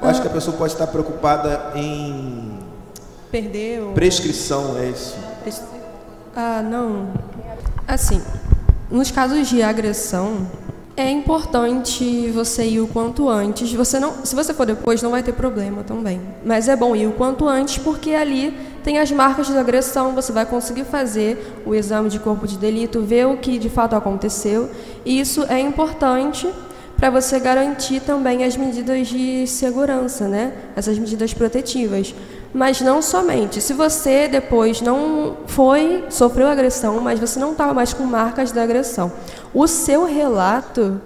[0.00, 2.58] Eu acho que a pessoa pode estar preocupada em
[3.30, 5.16] perder prescrição, é isso?
[6.34, 7.10] Ah, não.
[7.86, 8.22] Assim,
[8.90, 10.46] nos casos de agressão,
[11.00, 13.72] é importante você ir o quanto antes.
[13.72, 16.20] Você não, se você for depois, não vai ter problema também.
[16.44, 18.54] Mas é bom ir o quanto antes, porque ali
[18.84, 20.14] tem as marcas de agressão.
[20.14, 23.96] Você vai conseguir fazer o exame de corpo de delito, ver o que de fato
[23.96, 24.70] aconteceu.
[25.04, 26.48] E isso é importante
[26.96, 30.52] para você garantir também as medidas de segurança, né?
[30.76, 32.14] Essas medidas protetivas.
[32.52, 33.60] Mas não somente.
[33.60, 38.62] Se você depois não foi, sofreu agressão, mas você não estava mais com marcas da
[38.62, 39.12] agressão,
[39.54, 41.00] o seu relato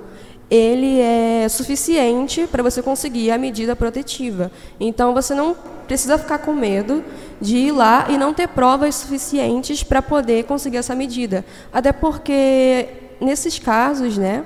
[0.51, 4.51] ele é suficiente para você conseguir a medida protetiva.
[4.79, 5.57] Então você não
[5.87, 7.05] precisa ficar com medo
[7.41, 11.45] de ir lá e não ter provas suficientes para poder conseguir essa medida.
[11.73, 12.89] Até porque
[13.21, 14.45] nesses casos, né,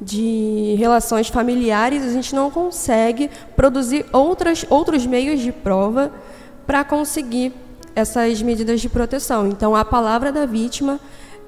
[0.00, 6.12] de relações familiares, a gente não consegue produzir outras, outros meios de prova
[6.68, 7.54] para conseguir
[7.96, 9.48] essas medidas de proteção.
[9.48, 11.00] Então, a palavra da vítima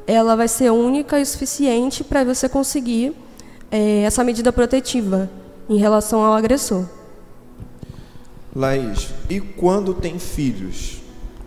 [0.06, 3.14] ela vai ser única e suficiente para você conseguir
[3.70, 5.28] é, essa medida protetiva
[5.68, 6.86] em relação ao agressor.
[8.56, 11.02] Laís, e quando tem filhos,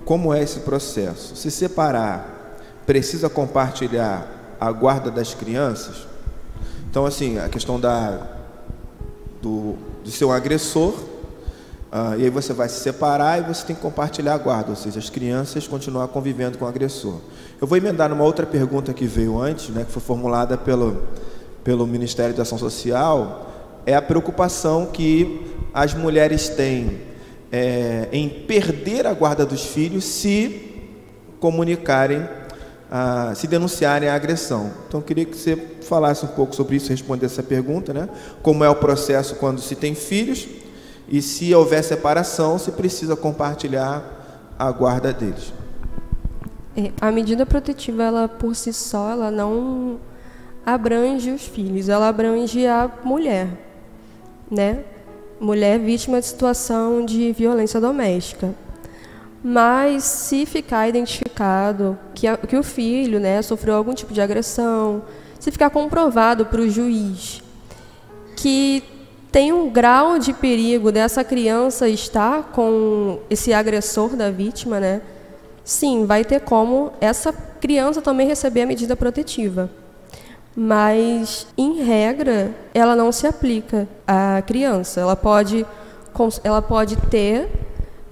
[0.05, 1.35] como é esse processo?
[1.35, 6.07] Se separar, precisa compartilhar a guarda das crianças?
[6.91, 8.21] Então, assim, a questão da,
[9.41, 10.93] do, do seu agressor
[11.95, 14.75] ah, e aí você vai se separar e você tem que compartilhar a guarda, ou
[14.75, 17.19] seja, as crianças continuar convivendo com o agressor.
[17.61, 21.03] Eu vou emendar numa outra pergunta que veio antes, né, que foi formulada pelo,
[21.63, 23.47] pelo Ministério da Ação Social,
[23.85, 26.99] é a preocupação que as mulheres têm
[27.51, 30.71] é, em perder a guarda dos filhos se
[31.39, 32.27] comunicarem,
[32.89, 34.71] ah, se denunciarem a agressão.
[34.87, 38.09] Então, eu queria que você falasse um pouco sobre isso, responder essa pergunta, né?
[38.41, 40.62] Como é o processo quando se tem filhos
[41.07, 45.53] e se houver separação, se precisa compartilhar a guarda deles.
[46.75, 49.99] É, a medida protetiva, ela por si só, ela não
[50.65, 53.47] abrange os filhos, ela abrange a mulher,
[54.49, 54.83] né?
[55.39, 58.55] Mulher vítima de situação de violência doméstica.
[59.43, 65.03] Mas se ficar identificado que, a, que o filho, né, sofreu algum tipo de agressão,
[65.37, 67.43] se ficar comprovado para o juiz
[68.37, 68.83] que
[69.33, 75.01] tem um grau de perigo dessa criança estar com esse agressor da vítima, né?
[75.63, 79.71] Sim, vai ter como essa criança também receber a medida protetiva.
[80.55, 85.01] Mas, em regra, ela não se aplica à criança.
[85.01, 85.65] Ela pode,
[86.43, 87.49] ela pode ter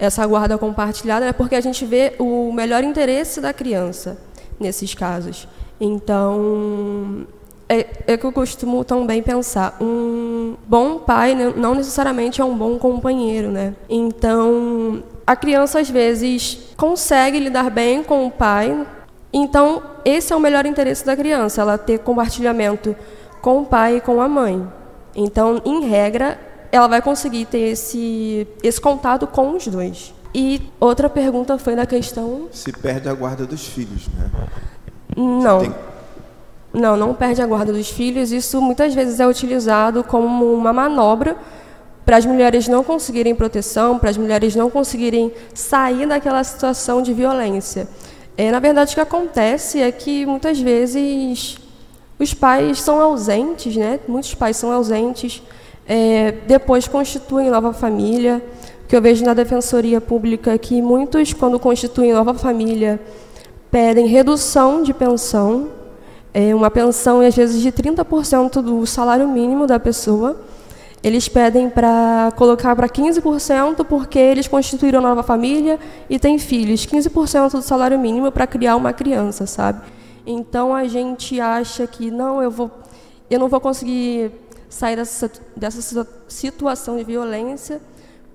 [0.00, 1.32] essa guarda compartilhada, né?
[1.32, 4.18] porque a gente vê o melhor interesse da criança
[4.58, 5.46] nesses casos.
[5.80, 7.28] Então,
[7.72, 12.78] é, é que eu costumo também pensar, um bom pai não necessariamente é um bom
[12.78, 13.74] companheiro, né?
[13.88, 18.86] Então, a criança às vezes consegue lidar bem com o pai,
[19.32, 22.94] então esse é o melhor interesse da criança, ela ter compartilhamento
[23.40, 24.68] com o pai e com a mãe.
[25.16, 26.38] Então, em regra,
[26.70, 30.12] ela vai conseguir ter esse, esse contato com os dois.
[30.34, 32.48] E outra pergunta foi da questão.
[32.50, 34.30] Se perde a guarda dos filhos, né?
[35.16, 35.60] Não.
[35.60, 35.74] Tem
[36.72, 38.32] não, não perde a guarda dos filhos.
[38.32, 41.36] Isso muitas vezes é utilizado como uma manobra
[42.04, 47.12] para as mulheres não conseguirem proteção, para as mulheres não conseguirem sair daquela situação de
[47.12, 47.86] violência.
[48.36, 51.58] É, na verdade, o que acontece é que muitas vezes
[52.18, 54.00] os pais são ausentes, né?
[54.08, 55.42] Muitos pais são ausentes,
[55.86, 58.42] é, depois constituem nova família.
[58.84, 63.00] O que eu vejo na defensoria pública é que muitos, quando constituem nova família,
[63.70, 65.81] pedem redução de pensão
[66.34, 70.40] é uma pensão, às vezes, de 30% do salário mínimo da pessoa.
[71.02, 75.78] Eles pedem para colocar para 15% porque eles constituíram nova família
[76.08, 76.86] e têm filhos.
[76.86, 79.82] 15% do salário mínimo para criar uma criança, sabe?
[80.24, 82.70] Então a gente acha que não, eu vou,
[83.28, 84.30] eu não vou conseguir
[84.68, 87.80] sair dessa, dessa situação de violência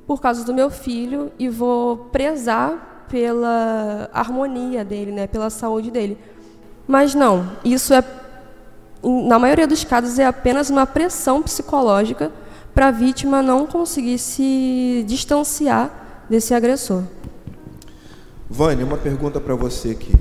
[0.06, 6.18] por causa do meu filho e vou prezar pela harmonia dele, né, pela saúde dele.
[6.88, 8.04] Mas não, isso é,
[9.04, 12.32] na maioria dos casos, é apenas uma pressão psicológica
[12.74, 17.04] para a vítima não conseguir se distanciar desse agressor.
[18.50, 20.16] Vânia, uma pergunta para você aqui.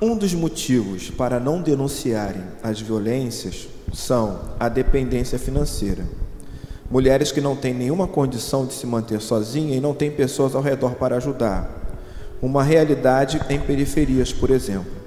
[0.00, 6.04] Um dos motivos para não denunciarem as violências são a dependência financeira.
[6.90, 10.62] Mulheres que não têm nenhuma condição de se manter sozinha e não têm pessoas ao
[10.62, 11.70] redor para ajudar.
[12.40, 15.01] Uma realidade em periferias, por exemplo.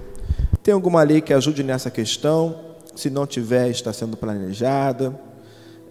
[0.66, 2.60] Tem alguma lei que ajude nessa questão?
[2.96, 5.14] Se não tiver, está sendo planejada.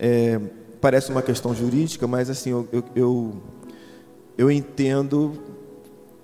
[0.00, 0.40] É,
[0.80, 3.42] parece uma questão jurídica, mas assim eu, eu, eu,
[4.36, 5.40] eu entendo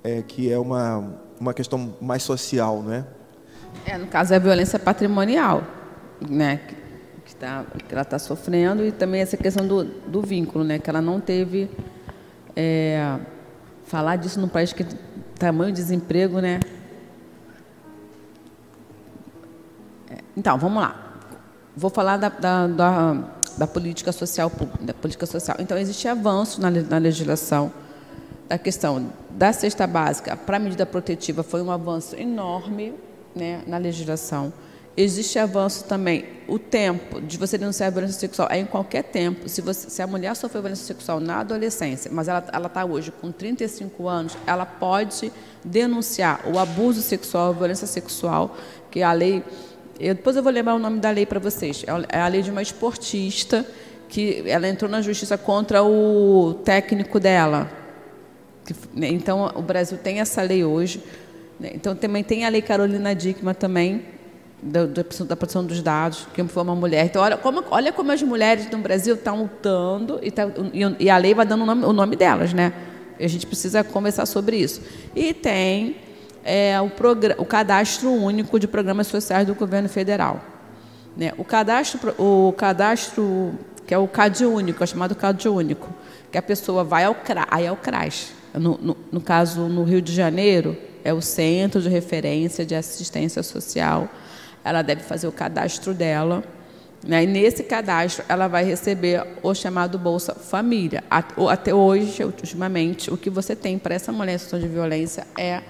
[0.03, 3.05] é, que é uma, uma questão mais social, não é?
[3.97, 5.63] No caso é a violência patrimonial,
[6.29, 6.61] né?
[7.25, 10.81] Que, tá, que ela está sofrendo e também essa questão do, do vínculo, né?
[10.81, 11.71] Que ela não teve
[12.57, 13.17] é,
[13.85, 14.85] falar disso no país que
[15.39, 16.59] tamanho desemprego, né?
[20.37, 21.19] Então, vamos lá.
[21.77, 23.17] Vou falar da, da, da,
[23.57, 24.51] da política social
[24.81, 25.57] da política social.
[25.61, 27.73] Então, existe avanço na, na legislação
[28.51, 32.93] a questão da cesta básica para a medida protetiva foi um avanço enorme
[33.35, 34.53] né, na legislação.
[34.97, 39.49] Existe avanço também, o tempo de você denunciar a violência sexual é em qualquer tempo.
[39.49, 43.31] Se, você, se a mulher sofreu violência sexual na adolescência, mas ela está hoje com
[43.31, 45.33] 35 anos, ela pode
[45.65, 48.57] denunciar o abuso sexual, a violência sexual,
[48.91, 49.45] que a lei.
[50.01, 51.85] Eu, depois eu vou lembrar o nome da lei para vocês.
[51.87, 53.67] É, é a lei de uma esportista
[54.09, 57.71] que ela entrou na justiça contra o técnico dela,
[58.95, 61.03] né, então, o Brasil tem essa lei hoje.
[61.59, 64.05] Né, então, também tem a lei Carolina Dickman também,
[64.63, 67.07] da, da, proteção dos dados, que foi uma mulher.
[67.07, 71.11] Então, olha como, olha como as mulheres no Brasil estão lutando e, tá, e, e,
[71.11, 72.73] a lei vai dando o nome, o nome delas, né?
[73.19, 74.83] A gente precisa conversar sobre isso.
[75.15, 75.97] E tem
[76.45, 76.91] é, o,
[77.39, 80.41] o cadastro único de programas sociais do governo federal.
[81.17, 81.33] Né?
[81.37, 83.55] O cadastro, o cadastro
[83.87, 85.93] que é o CAD único, é chamado CAD único,
[86.31, 89.83] que a pessoa vai ao CRAS, aí é o CRAS, no, no, no caso, no
[89.83, 94.09] Rio de Janeiro, é o Centro de Referência de Assistência Social.
[94.65, 96.43] Ela deve fazer o cadastro dela.
[97.07, 97.25] Né?
[97.25, 101.03] E nesse cadastro, ela vai receber o chamado Bolsa Família.
[101.11, 105.63] Até hoje, ultimamente, o que você tem para essa mulher em situação de violência é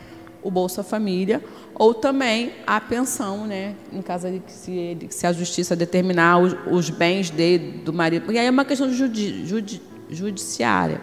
[0.42, 1.42] o Bolsa Família,
[1.74, 6.38] ou também a pensão, né, em caso de que se, ele, se a justiça determinar
[6.38, 8.32] os, os bens dele, do marido.
[8.32, 11.00] E aí é uma questão judi, judi, judiciária.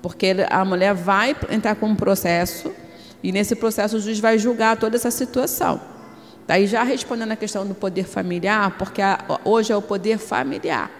[0.00, 2.72] Porque a mulher vai entrar com um processo
[3.22, 5.80] e nesse processo o juiz vai julgar toda essa situação.
[6.46, 10.90] Daí já respondendo a questão do poder familiar, porque a, hoje é o poder familiar.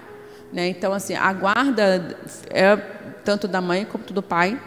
[0.53, 0.69] Né?
[0.69, 2.17] Então, assim, a guarda
[2.51, 2.77] é
[3.25, 4.61] tanto da mãe quanto do pai.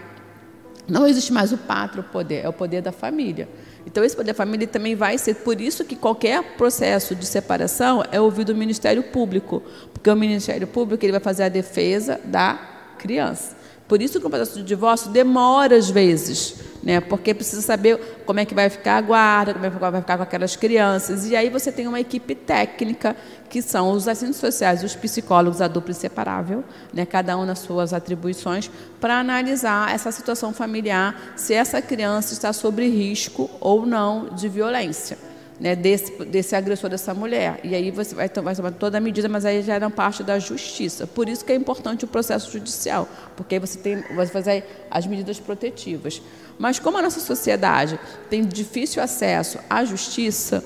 [0.88, 3.48] Não existe mais o pátrio poder, é o poder da família.
[3.86, 8.04] Então, esse poder da família também vai ser, por isso que qualquer processo de separação
[8.12, 9.64] é ouvido o Ministério Público,
[9.94, 12.60] porque o Ministério Público ele vai fazer a defesa da
[12.98, 13.61] criança.
[13.92, 17.02] Por isso que o processo de divórcio demora às vezes, né?
[17.02, 20.16] porque precisa saber como é que vai ficar a guarda, como é que vai ficar
[20.16, 21.30] com aquelas crianças.
[21.30, 23.18] E aí você tem uma equipe técnica,
[23.50, 26.64] que são os assistentes sociais, os psicólogos, a dupla inseparável,
[26.94, 27.06] né?
[27.06, 32.82] cada um nas suas atribuições, para analisar essa situação familiar, se essa criança está sob
[32.88, 35.31] risco ou não de violência
[35.62, 37.60] né, desse, desse agressor dessa mulher.
[37.64, 40.40] E aí você vai, vai tomar toda a medida, mas aí já era parte da
[40.40, 41.06] justiça.
[41.06, 43.08] Por isso que é importante o processo judicial,
[43.38, 46.20] porque aí você tem vai fazer as medidas protetivas.
[46.58, 50.64] Mas como a nossa sociedade tem difícil acesso à justiça,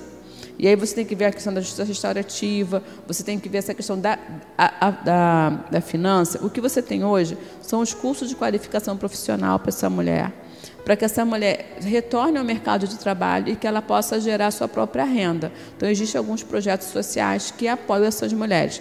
[0.58, 3.58] e aí você tem que ver a questão da justiça restaurativa, você tem que ver
[3.58, 4.18] essa questão da,
[4.56, 6.42] a, a, da, da finança.
[6.42, 10.45] O que você tem hoje são os cursos de qualificação profissional para essa mulher
[10.86, 14.68] para que essa mulher retorne ao mercado de trabalho e que ela possa gerar sua
[14.68, 15.50] própria renda.
[15.76, 18.80] Então, existem alguns projetos sociais que apoiam essas mulheres.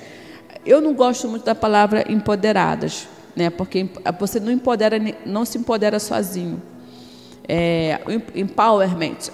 [0.64, 3.50] Eu não gosto muito da palavra empoderadas, né?
[3.50, 6.62] porque você não, empodera, não se empodera sozinho.
[7.48, 8.00] É,
[8.36, 9.32] empowerment,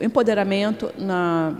[0.00, 1.54] empoderamento na,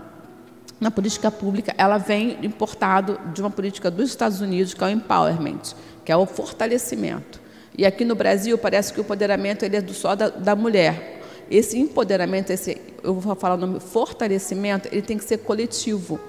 [0.79, 4.89] na política pública, ela vem importado de uma política dos Estados Unidos, que é o
[4.89, 7.44] empowerment, que é o fortalecimento.
[7.77, 11.21] E aqui no Brasil parece que o empoderamento ele é só da, da mulher.
[11.49, 16.19] Esse empoderamento, esse, eu vou falar o nome fortalecimento, ele tem que ser coletivo.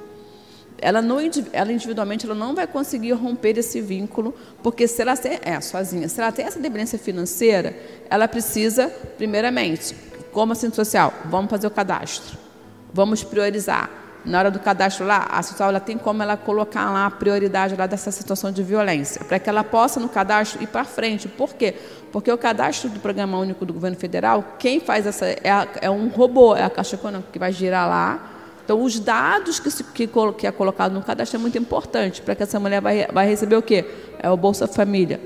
[0.79, 1.17] Ela, não,
[1.53, 6.07] ela individualmente ela não vai conseguir romper esse vínculo, porque se ela tem, é sozinha,
[6.07, 7.75] se ela tem essa dependência financeira,
[8.11, 9.97] ela precisa, primeiramente,
[10.33, 12.37] como assistente social, vamos fazer o cadastro,
[12.93, 17.07] vamos priorizar na hora do cadastro lá, a social ela tem como ela colocar lá
[17.07, 20.85] a prioridade lá dessa situação de violência, para que ela possa no cadastro ir para
[20.85, 21.29] frente.
[21.29, 21.75] Por quê?
[22.11, 25.41] Porque o cadastro do Programa Único do Governo Federal, quem faz essa é,
[25.81, 28.33] é um robô, é a Caixa Econômica que vai girar lá,
[28.65, 32.35] Então, os dados que, se, que, que é colocado no cadastro é muito importante para
[32.35, 33.85] que essa mulher vai, vai receber o quê?
[34.19, 35.21] É o Bolsa Família.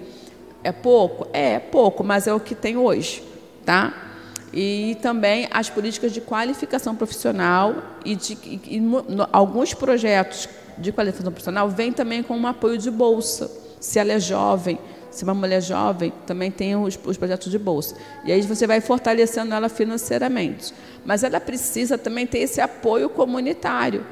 [0.63, 1.27] É pouco?
[1.33, 3.25] É, é pouco, mas é o que tem hoje,
[3.65, 4.10] tá?
[4.53, 10.91] E também as políticas de qualificação profissional e, de, e, e no, alguns projetos de
[10.91, 14.79] qualificação profissional vêm também com um apoio de bolsa, se ela é jovem,
[15.11, 17.97] se uma mulher jovem, também tem os, os, projetos de bolsa.
[18.25, 20.73] E aí você vai fortalecendo ela financeiramente.
[21.05, 24.07] Mas ela precisa também ter esse apoio comunitário.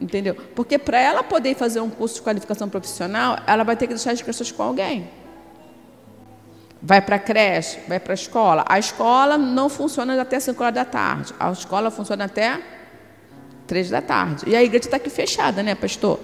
[0.00, 0.36] Entendeu?
[0.54, 4.12] Porque para ela poder fazer um curso de qualificação profissional, ela vai ter que deixar
[4.12, 5.08] as crianças com alguém.
[6.82, 8.64] Vai para a creche, vai para a escola.
[8.68, 11.34] A escola não funciona até 5 horas da tarde.
[11.40, 12.60] A escola funciona até
[13.66, 14.44] 3 da tarde.
[14.46, 16.20] E a igreja está aqui fechada, né, pastor?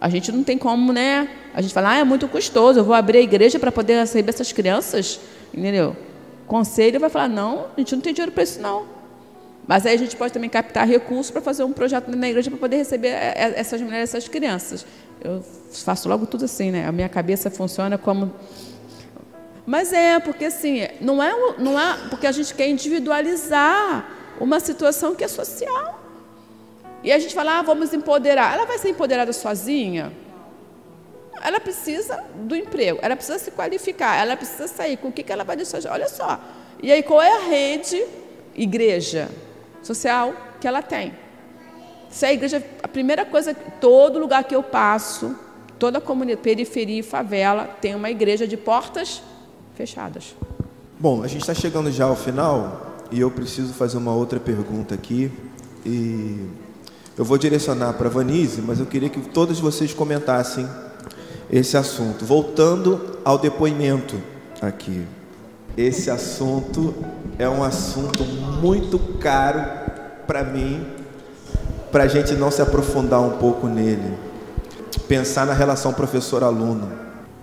[0.00, 1.28] A gente não tem como, né?
[1.54, 4.30] A gente fala, ah, é muito custoso, eu vou abrir a igreja para poder receber
[4.30, 5.20] essas crianças,
[5.52, 5.96] entendeu?
[6.44, 8.86] O conselho vai falar, não, a gente não tem dinheiro para isso, não.
[9.66, 12.58] Mas aí a gente pode também captar recursos para fazer um projeto na igreja para
[12.58, 14.84] poder receber é, é, essas mulheres, essas crianças.
[15.22, 16.86] Eu faço logo tudo assim, né?
[16.86, 18.32] A minha cabeça funciona como.
[19.66, 24.08] Mas é, porque assim, não é, não é porque a gente quer individualizar
[24.40, 26.00] uma situação que é social.
[27.02, 28.54] E a gente fala, ah, vamos empoderar.
[28.54, 30.12] Ela vai ser empoderada sozinha?
[31.42, 34.96] Ela precisa do emprego, ela precisa se qualificar, ela precisa sair.
[34.96, 35.80] Com o que, ela vai deixar?
[35.90, 36.40] Olha só.
[36.80, 38.04] E aí, qual é a rede,
[38.54, 39.28] igreja,
[39.82, 41.14] social que ela tem?
[42.08, 45.36] Se a igreja, a primeira coisa, todo lugar que eu passo,
[45.78, 49.22] toda a comunidade, periferia e favela, tem uma igreja de portas
[49.82, 50.36] fechadas.
[50.98, 54.94] Bom, a gente está chegando já ao final e eu preciso fazer uma outra pergunta
[54.94, 55.28] aqui.
[55.84, 56.46] E
[57.18, 60.68] eu vou direcionar para a Vanise, mas eu queria que todos vocês comentassem
[61.50, 62.24] esse assunto.
[62.24, 64.16] Voltando ao depoimento
[64.60, 65.04] aqui.
[65.76, 66.94] Esse assunto
[67.36, 69.64] é um assunto muito caro
[70.28, 70.86] para mim,
[71.90, 74.16] para a gente não se aprofundar um pouco nele.
[75.08, 76.88] Pensar na relação professor-aluno.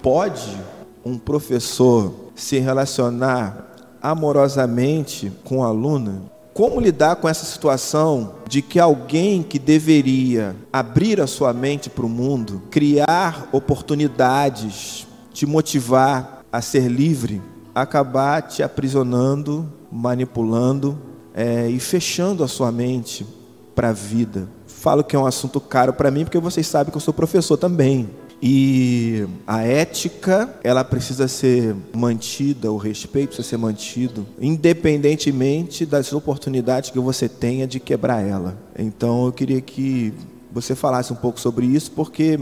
[0.01, 0.57] Pode
[1.03, 6.29] um professor se relacionar amorosamente com o aluno?
[6.53, 12.05] Como lidar com essa situação de que alguém que deveria abrir a sua mente para
[12.05, 17.41] o mundo, criar oportunidades, te motivar a ser livre,
[17.73, 20.97] acabar te aprisionando, manipulando
[21.33, 23.25] é, e fechando a sua mente
[23.73, 24.49] para a vida?
[24.67, 27.57] Falo que é um assunto caro para mim porque vocês sabem que eu sou professor
[27.57, 28.09] também.
[28.41, 36.89] E a ética, ela precisa ser mantida, o respeito precisa ser mantido, independentemente das oportunidades
[36.89, 38.57] que você tenha de quebrar ela.
[38.77, 40.13] Então eu queria que
[40.53, 42.39] você falasse um pouco sobre isso, porque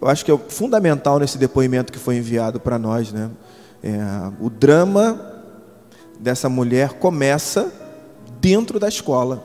[0.00, 3.10] eu acho que é fundamental nesse depoimento que foi enviado para nós.
[3.10, 3.30] Né?
[3.82, 3.98] É,
[4.40, 5.42] o drama
[6.20, 7.72] dessa mulher começa
[8.42, 9.42] dentro da escola,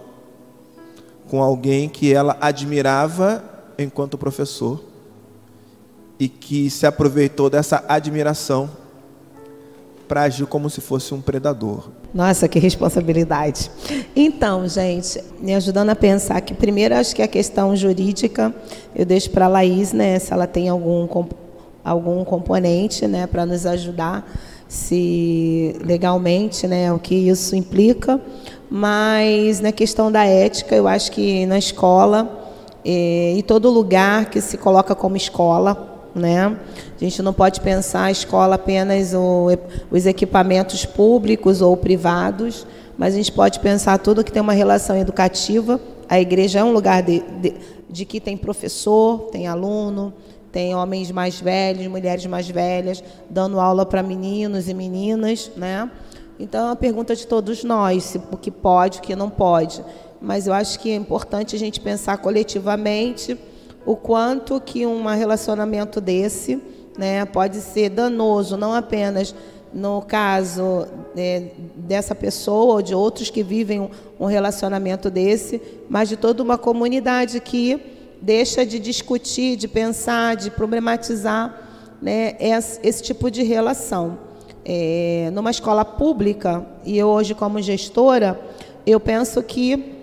[1.29, 3.41] com alguém que ela admirava
[3.77, 4.92] enquanto professor
[6.19, 8.69] e que se aproveitou dessa admiração
[10.07, 11.89] para agir como se fosse um predador.
[12.13, 13.71] Nossa, que responsabilidade.
[14.15, 18.53] Então, gente, me ajudando a pensar que primeiro acho que a questão jurídica
[18.95, 21.07] eu deixo para a Laís, né, se ela tem algum
[21.83, 24.25] algum componente, né, para nos ajudar
[24.67, 28.19] se legalmente, né, o que isso implica.
[28.69, 32.51] Mas na questão da ética, eu acho que na escola
[32.83, 36.57] eh, e todo lugar que se coloca como escola, né?
[36.95, 39.47] A gente não pode pensar a escola apenas o,
[39.91, 42.65] os equipamentos públicos ou privados,
[42.97, 45.79] mas a gente pode pensar tudo que tem uma relação educativa.
[46.07, 47.55] A igreja é um lugar de, de,
[47.89, 50.13] de que tem professor, tem aluno,
[50.51, 55.89] tem homens mais velhos, mulheres mais velhas, dando aula para meninos e meninas, né?
[56.39, 59.83] Então, é uma pergunta de todos nós, se, o que pode, o que não pode.
[60.21, 63.37] Mas eu acho que é importante a gente pensar coletivamente
[63.85, 66.61] o quanto que um relacionamento desse
[66.97, 69.35] né, pode ser danoso, não apenas
[69.73, 70.87] no caso
[71.17, 73.89] é, dessa pessoa ou de outros que vivem um,
[74.19, 77.79] um relacionamento desse, mas de toda uma comunidade que
[78.21, 81.59] deixa de discutir, de pensar, de problematizar
[82.01, 84.19] né, esse, esse tipo de relação.
[84.63, 88.39] É, numa escola pública, e hoje como gestora,
[88.85, 89.93] eu penso que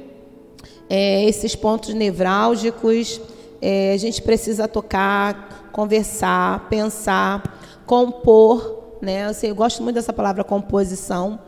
[0.89, 3.21] é, esses pontos nevrálgicos
[3.61, 9.31] é, a gente precisa tocar, conversar, pensar, compor, né?
[9.43, 11.39] Eu gosto muito dessa palavra composição,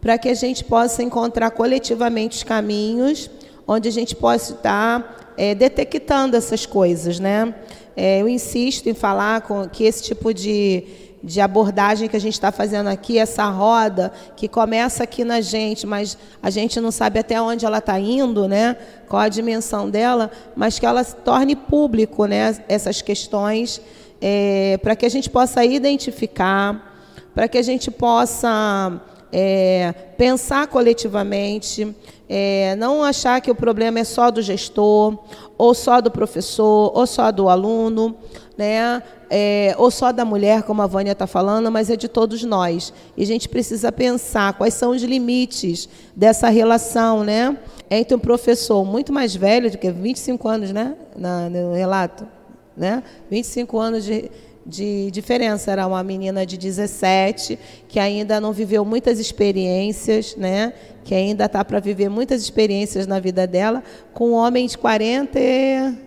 [0.00, 3.30] para que a gente possa encontrar coletivamente os caminhos
[3.66, 7.54] onde a gente possa estar é, detectando essas coisas, né?
[7.96, 10.84] É, eu insisto em falar com que esse tipo de
[11.22, 15.86] de abordagem que a gente está fazendo aqui, essa roda que começa aqui na gente,
[15.86, 18.76] mas a gente não sabe até onde ela está indo, né?
[19.08, 22.56] qual a dimensão dela, mas que ela se torne público né?
[22.68, 23.80] essas questões,
[24.20, 29.00] é, para que a gente possa identificar, para que a gente possa
[29.32, 31.94] é, pensar coletivamente,
[32.32, 35.18] é, não achar que o problema é só do gestor,
[35.58, 38.14] ou só do professor, ou só do aluno,
[38.56, 39.02] né?
[39.28, 42.94] É, ou só da mulher, como a Vânia está falando, mas é de todos nós.
[43.16, 47.58] E a gente precisa pensar quais são os limites dessa relação, né?
[47.90, 50.94] Entre um professor muito mais velho do que 25 anos, né?
[51.16, 52.28] Na, no relato,
[52.76, 53.02] né?
[53.28, 54.30] 25 anos de
[54.70, 55.70] de diferença.
[55.70, 57.58] Era uma menina de 17
[57.90, 60.72] que ainda não viveu muitas experiências, né?
[61.02, 63.82] Que ainda está para viver muitas experiências na vida dela,
[64.14, 65.38] com um homem de 40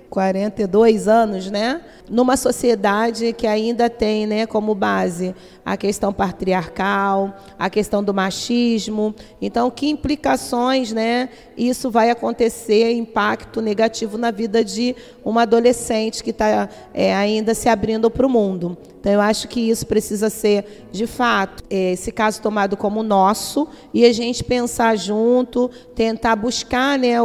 [0.10, 1.82] 42 anos, né?
[2.08, 5.34] Numa sociedade que ainda tem, né, como base
[5.66, 9.16] a questão patriarcal, a questão do machismo.
[9.42, 14.96] Então, que implicações, né, isso vai acontecer, impacto negativo na vida de
[15.26, 18.78] uma adolescente que está é, ainda se abrindo para o mundo.
[19.04, 24.06] Então, eu acho que isso precisa ser, de fato, esse caso tomado como nosso e
[24.06, 27.16] a gente pensar junto, tentar buscar né,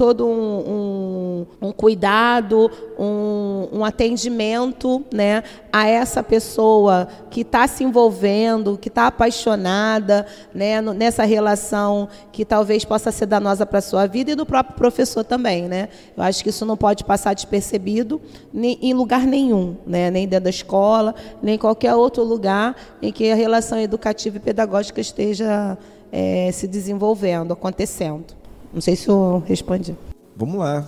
[0.00, 7.84] todo um, um, um cuidado, um, um, atendimento né, a essa pessoa que está se
[7.84, 10.24] envolvendo, que está apaixonada
[10.54, 14.74] né, nessa relação que talvez possa ser danosa para a sua vida e do próprio
[14.74, 15.68] professor também.
[15.68, 15.90] Né?
[16.16, 18.22] Eu acho que isso não pode passar despercebido
[18.54, 20.10] em lugar nenhum, né?
[20.10, 24.40] nem dentro da escola, nem em qualquer outro lugar em que a relação educativa e
[24.40, 25.76] pedagógica esteja
[26.10, 28.39] é, se desenvolvendo, acontecendo.
[28.72, 29.96] Não sei se eu respondi.
[30.36, 30.84] Vamos lá.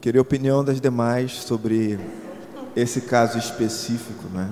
[0.00, 1.98] Queria a opinião das demais sobre
[2.76, 4.48] esse caso específico, né?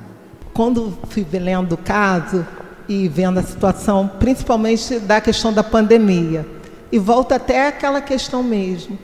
[0.52, 2.46] Quando fui lendo o caso
[2.88, 6.46] e vendo a situação, principalmente da questão da pandemia,
[6.90, 8.98] e volta até aquela questão mesmo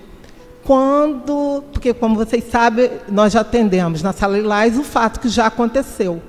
[0.65, 5.47] quando, porque como vocês sabem, nós já atendemos na sala Lilás o fato que já
[5.47, 6.23] aconteceu.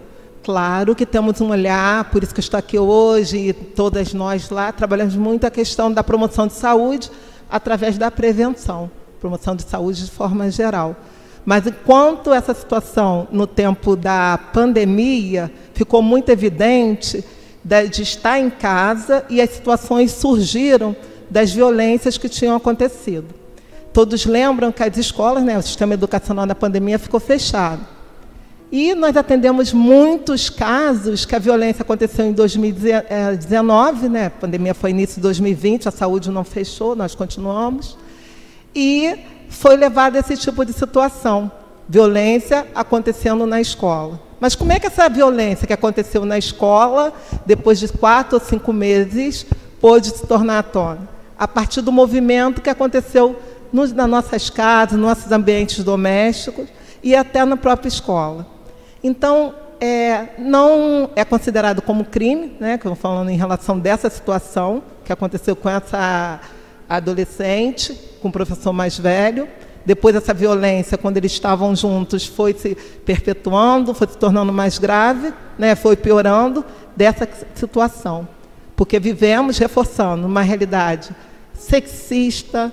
[0.44, 4.50] Claro que temos um olhar, por isso que eu estou aqui hoje, e todas nós
[4.50, 7.10] lá trabalhamos muito a questão da promoção de saúde
[7.50, 8.92] através da prevenção,
[9.22, 10.98] promoção de saúde de forma geral.
[11.46, 17.24] Mas enquanto essa situação no tempo da pandemia ficou muito evidente
[17.64, 20.94] de estar em casa e as situações surgiram
[21.30, 23.28] das violências que tinham acontecido.
[23.94, 27.94] Todos lembram que as escolas, né, o sistema educacional na pandemia ficou fechado.
[28.76, 34.26] E nós atendemos muitos casos que a violência aconteceu em 2019, né?
[34.26, 37.96] A pandemia foi início de 2020, a saúde não fechou, nós continuamos.
[38.74, 39.16] E
[39.48, 41.52] foi levado esse tipo de situação,
[41.88, 44.20] violência acontecendo na escola.
[44.40, 47.14] Mas como é que essa violência que aconteceu na escola,
[47.46, 49.46] depois de quatro ou cinco meses,
[49.80, 51.08] pôde se tornar à tona?
[51.38, 53.40] A partir do movimento que aconteceu
[53.72, 56.66] nos, nas nossas casas, nos nossos ambientes domésticos
[57.04, 58.52] e até na própria escola.
[59.04, 64.82] Então, é, não é considerado como crime, né, que eu falando em relação dessa situação
[65.04, 66.40] que aconteceu com essa
[66.88, 69.46] adolescente, com o professor mais velho.
[69.86, 72.76] Depois, essa violência, quando eles estavam juntos, foi se
[73.06, 76.64] perpetuando, foi se tornando mais grave, né, foi piorando
[76.96, 78.26] dessa situação.
[78.78, 81.14] Porque vivemos reforçando uma realidade
[81.54, 82.72] sexista,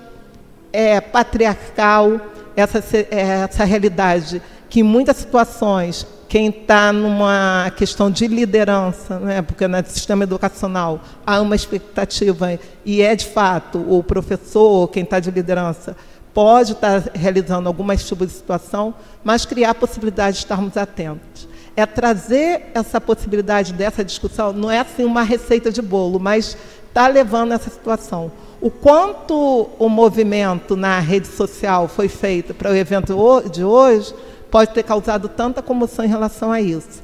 [0.73, 2.21] é, patriarcal,
[2.55, 2.79] essa,
[3.11, 9.67] é, essa realidade que em muitas situações quem está numa questão de liderança, né, porque
[9.67, 15.29] no sistema educacional há uma expectativa, e é de fato o professor, quem está de
[15.29, 15.97] liderança,
[16.33, 18.95] pode estar tá realizando algumas tipos de situação,
[19.25, 21.49] mas criar a possibilidade de estarmos atentos.
[21.77, 27.09] É trazer essa possibilidade dessa discussão, não é assim uma receita de bolo, mas está
[27.09, 28.31] levando essa situação.
[28.61, 33.17] O quanto o movimento na rede social foi feito para o evento
[33.51, 34.15] de hoje
[34.51, 37.03] pode ter causado tanta comoção em relação a isso.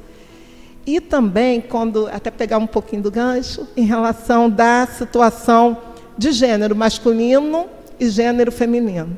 [0.85, 5.77] E também, quando até pegar um pouquinho do gancho, em relação da situação
[6.17, 7.67] de gênero masculino
[7.99, 9.17] e gênero feminino.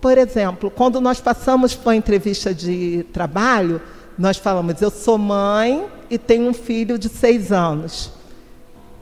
[0.00, 3.80] Por exemplo, quando nós passamos para uma entrevista de trabalho,
[4.18, 8.12] nós falamos: eu sou mãe e tenho um filho de seis anos.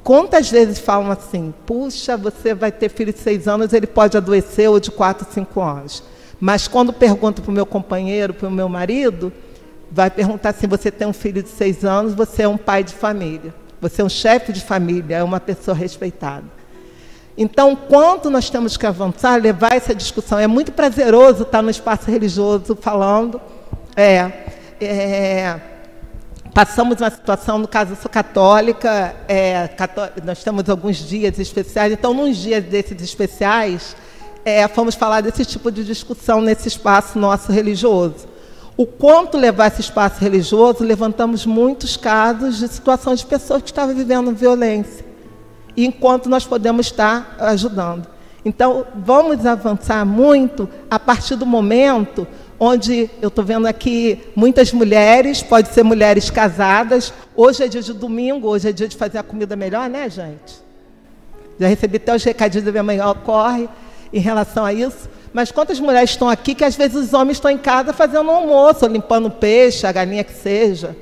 [0.02, 4.70] Quantas vezes falam assim, puxa, você vai ter filho de seis anos, ele pode adoecer
[4.70, 6.02] ou de quatro, cinco anos.
[6.40, 9.32] Mas quando pergunto para o meu companheiro, para o meu marido,
[9.90, 12.92] vai perguntar se você tem um filho de seis anos, você é um pai de
[12.92, 16.44] família, você é um chefe de família, é uma pessoa respeitada.
[17.38, 20.38] Então, quanto nós temos que avançar, levar essa discussão.
[20.38, 23.40] É muito prazeroso estar no espaço religioso falando.
[23.94, 24.30] É,
[24.80, 25.60] é
[26.56, 31.92] passamos uma situação, no caso, eu sou católica, é, cató nós temos alguns dias especiais,
[31.92, 33.94] então, nos dias desses especiais,
[34.46, 38.28] é, fomos falar desse tipo de discussão nesse espaço nosso religioso.
[38.76, 43.92] O quanto levar esse espaço religioso, levantamos muitos casos de situações de pessoas que estavam
[43.92, 45.04] vivendo violência,
[45.76, 48.06] e enquanto nós podemos estar ajudando.
[48.44, 52.24] Então, vamos avançar muito a partir do momento
[52.60, 57.12] onde eu estou vendo aqui muitas mulheres, pode ser mulheres casadas.
[57.34, 60.64] Hoje é dia de domingo, hoje é dia de fazer a comida melhor, né, gente?
[61.58, 63.68] Já recebi até os recadinhos da minha mãe, ocorre
[64.16, 65.08] em relação a isso.
[65.32, 68.86] Mas quantas mulheres estão aqui que às vezes os homens estão em casa fazendo almoço,
[68.86, 70.96] limpando peixe, a galinha que seja?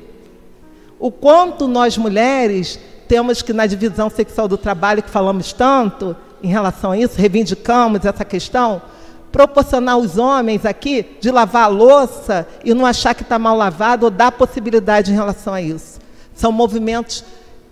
[0.98, 6.48] O quanto nós mulheres temos que, na divisão sexual do trabalho, que falamos tanto em
[6.48, 8.82] relação a isso, reivindicamos essa questão,
[9.30, 14.06] proporcionar aos homens aqui de lavar a louça e não achar que está mal lavado
[14.06, 16.00] ou dar possibilidade em relação a isso.
[16.34, 17.24] São movimentos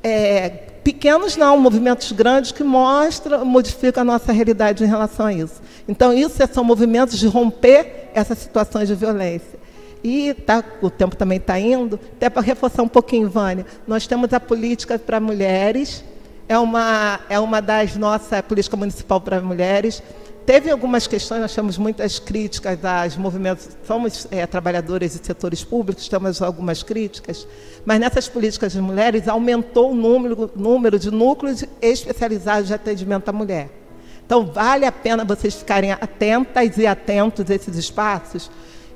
[0.02, 5.61] é, pequenos, não, movimentos grandes que mostram, modificam a nossa realidade em relação a isso.
[5.89, 9.61] Então, isso são movimentos de romper essas situações de violência.
[10.05, 14.33] E tá, o tempo também está indo, até para reforçar um pouquinho, Vânia, nós temos
[14.33, 16.05] a política para mulheres,
[16.49, 20.03] é uma, é uma das nossas política municipal para mulheres,
[20.44, 26.09] Teve algumas questões, nós temos muitas críticas aos movimentos, somos é, trabalhadores de setores públicos,
[26.09, 27.47] temos algumas críticas,
[27.85, 33.32] mas nessas políticas de mulheres aumentou o número, número de núcleos especializados de atendimento à
[33.32, 33.70] mulher.
[34.27, 38.51] Então, vale a pena vocês ficarem atentas e atentos a esses espaços.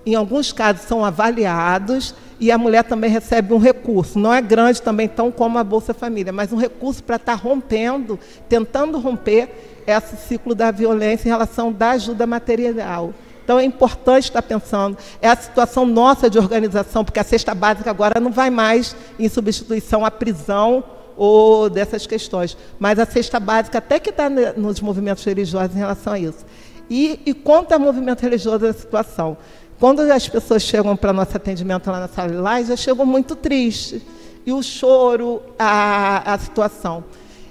[0.05, 4.19] Em alguns casos, são avaliados e a mulher também recebe um recurso.
[4.19, 8.19] Não é grande também, tão como a Bolsa Família, mas um recurso para estar rompendo,
[8.49, 13.13] tentando romper esse ciclo da violência em relação da ajuda material.
[13.45, 17.89] Então é importante estar pensando, é a situação nossa de organização, porque a cesta básica
[17.89, 20.83] agora não vai mais em substituição à prisão
[21.17, 26.15] ou dessas questões, mas a cesta básica até que está nos movimentos religiosos em relação
[26.15, 26.45] a isso.
[26.91, 29.37] E, e quanto ao movimento religioso da situação?
[29.79, 33.37] Quando as pessoas chegam para nosso atendimento lá na sala de lá, já chegam muito
[33.37, 34.03] tristes.
[34.45, 37.05] E o choro, a, a situação.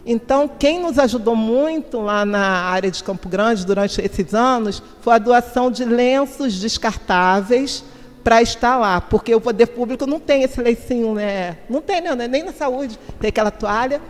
[0.06, 5.16] Então, quem nos ajudou muito lá na área de Campo Grande durante esses anos foi
[5.16, 7.84] a doação de lenços descartáveis
[8.24, 11.58] para estar lá, porque o poder público não tem esse lencinho, né?
[11.70, 12.28] Não tem, né?
[12.28, 14.02] nem na saúde, tem aquela toalha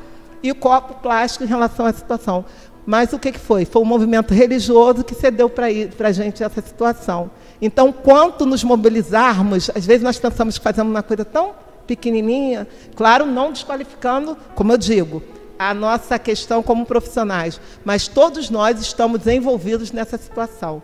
[0.43, 2.45] e o copo plástico em relação à situação.
[2.85, 3.65] Mas o que, que foi?
[3.65, 7.31] Foi um movimento religioso que cedeu para a gente essa situação.
[7.61, 11.53] Então, quanto nos mobilizarmos, às vezes nós pensamos que fazemos uma coisa tão
[11.87, 15.23] pequenininha, claro, não desqualificando, como eu digo,
[15.57, 20.81] a nossa questão como profissionais, mas todos nós estamos envolvidos nessa situação.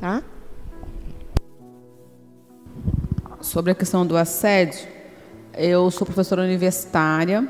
[0.00, 0.22] Tá?
[3.40, 4.86] Sobre a questão do assédio,
[5.54, 7.46] eu sou professora universitária,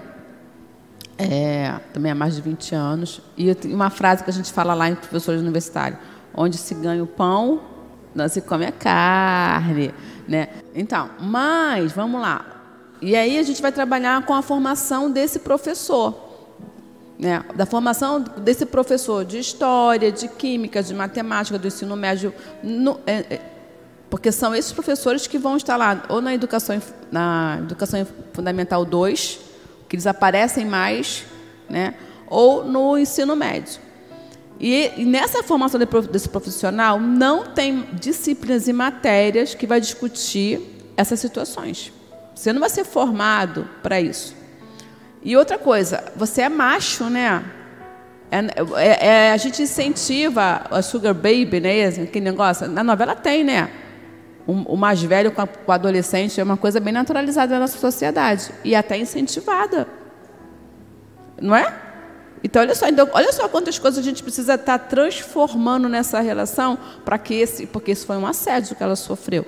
[1.19, 4.89] é, também há mais de 20 anos, e uma frase que a gente fala lá
[4.89, 6.01] em professores universitários,
[6.35, 7.61] onde se ganha o pão,
[8.15, 9.94] não se come a carne.
[10.27, 10.49] Né?
[10.74, 12.47] Então, mas, vamos lá.
[13.01, 16.22] E aí a gente vai trabalhar com a formação desse professor
[17.23, 22.35] né, da formação desse professor de história, de química, de matemática, do ensino médio,
[22.65, 23.40] no, é, é,
[24.11, 26.82] porque são esses professores que vão estar lá, ou na educação,
[27.12, 29.39] na educação fundamental 2,
[29.89, 31.24] que eles aparecem mais,
[31.70, 31.94] né,
[32.27, 33.81] ou no ensino médio.
[34.59, 35.81] E, e nessa formação
[36.11, 40.61] desse profissional não tem disciplinas e matérias que vai discutir
[40.97, 41.93] essas situações.
[42.35, 44.41] Você não vai ser formado para isso.
[45.23, 47.44] E outra coisa, você é macho, né?
[48.31, 48.39] É,
[48.77, 51.86] é, é, a gente incentiva a Sugar Baby, né?
[51.86, 52.66] Aquele negócio.
[52.66, 53.70] Na novela tem, né?
[54.47, 58.51] O, o mais velho com, o adolescente é uma coisa bem naturalizada na nossa sociedade
[58.65, 59.86] e até incentivada.
[61.40, 61.73] Não é?
[62.43, 66.77] Então, olha só, então, olha só quantas coisas a gente precisa estar transformando nessa relação
[67.05, 69.47] para que esse, porque isso foi um assédio que ela sofreu.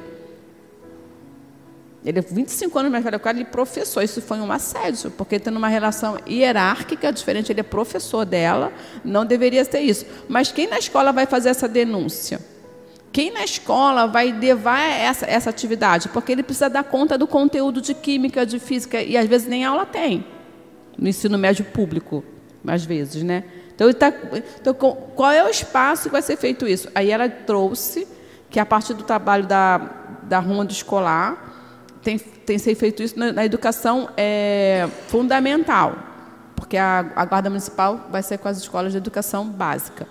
[2.04, 4.02] Ele é 25 anos mais velho que ela, ele professor.
[4.02, 8.72] Isso foi um assédio, porque tendo uma relação hierárquica diferente, ele é professor dela,
[9.02, 10.04] não deveria ter isso.
[10.28, 12.40] Mas quem na escola vai fazer essa denúncia?
[13.10, 16.08] Quem na escola vai levar essa, essa atividade?
[16.08, 19.64] Porque ele precisa dar conta do conteúdo de química, de física, e às vezes nem
[19.64, 20.26] aula tem.
[20.98, 22.22] No ensino médio público,
[22.66, 23.44] às vezes, né?
[23.74, 24.12] Então, tá,
[24.60, 26.88] então, qual é o espaço que vai ser feito isso?
[26.94, 28.06] Aí ela trouxe
[28.50, 29.78] que a partir do trabalho da,
[30.24, 31.53] da ronda escolar,
[32.04, 35.96] tem, tem sido feito isso na, na educação é, fundamental,
[36.54, 40.06] porque a, a Guarda Municipal vai ser com as escolas de educação básica.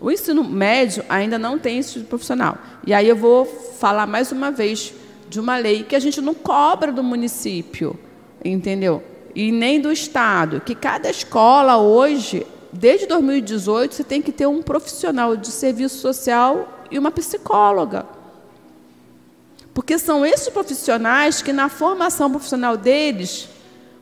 [0.00, 2.56] O ensino médio ainda não tem esse profissional.
[2.86, 4.94] E aí eu vou falar mais uma vez
[5.28, 7.98] de uma lei que a gente não cobra do município.
[8.44, 9.02] entendeu?
[9.34, 10.60] E nem do Estado.
[10.60, 16.86] Que cada escola hoje, desde 2018, você tem que ter um profissional de serviço social
[16.90, 18.06] e uma psicóloga.
[19.72, 23.48] Porque são esses profissionais que, na formação profissional deles,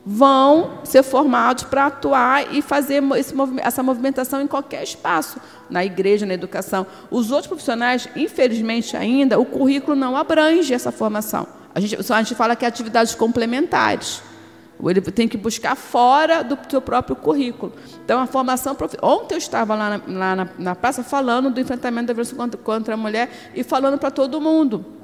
[0.05, 5.39] vão ser formados para atuar e fazer esse, essa movimentação em qualquer espaço,
[5.69, 6.87] na igreja, na educação.
[7.11, 11.47] Os outros profissionais, infelizmente ainda, o currículo não abrange essa formação.
[11.75, 14.23] A gente, a gente fala que é atividades complementares.
[14.83, 17.73] Ele tem que buscar fora do seu próprio currículo.
[18.03, 18.75] Então, a formação.
[19.03, 22.59] Ontem eu estava lá na, lá na, na praça falando do enfrentamento da violência contra,
[22.59, 24.98] contra a mulher e falando para todo mundo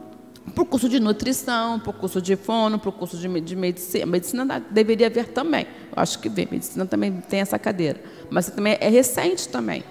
[0.54, 3.56] para o curso de nutrição, para o curso de fono, para o curso de, de
[3.56, 4.06] medicina.
[4.06, 5.66] Medicina deveria haver também.
[5.96, 6.48] Eu acho que vem.
[6.50, 8.00] Medicina também tem essa cadeira.
[8.30, 9.84] Mas também é recente também.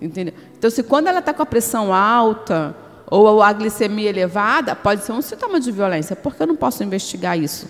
[0.00, 0.34] Entendeu?
[0.56, 2.76] Então, se quando ela está com a pressão alta
[3.10, 6.14] ou a glicemia elevada, pode ser um sintoma de violência.
[6.14, 7.68] Por que eu não posso investigar isso?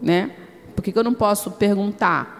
[0.00, 0.30] Né?
[0.76, 2.38] Por que eu não posso perguntar?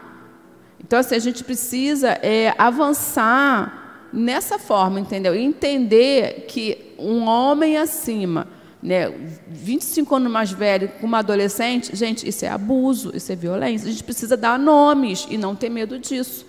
[0.78, 5.34] Então, assim, a gente precisa é, avançar nessa forma, entendeu?
[5.34, 8.46] E entender que um homem acima
[8.82, 9.10] né,
[9.48, 13.88] 25 anos mais velho com uma adolescente, gente, isso é abuso, isso é violência.
[13.88, 16.46] A gente precisa dar nomes e não ter medo disso.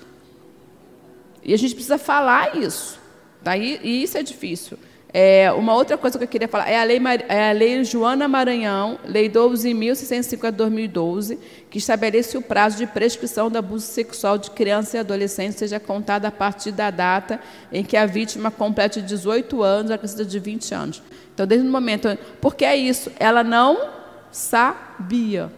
[1.44, 2.99] E a gente precisa falar isso.
[3.41, 4.78] Daí, e isso é difícil.
[5.14, 8.30] É, uma outra coisa que eu queria falar é a lei, é a lei Joana
[8.30, 11.40] Maranhão, Lei 12.650 de 2012,
[11.70, 16.26] que estabelece o prazo de prescrição do abuso sexual de criança e adolescente seja contado
[16.26, 17.42] a partir da data
[17.74, 21.04] em que a vítima complete 18 anos, a criança de 20 anos.
[21.34, 22.18] Então, desde o momento.
[22.40, 23.90] Porque é isso, ela não
[24.32, 25.52] sabia.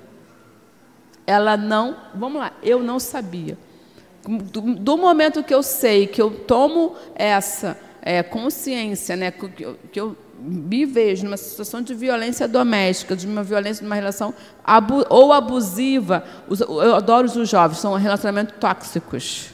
[1.28, 1.96] Ela não.
[2.16, 3.56] Vamos lá, eu não sabia.
[4.26, 9.80] Do, do momento que eu sei que eu tomo essa é, consciência, né, que eu,
[9.92, 15.06] que eu me vejo numa situação de violência doméstica, de uma violência numa relação abu
[15.10, 19.52] ou abusiva, os, eu adoro os jovens, são relacionamentos tóxicos.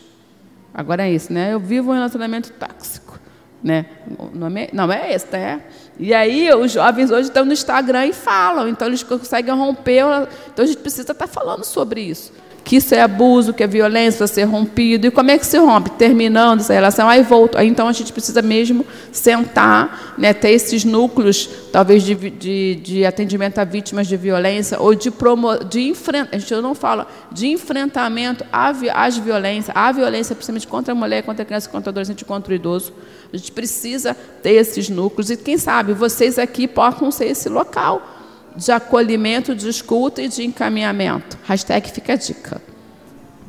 [0.73, 1.53] Agora é isso, né?
[1.53, 3.19] Eu vivo um relacionamento tóxico,
[3.63, 3.85] né?
[4.17, 5.37] O nome é, não é esse, tá?
[5.37, 5.61] É.
[5.99, 10.03] E aí os jovens hoje estão no Instagram e falam, então eles conseguem romper.
[10.51, 14.27] Então a gente precisa estar falando sobre isso que isso é abuso, que é violência,
[14.27, 15.07] ser rompido.
[15.07, 15.89] E como é que se rompe?
[15.91, 17.59] Terminando essa relação, aí volta.
[17.59, 23.05] Aí, então a gente precisa mesmo sentar, né, ter esses núcleos, talvez de, de, de
[23.05, 27.47] atendimento a vítimas de violência, ou de, promo, de enfrentamento, a gente não fala, de
[27.47, 32.25] enfrentamento às violências, à violência, principalmente contra a mulher, contra a criança, contra o adolescente,
[32.25, 32.93] contra o idoso.
[33.31, 35.29] A gente precisa ter esses núcleos.
[35.29, 38.18] E quem sabe vocês aqui possam ser esse local
[38.59, 41.37] de acolhimento, de escuta e de encaminhamento.
[41.43, 42.61] Hashtag fica a dica.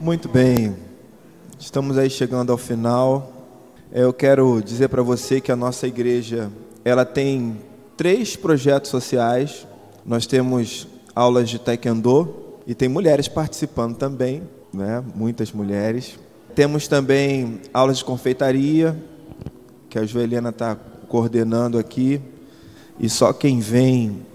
[0.01, 0.77] Muito bem.
[1.59, 3.32] Estamos aí chegando ao final.
[3.93, 6.51] Eu quero dizer para você que a nossa igreja
[6.85, 7.59] ela tem
[7.97, 9.66] três projetos sociais.
[10.07, 12.35] Nós temos aulas de taekwondo
[12.66, 14.43] e tem mulheres participando também,
[14.73, 15.03] né?
[15.15, 16.19] Muitas mulheres.
[16.55, 18.97] Temos também aulas de confeitaria
[19.89, 20.77] que a Joelena está
[21.09, 22.20] coordenando aqui.
[22.99, 24.30] E só quem vem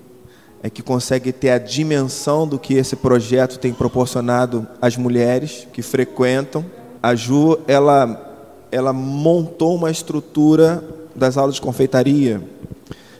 [0.66, 5.84] é que consegue ter a dimensão do que esse projeto tem proporcionado às mulheres que
[5.84, 6.66] frequentam.
[7.04, 8.36] A Ju, ela,
[8.72, 10.84] ela montou uma estrutura
[11.16, 12.42] das aulas de confeitaria,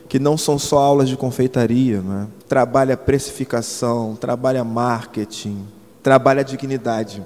[0.08, 2.26] que não são só aulas de confeitaria, né?
[2.48, 5.68] trabalha precificação, trabalha marketing,
[6.02, 7.22] trabalha dignidade.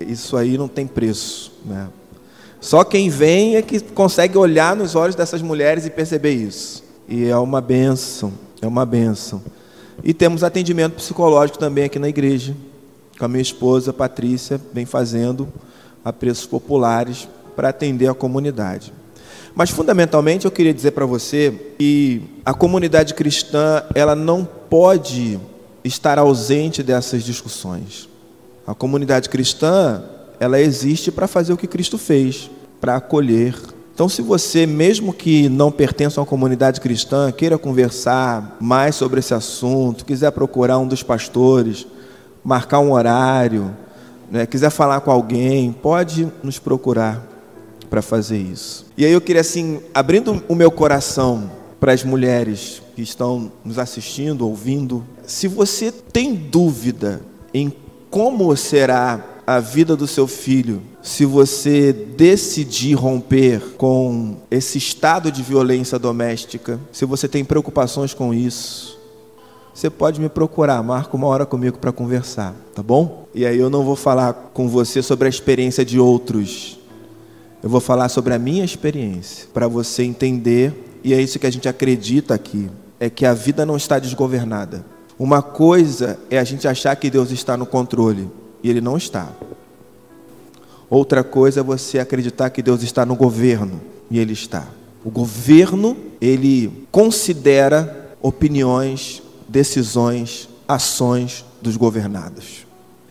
[0.00, 1.52] Isso aí não tem preço.
[1.64, 1.86] Né?
[2.60, 6.82] Só quem vem é que consegue olhar nos olhos dessas mulheres e perceber isso.
[7.06, 8.32] E é uma benção
[8.62, 9.42] é uma benção.
[10.02, 12.56] E temos atendimento psicológico também aqui na igreja,
[13.18, 15.48] com a minha esposa Patrícia, vem fazendo
[16.04, 18.92] a preços populares para atender a comunidade.
[19.54, 25.38] Mas fundamentalmente eu queria dizer para você que a comunidade cristã, ela não pode
[25.84, 28.08] estar ausente dessas discussões.
[28.66, 30.02] A comunidade cristã,
[30.40, 33.54] ela existe para fazer o que Cristo fez, para acolher,
[33.94, 39.20] então, se você, mesmo que não pertença a uma comunidade cristã, queira conversar mais sobre
[39.20, 41.86] esse assunto, quiser procurar um dos pastores,
[42.42, 43.76] marcar um horário,
[44.30, 47.22] né, quiser falar com alguém, pode nos procurar
[47.90, 48.86] para fazer isso.
[48.96, 53.78] E aí eu queria assim, abrindo o meu coração para as mulheres que estão nos
[53.78, 57.20] assistindo, ouvindo, se você tem dúvida
[57.52, 57.70] em
[58.10, 65.42] como será a vida do seu filho se você decidir romper com esse estado de
[65.42, 69.00] violência doméstica, se você tem preocupações com isso,
[69.74, 73.26] você pode me procurar, marca uma hora comigo para conversar, tá bom?
[73.34, 76.78] E aí eu não vou falar com você sobre a experiência de outros.
[77.62, 81.50] Eu vou falar sobre a minha experiência, para você entender, e é isso que a
[81.50, 82.70] gente acredita aqui,
[83.00, 84.84] é que a vida não está desgovernada.
[85.18, 88.30] Uma coisa é a gente achar que Deus está no controle
[88.62, 89.28] e Ele não está.
[90.94, 94.68] Outra coisa é você acreditar que Deus está no governo e Ele está.
[95.02, 102.66] O governo, ele considera opiniões, decisões, ações dos governados.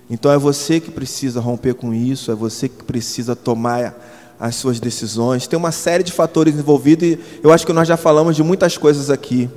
[0.08, 4.00] Então é você que precisa romper com isso, é você que precisa tomar
[4.40, 5.48] as suas decisões.
[5.48, 8.78] Tem uma série de fatores envolvidos e eu acho que nós já falamos de muitas
[8.78, 9.50] coisas aqui.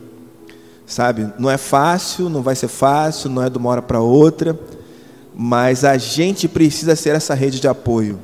[0.87, 1.31] Sabe?
[1.39, 4.59] Não é fácil, não vai ser fácil, não é de uma hora para outra,
[5.35, 8.19] mas a gente precisa ser essa rede de apoio.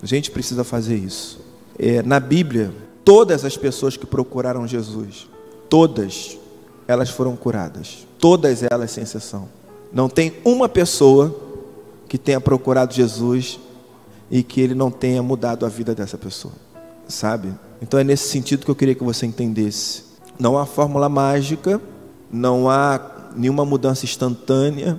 [0.00, 1.40] A gente precisa fazer isso.
[1.78, 2.72] É, na Bíblia,
[3.04, 5.28] todas as pessoas que procuraram Jesus,
[5.68, 6.38] todas
[6.86, 8.06] elas foram curadas.
[8.18, 9.48] Todas elas, sem exceção.
[9.92, 11.34] Não tem uma pessoa
[12.08, 13.58] que tenha procurado Jesus
[14.30, 16.54] e que ele não tenha mudado a vida dessa pessoa.
[17.08, 17.52] Sabe?
[17.82, 20.04] Então é nesse sentido que eu queria que você entendesse.
[20.38, 21.80] Não há fórmula mágica,
[22.30, 24.98] não há nenhuma mudança instantânea,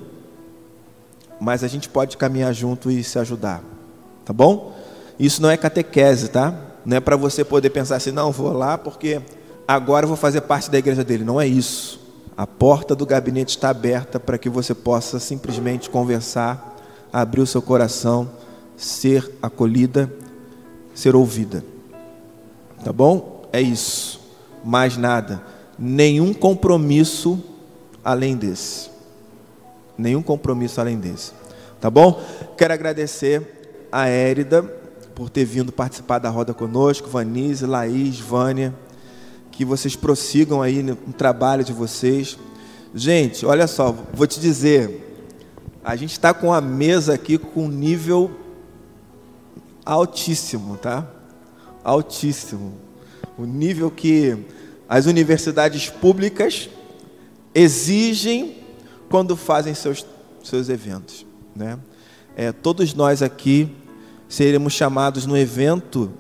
[1.39, 3.61] mas a gente pode caminhar junto e se ajudar.
[4.25, 4.75] Tá bom?
[5.19, 6.53] Isso não é catequese, tá?
[6.85, 9.21] Não é para você poder pensar assim, não, vou lá porque
[9.67, 11.23] agora eu vou fazer parte da igreja dele.
[11.23, 11.99] Não é isso.
[12.35, 16.75] A porta do gabinete está aberta para que você possa simplesmente conversar,
[17.11, 18.29] abrir o seu coração,
[18.75, 20.11] ser acolhida,
[20.93, 21.63] ser ouvida.
[22.83, 23.47] Tá bom?
[23.51, 24.21] É isso.
[24.63, 25.41] Mais nada.
[25.79, 27.43] Nenhum compromisso
[28.03, 28.96] além desse.
[29.97, 31.31] Nenhum compromisso além desse.
[31.79, 32.21] Tá bom?
[32.57, 34.63] Quero agradecer a Érida
[35.15, 38.73] por ter vindo participar da roda conosco, Vanise, Laís, Vânia,
[39.51, 42.37] que vocês prossigam aí no trabalho de vocês.
[42.93, 45.03] Gente, olha só, vou te dizer,
[45.83, 48.29] a gente está com a mesa aqui com um nível
[49.85, 51.07] altíssimo, tá?
[51.83, 52.73] Altíssimo.
[53.37, 54.37] O nível que
[54.87, 56.69] as universidades públicas
[57.55, 58.56] exigem
[59.09, 60.05] quando fazem seus,
[60.43, 61.25] seus eventos,
[61.55, 61.79] né?
[62.35, 63.75] É, todos nós aqui
[64.29, 66.11] seremos chamados no evento,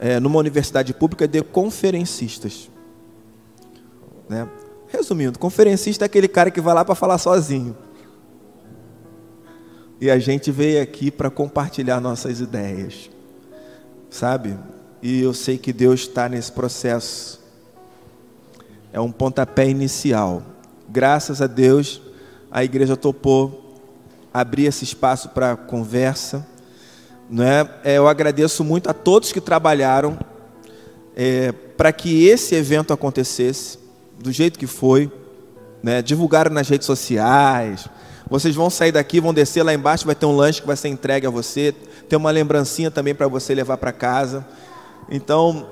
[0.00, 2.68] é, numa universidade pública, de conferencistas.
[4.28, 4.48] Né?
[4.88, 7.76] Resumindo, conferencista é aquele cara que vai lá para falar sozinho.
[10.00, 13.08] E a gente veio aqui para compartilhar nossas ideias,
[14.10, 14.58] sabe?
[15.00, 17.40] E eu sei que Deus está nesse processo.
[18.92, 20.42] É um pontapé inicial.
[20.88, 22.02] Graças a Deus,
[22.54, 23.76] a igreja topou
[24.32, 26.54] abrir esse espaço para conversa
[27.28, 27.68] né?
[27.82, 30.18] É, eu agradeço muito a todos que trabalharam
[31.16, 33.78] é, para que esse evento acontecesse
[34.18, 35.10] do jeito que foi.
[35.82, 36.02] Né?
[36.02, 37.88] Divulgaram nas redes sociais.
[38.28, 40.88] Vocês vão sair daqui, vão descer lá embaixo, vai ter um lanche que vai ser
[40.88, 41.74] entregue a você.
[42.08, 44.46] Tem uma lembrancinha também para você levar para casa.
[45.10, 45.68] Então,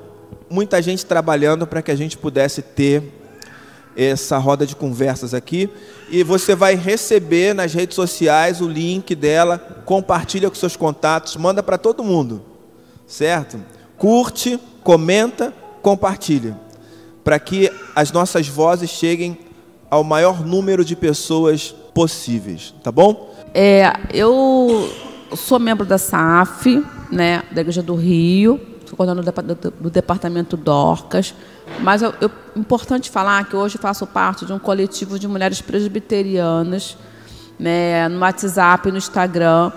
[0.50, 3.02] muita gente trabalhando para que a gente pudesse ter
[3.96, 5.68] essa roda de conversas aqui.
[6.10, 11.62] E você vai receber nas redes sociais o link dela, compartilha com seus contatos, manda
[11.62, 12.42] para todo mundo,
[13.06, 13.58] certo?
[13.96, 16.58] Curte, comenta, compartilha,
[17.22, 19.38] para que as nossas vozes cheguem
[19.90, 23.34] ao maior número de pessoas possíveis, tá bom?
[23.54, 24.90] É, eu
[25.36, 29.32] sou membro da SAF, né, da Igreja do Rio, sou coordenador
[29.80, 31.34] do, departamento Dorcas.
[31.80, 32.10] Mas é
[32.54, 36.96] importante falar que hoje faço parte de um coletivo de mulheres presbiterianas,
[37.58, 39.72] né, no WhatsApp, no Instagram.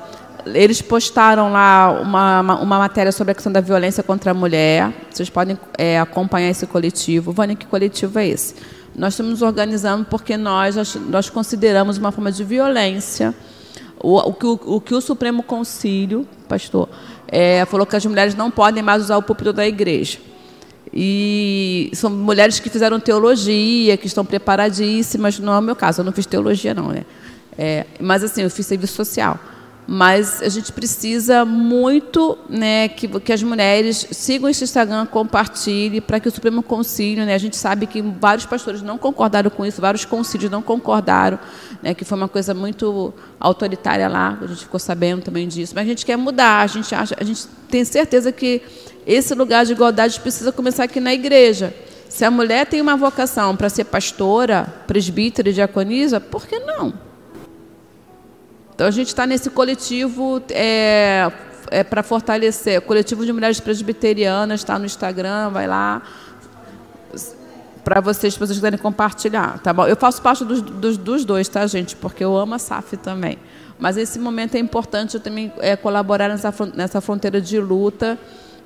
[0.46, 4.92] Eles postaram lá uma, uma matéria sobre a questão da violência contra a mulher.
[5.10, 7.32] Vocês podem é, acompanhar esse coletivo.
[7.32, 8.56] Vânia, que coletivo é esse?
[8.96, 13.34] Nós estamos organizando porque nós, nós consideramos uma forma de violência
[14.00, 16.90] o, o, o, o que o Supremo Concílio, pastor,
[17.28, 20.18] é, falou que as mulheres não podem mais usar o púlpito da igreja.
[20.94, 25.40] E são mulheres que fizeram teologia, que estão preparadíssimas.
[25.40, 27.04] Não é o meu caso, eu não fiz teologia, não, né?
[27.58, 29.40] É, mas assim, eu fiz serviço social.
[29.88, 36.20] Mas a gente precisa muito né, que, que as mulheres sigam esse Instagram, compartilhem, para
[36.20, 39.80] que o Supremo Concílio, né, a gente sabe que vários pastores não concordaram com isso,
[39.80, 41.38] vários concílios não concordaram,
[41.84, 45.74] né, que foi uma coisa muito autoritária lá, a gente ficou sabendo também disso.
[45.76, 48.64] Mas a gente quer mudar, a gente, acha, a gente tem certeza que
[49.06, 51.72] esse lugar de igualdade precisa começar aqui na igreja.
[52.10, 56.94] Se a mulher tem uma vocação para ser pastora, presbítera e diaconisa, por que não?
[58.76, 61.32] Então a gente está nesse coletivo é,
[61.72, 66.02] é para fortalecer, coletivo de mulheres presbiterianas, está no Instagram, vai lá
[67.86, 69.86] para vocês, se vocês quiserem compartilhar, tá bom?
[69.86, 71.96] Eu faço parte dos, dos, dos, dois, tá, gente?
[71.96, 73.38] Porque eu amo a SAF também.
[73.78, 78.18] Mas esse momento é importante eu também é, colaborar nessa, nessa fronteira de luta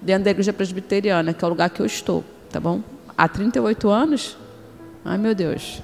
[0.02, 2.82] dentro da igreja presbiteriana, que é o lugar que eu estou, tá bom?
[3.18, 4.38] Há 38 anos?
[5.04, 5.82] Ai, meu Deus.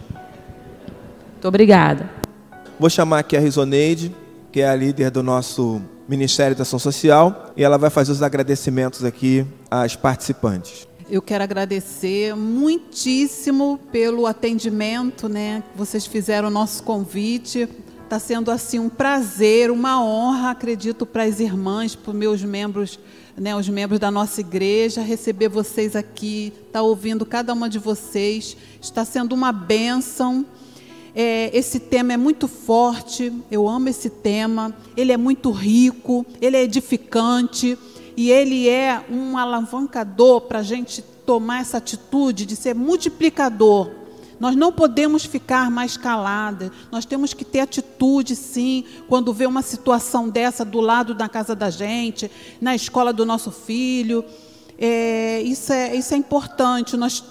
[1.33, 2.24] Muito obrigada.
[2.77, 4.13] Vou chamar aqui a Risoneide,
[4.51, 8.21] que é a líder do nosso Ministério da Ação Social, e ela vai fazer os
[8.21, 10.85] agradecimentos aqui às participantes.
[11.09, 15.63] Eu quero agradecer muitíssimo pelo atendimento, né?
[15.73, 17.69] Vocês fizeram o nosso convite.
[18.03, 22.99] Está sendo assim um prazer, uma honra, acredito, para as irmãs, para os meus membros,
[23.37, 27.79] né, os membros da nossa igreja, receber vocês aqui, estar tá ouvindo cada uma de
[27.79, 28.57] vocês.
[28.81, 30.45] Está sendo uma bênção.
[31.17, 36.57] É, esse tema é muito forte, eu amo esse tema, ele é muito rico, ele
[36.57, 37.79] é edificante
[38.17, 43.89] e ele é um alavancador para a gente tomar essa atitude de ser multiplicador.
[44.37, 49.61] Nós não podemos ficar mais caladas, nós temos que ter atitude, sim, quando vê uma
[49.61, 52.29] situação dessa do lado da casa da gente,
[52.59, 54.25] na escola do nosso filho.
[54.77, 57.23] É, isso, é, isso é importante, nós,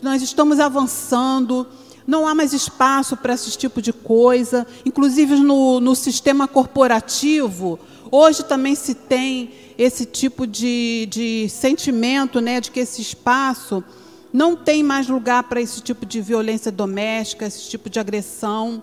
[0.00, 1.66] nós estamos avançando
[2.06, 4.66] não há mais espaço para esse tipo de coisa.
[4.84, 7.78] Inclusive no, no sistema corporativo,
[8.10, 13.82] hoje também se tem esse tipo de, de sentimento né, de que esse espaço
[14.32, 18.82] não tem mais lugar para esse tipo de violência doméstica, esse tipo de agressão.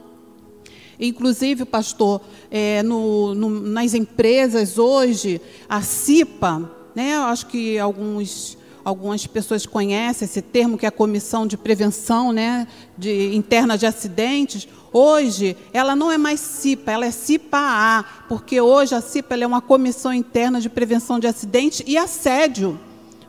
[0.99, 2.21] Inclusive, pastor,
[2.51, 8.58] é, no, no, nas empresas hoje, a CIPA, né, acho que alguns
[8.89, 12.67] algumas pessoas conhecem esse termo, que é a Comissão de Prevenção né,
[12.97, 14.67] de, Interna de Acidentes.
[14.91, 19.61] Hoje, ela não é mais CIPA, ela é CIPA-A, porque hoje a CIPA é uma
[19.61, 22.79] Comissão Interna de Prevenção de Acidentes e Assédio.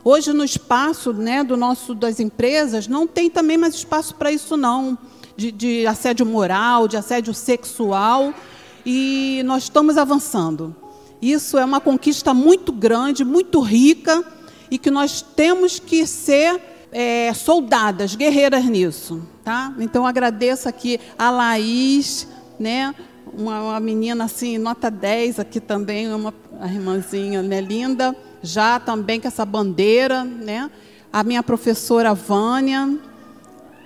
[0.03, 4.57] Hoje, no espaço né, do nosso, das empresas, não tem também mais espaço para isso,
[4.57, 4.97] não,
[5.37, 8.33] de, de assédio moral, de assédio sexual,
[8.83, 10.75] e nós estamos avançando.
[11.21, 14.25] Isso é uma conquista muito grande, muito rica,
[14.71, 16.61] e que nós temos que ser
[16.93, 19.21] é, soldadas, guerreiras nisso.
[19.43, 19.73] Tá?
[19.77, 22.27] Então agradeço aqui a Laís,
[22.57, 22.95] né?
[23.33, 26.33] Uma, uma, menina assim, nota 10 aqui também, uma
[26.63, 30.69] irmãzinha né, linda, já também com essa bandeira, né?
[31.13, 32.97] A minha professora Vânia,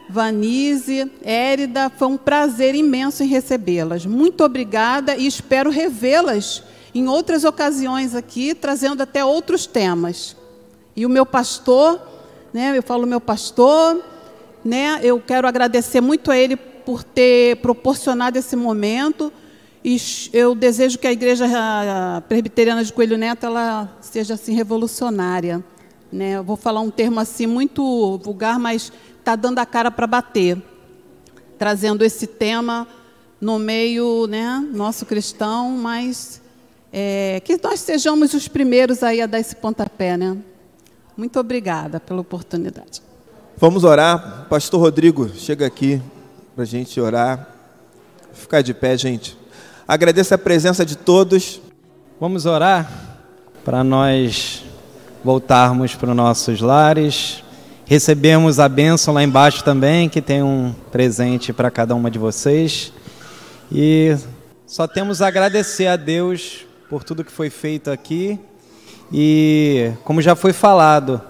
[0.10, 4.06] Vanise, Érida, foi um prazer imenso em recebê-las.
[4.06, 6.64] Muito obrigada e espero revê-las
[6.94, 10.36] em outras ocasiões aqui, trazendo até outros temas.
[10.96, 12.00] E o meu pastor,
[12.54, 14.02] né, eu falo meu pastor,
[14.64, 19.32] né, eu quero agradecer muito a ele por ter proporcionado esse momento.
[19.84, 20.02] E
[20.34, 21.46] eu desejo que a igreja
[22.28, 25.64] presbiteriana de Coelho Neto ela seja assim revolucionária,
[26.12, 26.38] né?
[26.38, 30.58] Eu vou falar um termo assim muito vulgar, mas está dando a cara para bater,
[31.60, 32.88] trazendo esse tema
[33.40, 36.42] no meio, né, nosso cristão, mas
[36.92, 40.36] é, que nós sejamos os primeiros aí a dar esse pontapé, né?
[41.18, 43.02] Muito obrigada pela oportunidade.
[43.58, 44.48] Vamos orar.
[44.50, 46.02] Pastor Rodrigo, chega aqui
[46.54, 47.48] para a gente orar.
[48.34, 49.38] Ficar de pé, gente.
[49.88, 51.62] Agradeço a presença de todos.
[52.20, 52.92] Vamos orar
[53.64, 54.66] para nós
[55.24, 57.42] voltarmos para os nossos lares.
[57.86, 62.92] Recebemos a bênção lá embaixo também, que tem um presente para cada uma de vocês.
[63.72, 64.18] E
[64.68, 68.38] só temos a agradecer a Deus por tudo que foi feito aqui
[69.12, 71.22] e, como já foi falado,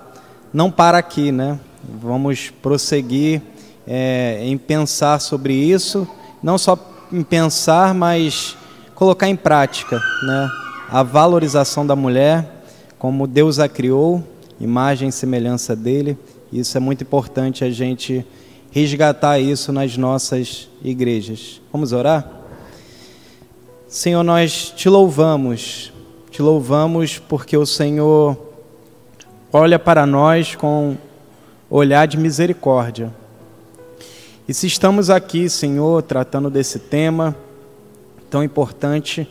[0.54, 1.60] não para aqui, né?
[2.02, 3.42] Vamos prosseguir
[3.86, 6.08] é, em pensar sobre isso,
[6.42, 6.78] não só
[7.12, 8.58] em pensar, mas
[8.96, 10.50] colocar em prática, né?
[10.90, 12.64] A valorização da mulher,
[12.98, 14.24] como Deus a criou,
[14.60, 16.18] imagem e semelhança dele.
[16.52, 18.26] Isso é muito importante a gente
[18.72, 21.62] resgatar isso nas nossas igrejas.
[21.72, 22.30] Vamos orar?
[23.88, 25.92] Senhor, nós te louvamos
[26.36, 28.38] te louvamos porque o Senhor
[29.54, 30.98] olha para nós com
[31.70, 33.10] olhar de misericórdia.
[34.46, 37.34] E se estamos aqui, Senhor, tratando desse tema
[38.30, 39.26] tão importante,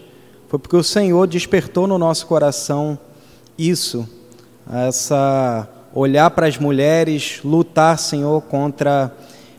[0.49, 2.99] foi porque o Senhor despertou no nosso coração
[3.59, 4.09] isso,
[4.73, 9.15] essa olhar para as mulheres, lutar, Senhor, contra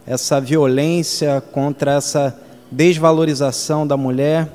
[0.07, 2.35] essa violência, contra essa
[2.71, 4.51] desvalorização da mulher,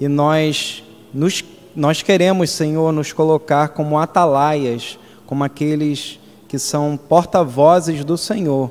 [0.00, 0.82] e nós
[1.12, 8.70] nos nós queremos, Senhor, nos colocar como atalaias, como aqueles que são porta-vozes do Senhor,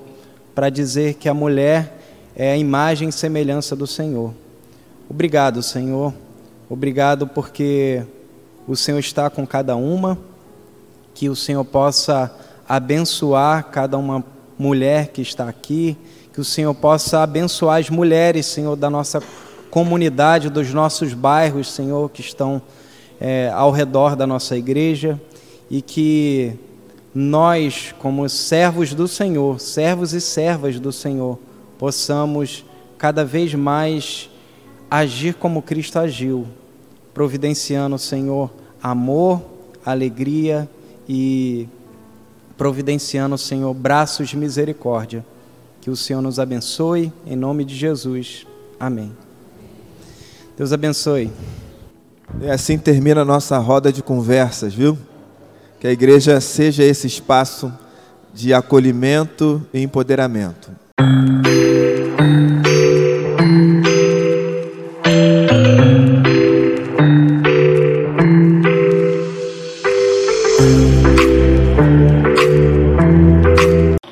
[0.53, 1.99] para dizer que a mulher
[2.35, 4.33] é a imagem e semelhança do Senhor.
[5.09, 6.13] Obrigado, Senhor.
[6.69, 8.03] Obrigado porque
[8.67, 10.17] o Senhor está com cada uma,
[11.13, 12.33] que o Senhor possa
[12.69, 14.23] abençoar cada uma
[14.57, 15.97] mulher que está aqui,
[16.31, 19.21] que o Senhor possa abençoar as mulheres, Senhor, da nossa
[19.69, 22.61] comunidade, dos nossos bairros, Senhor, que estão
[23.21, 25.21] é, ao redor da nossa igreja
[25.69, 26.53] e que
[27.13, 31.37] nós, como servos do Senhor, servos e servas do Senhor,
[31.77, 32.65] possamos
[32.97, 34.27] cada vez mais
[34.89, 36.47] agir como Cristo agiu,
[37.13, 39.41] providenciando, Senhor, amor,
[39.85, 40.67] alegria
[41.07, 41.67] e
[42.57, 45.23] providenciando, Senhor, braços de misericórdia.
[45.79, 48.47] Que o Senhor nos abençoe, em nome de Jesus.
[48.79, 49.11] Amém.
[50.57, 51.31] Deus abençoe.
[52.39, 54.97] E assim termina a nossa roda de conversas, viu?
[55.79, 57.71] Que a igreja seja esse espaço
[58.33, 60.71] de acolhimento e empoderamento.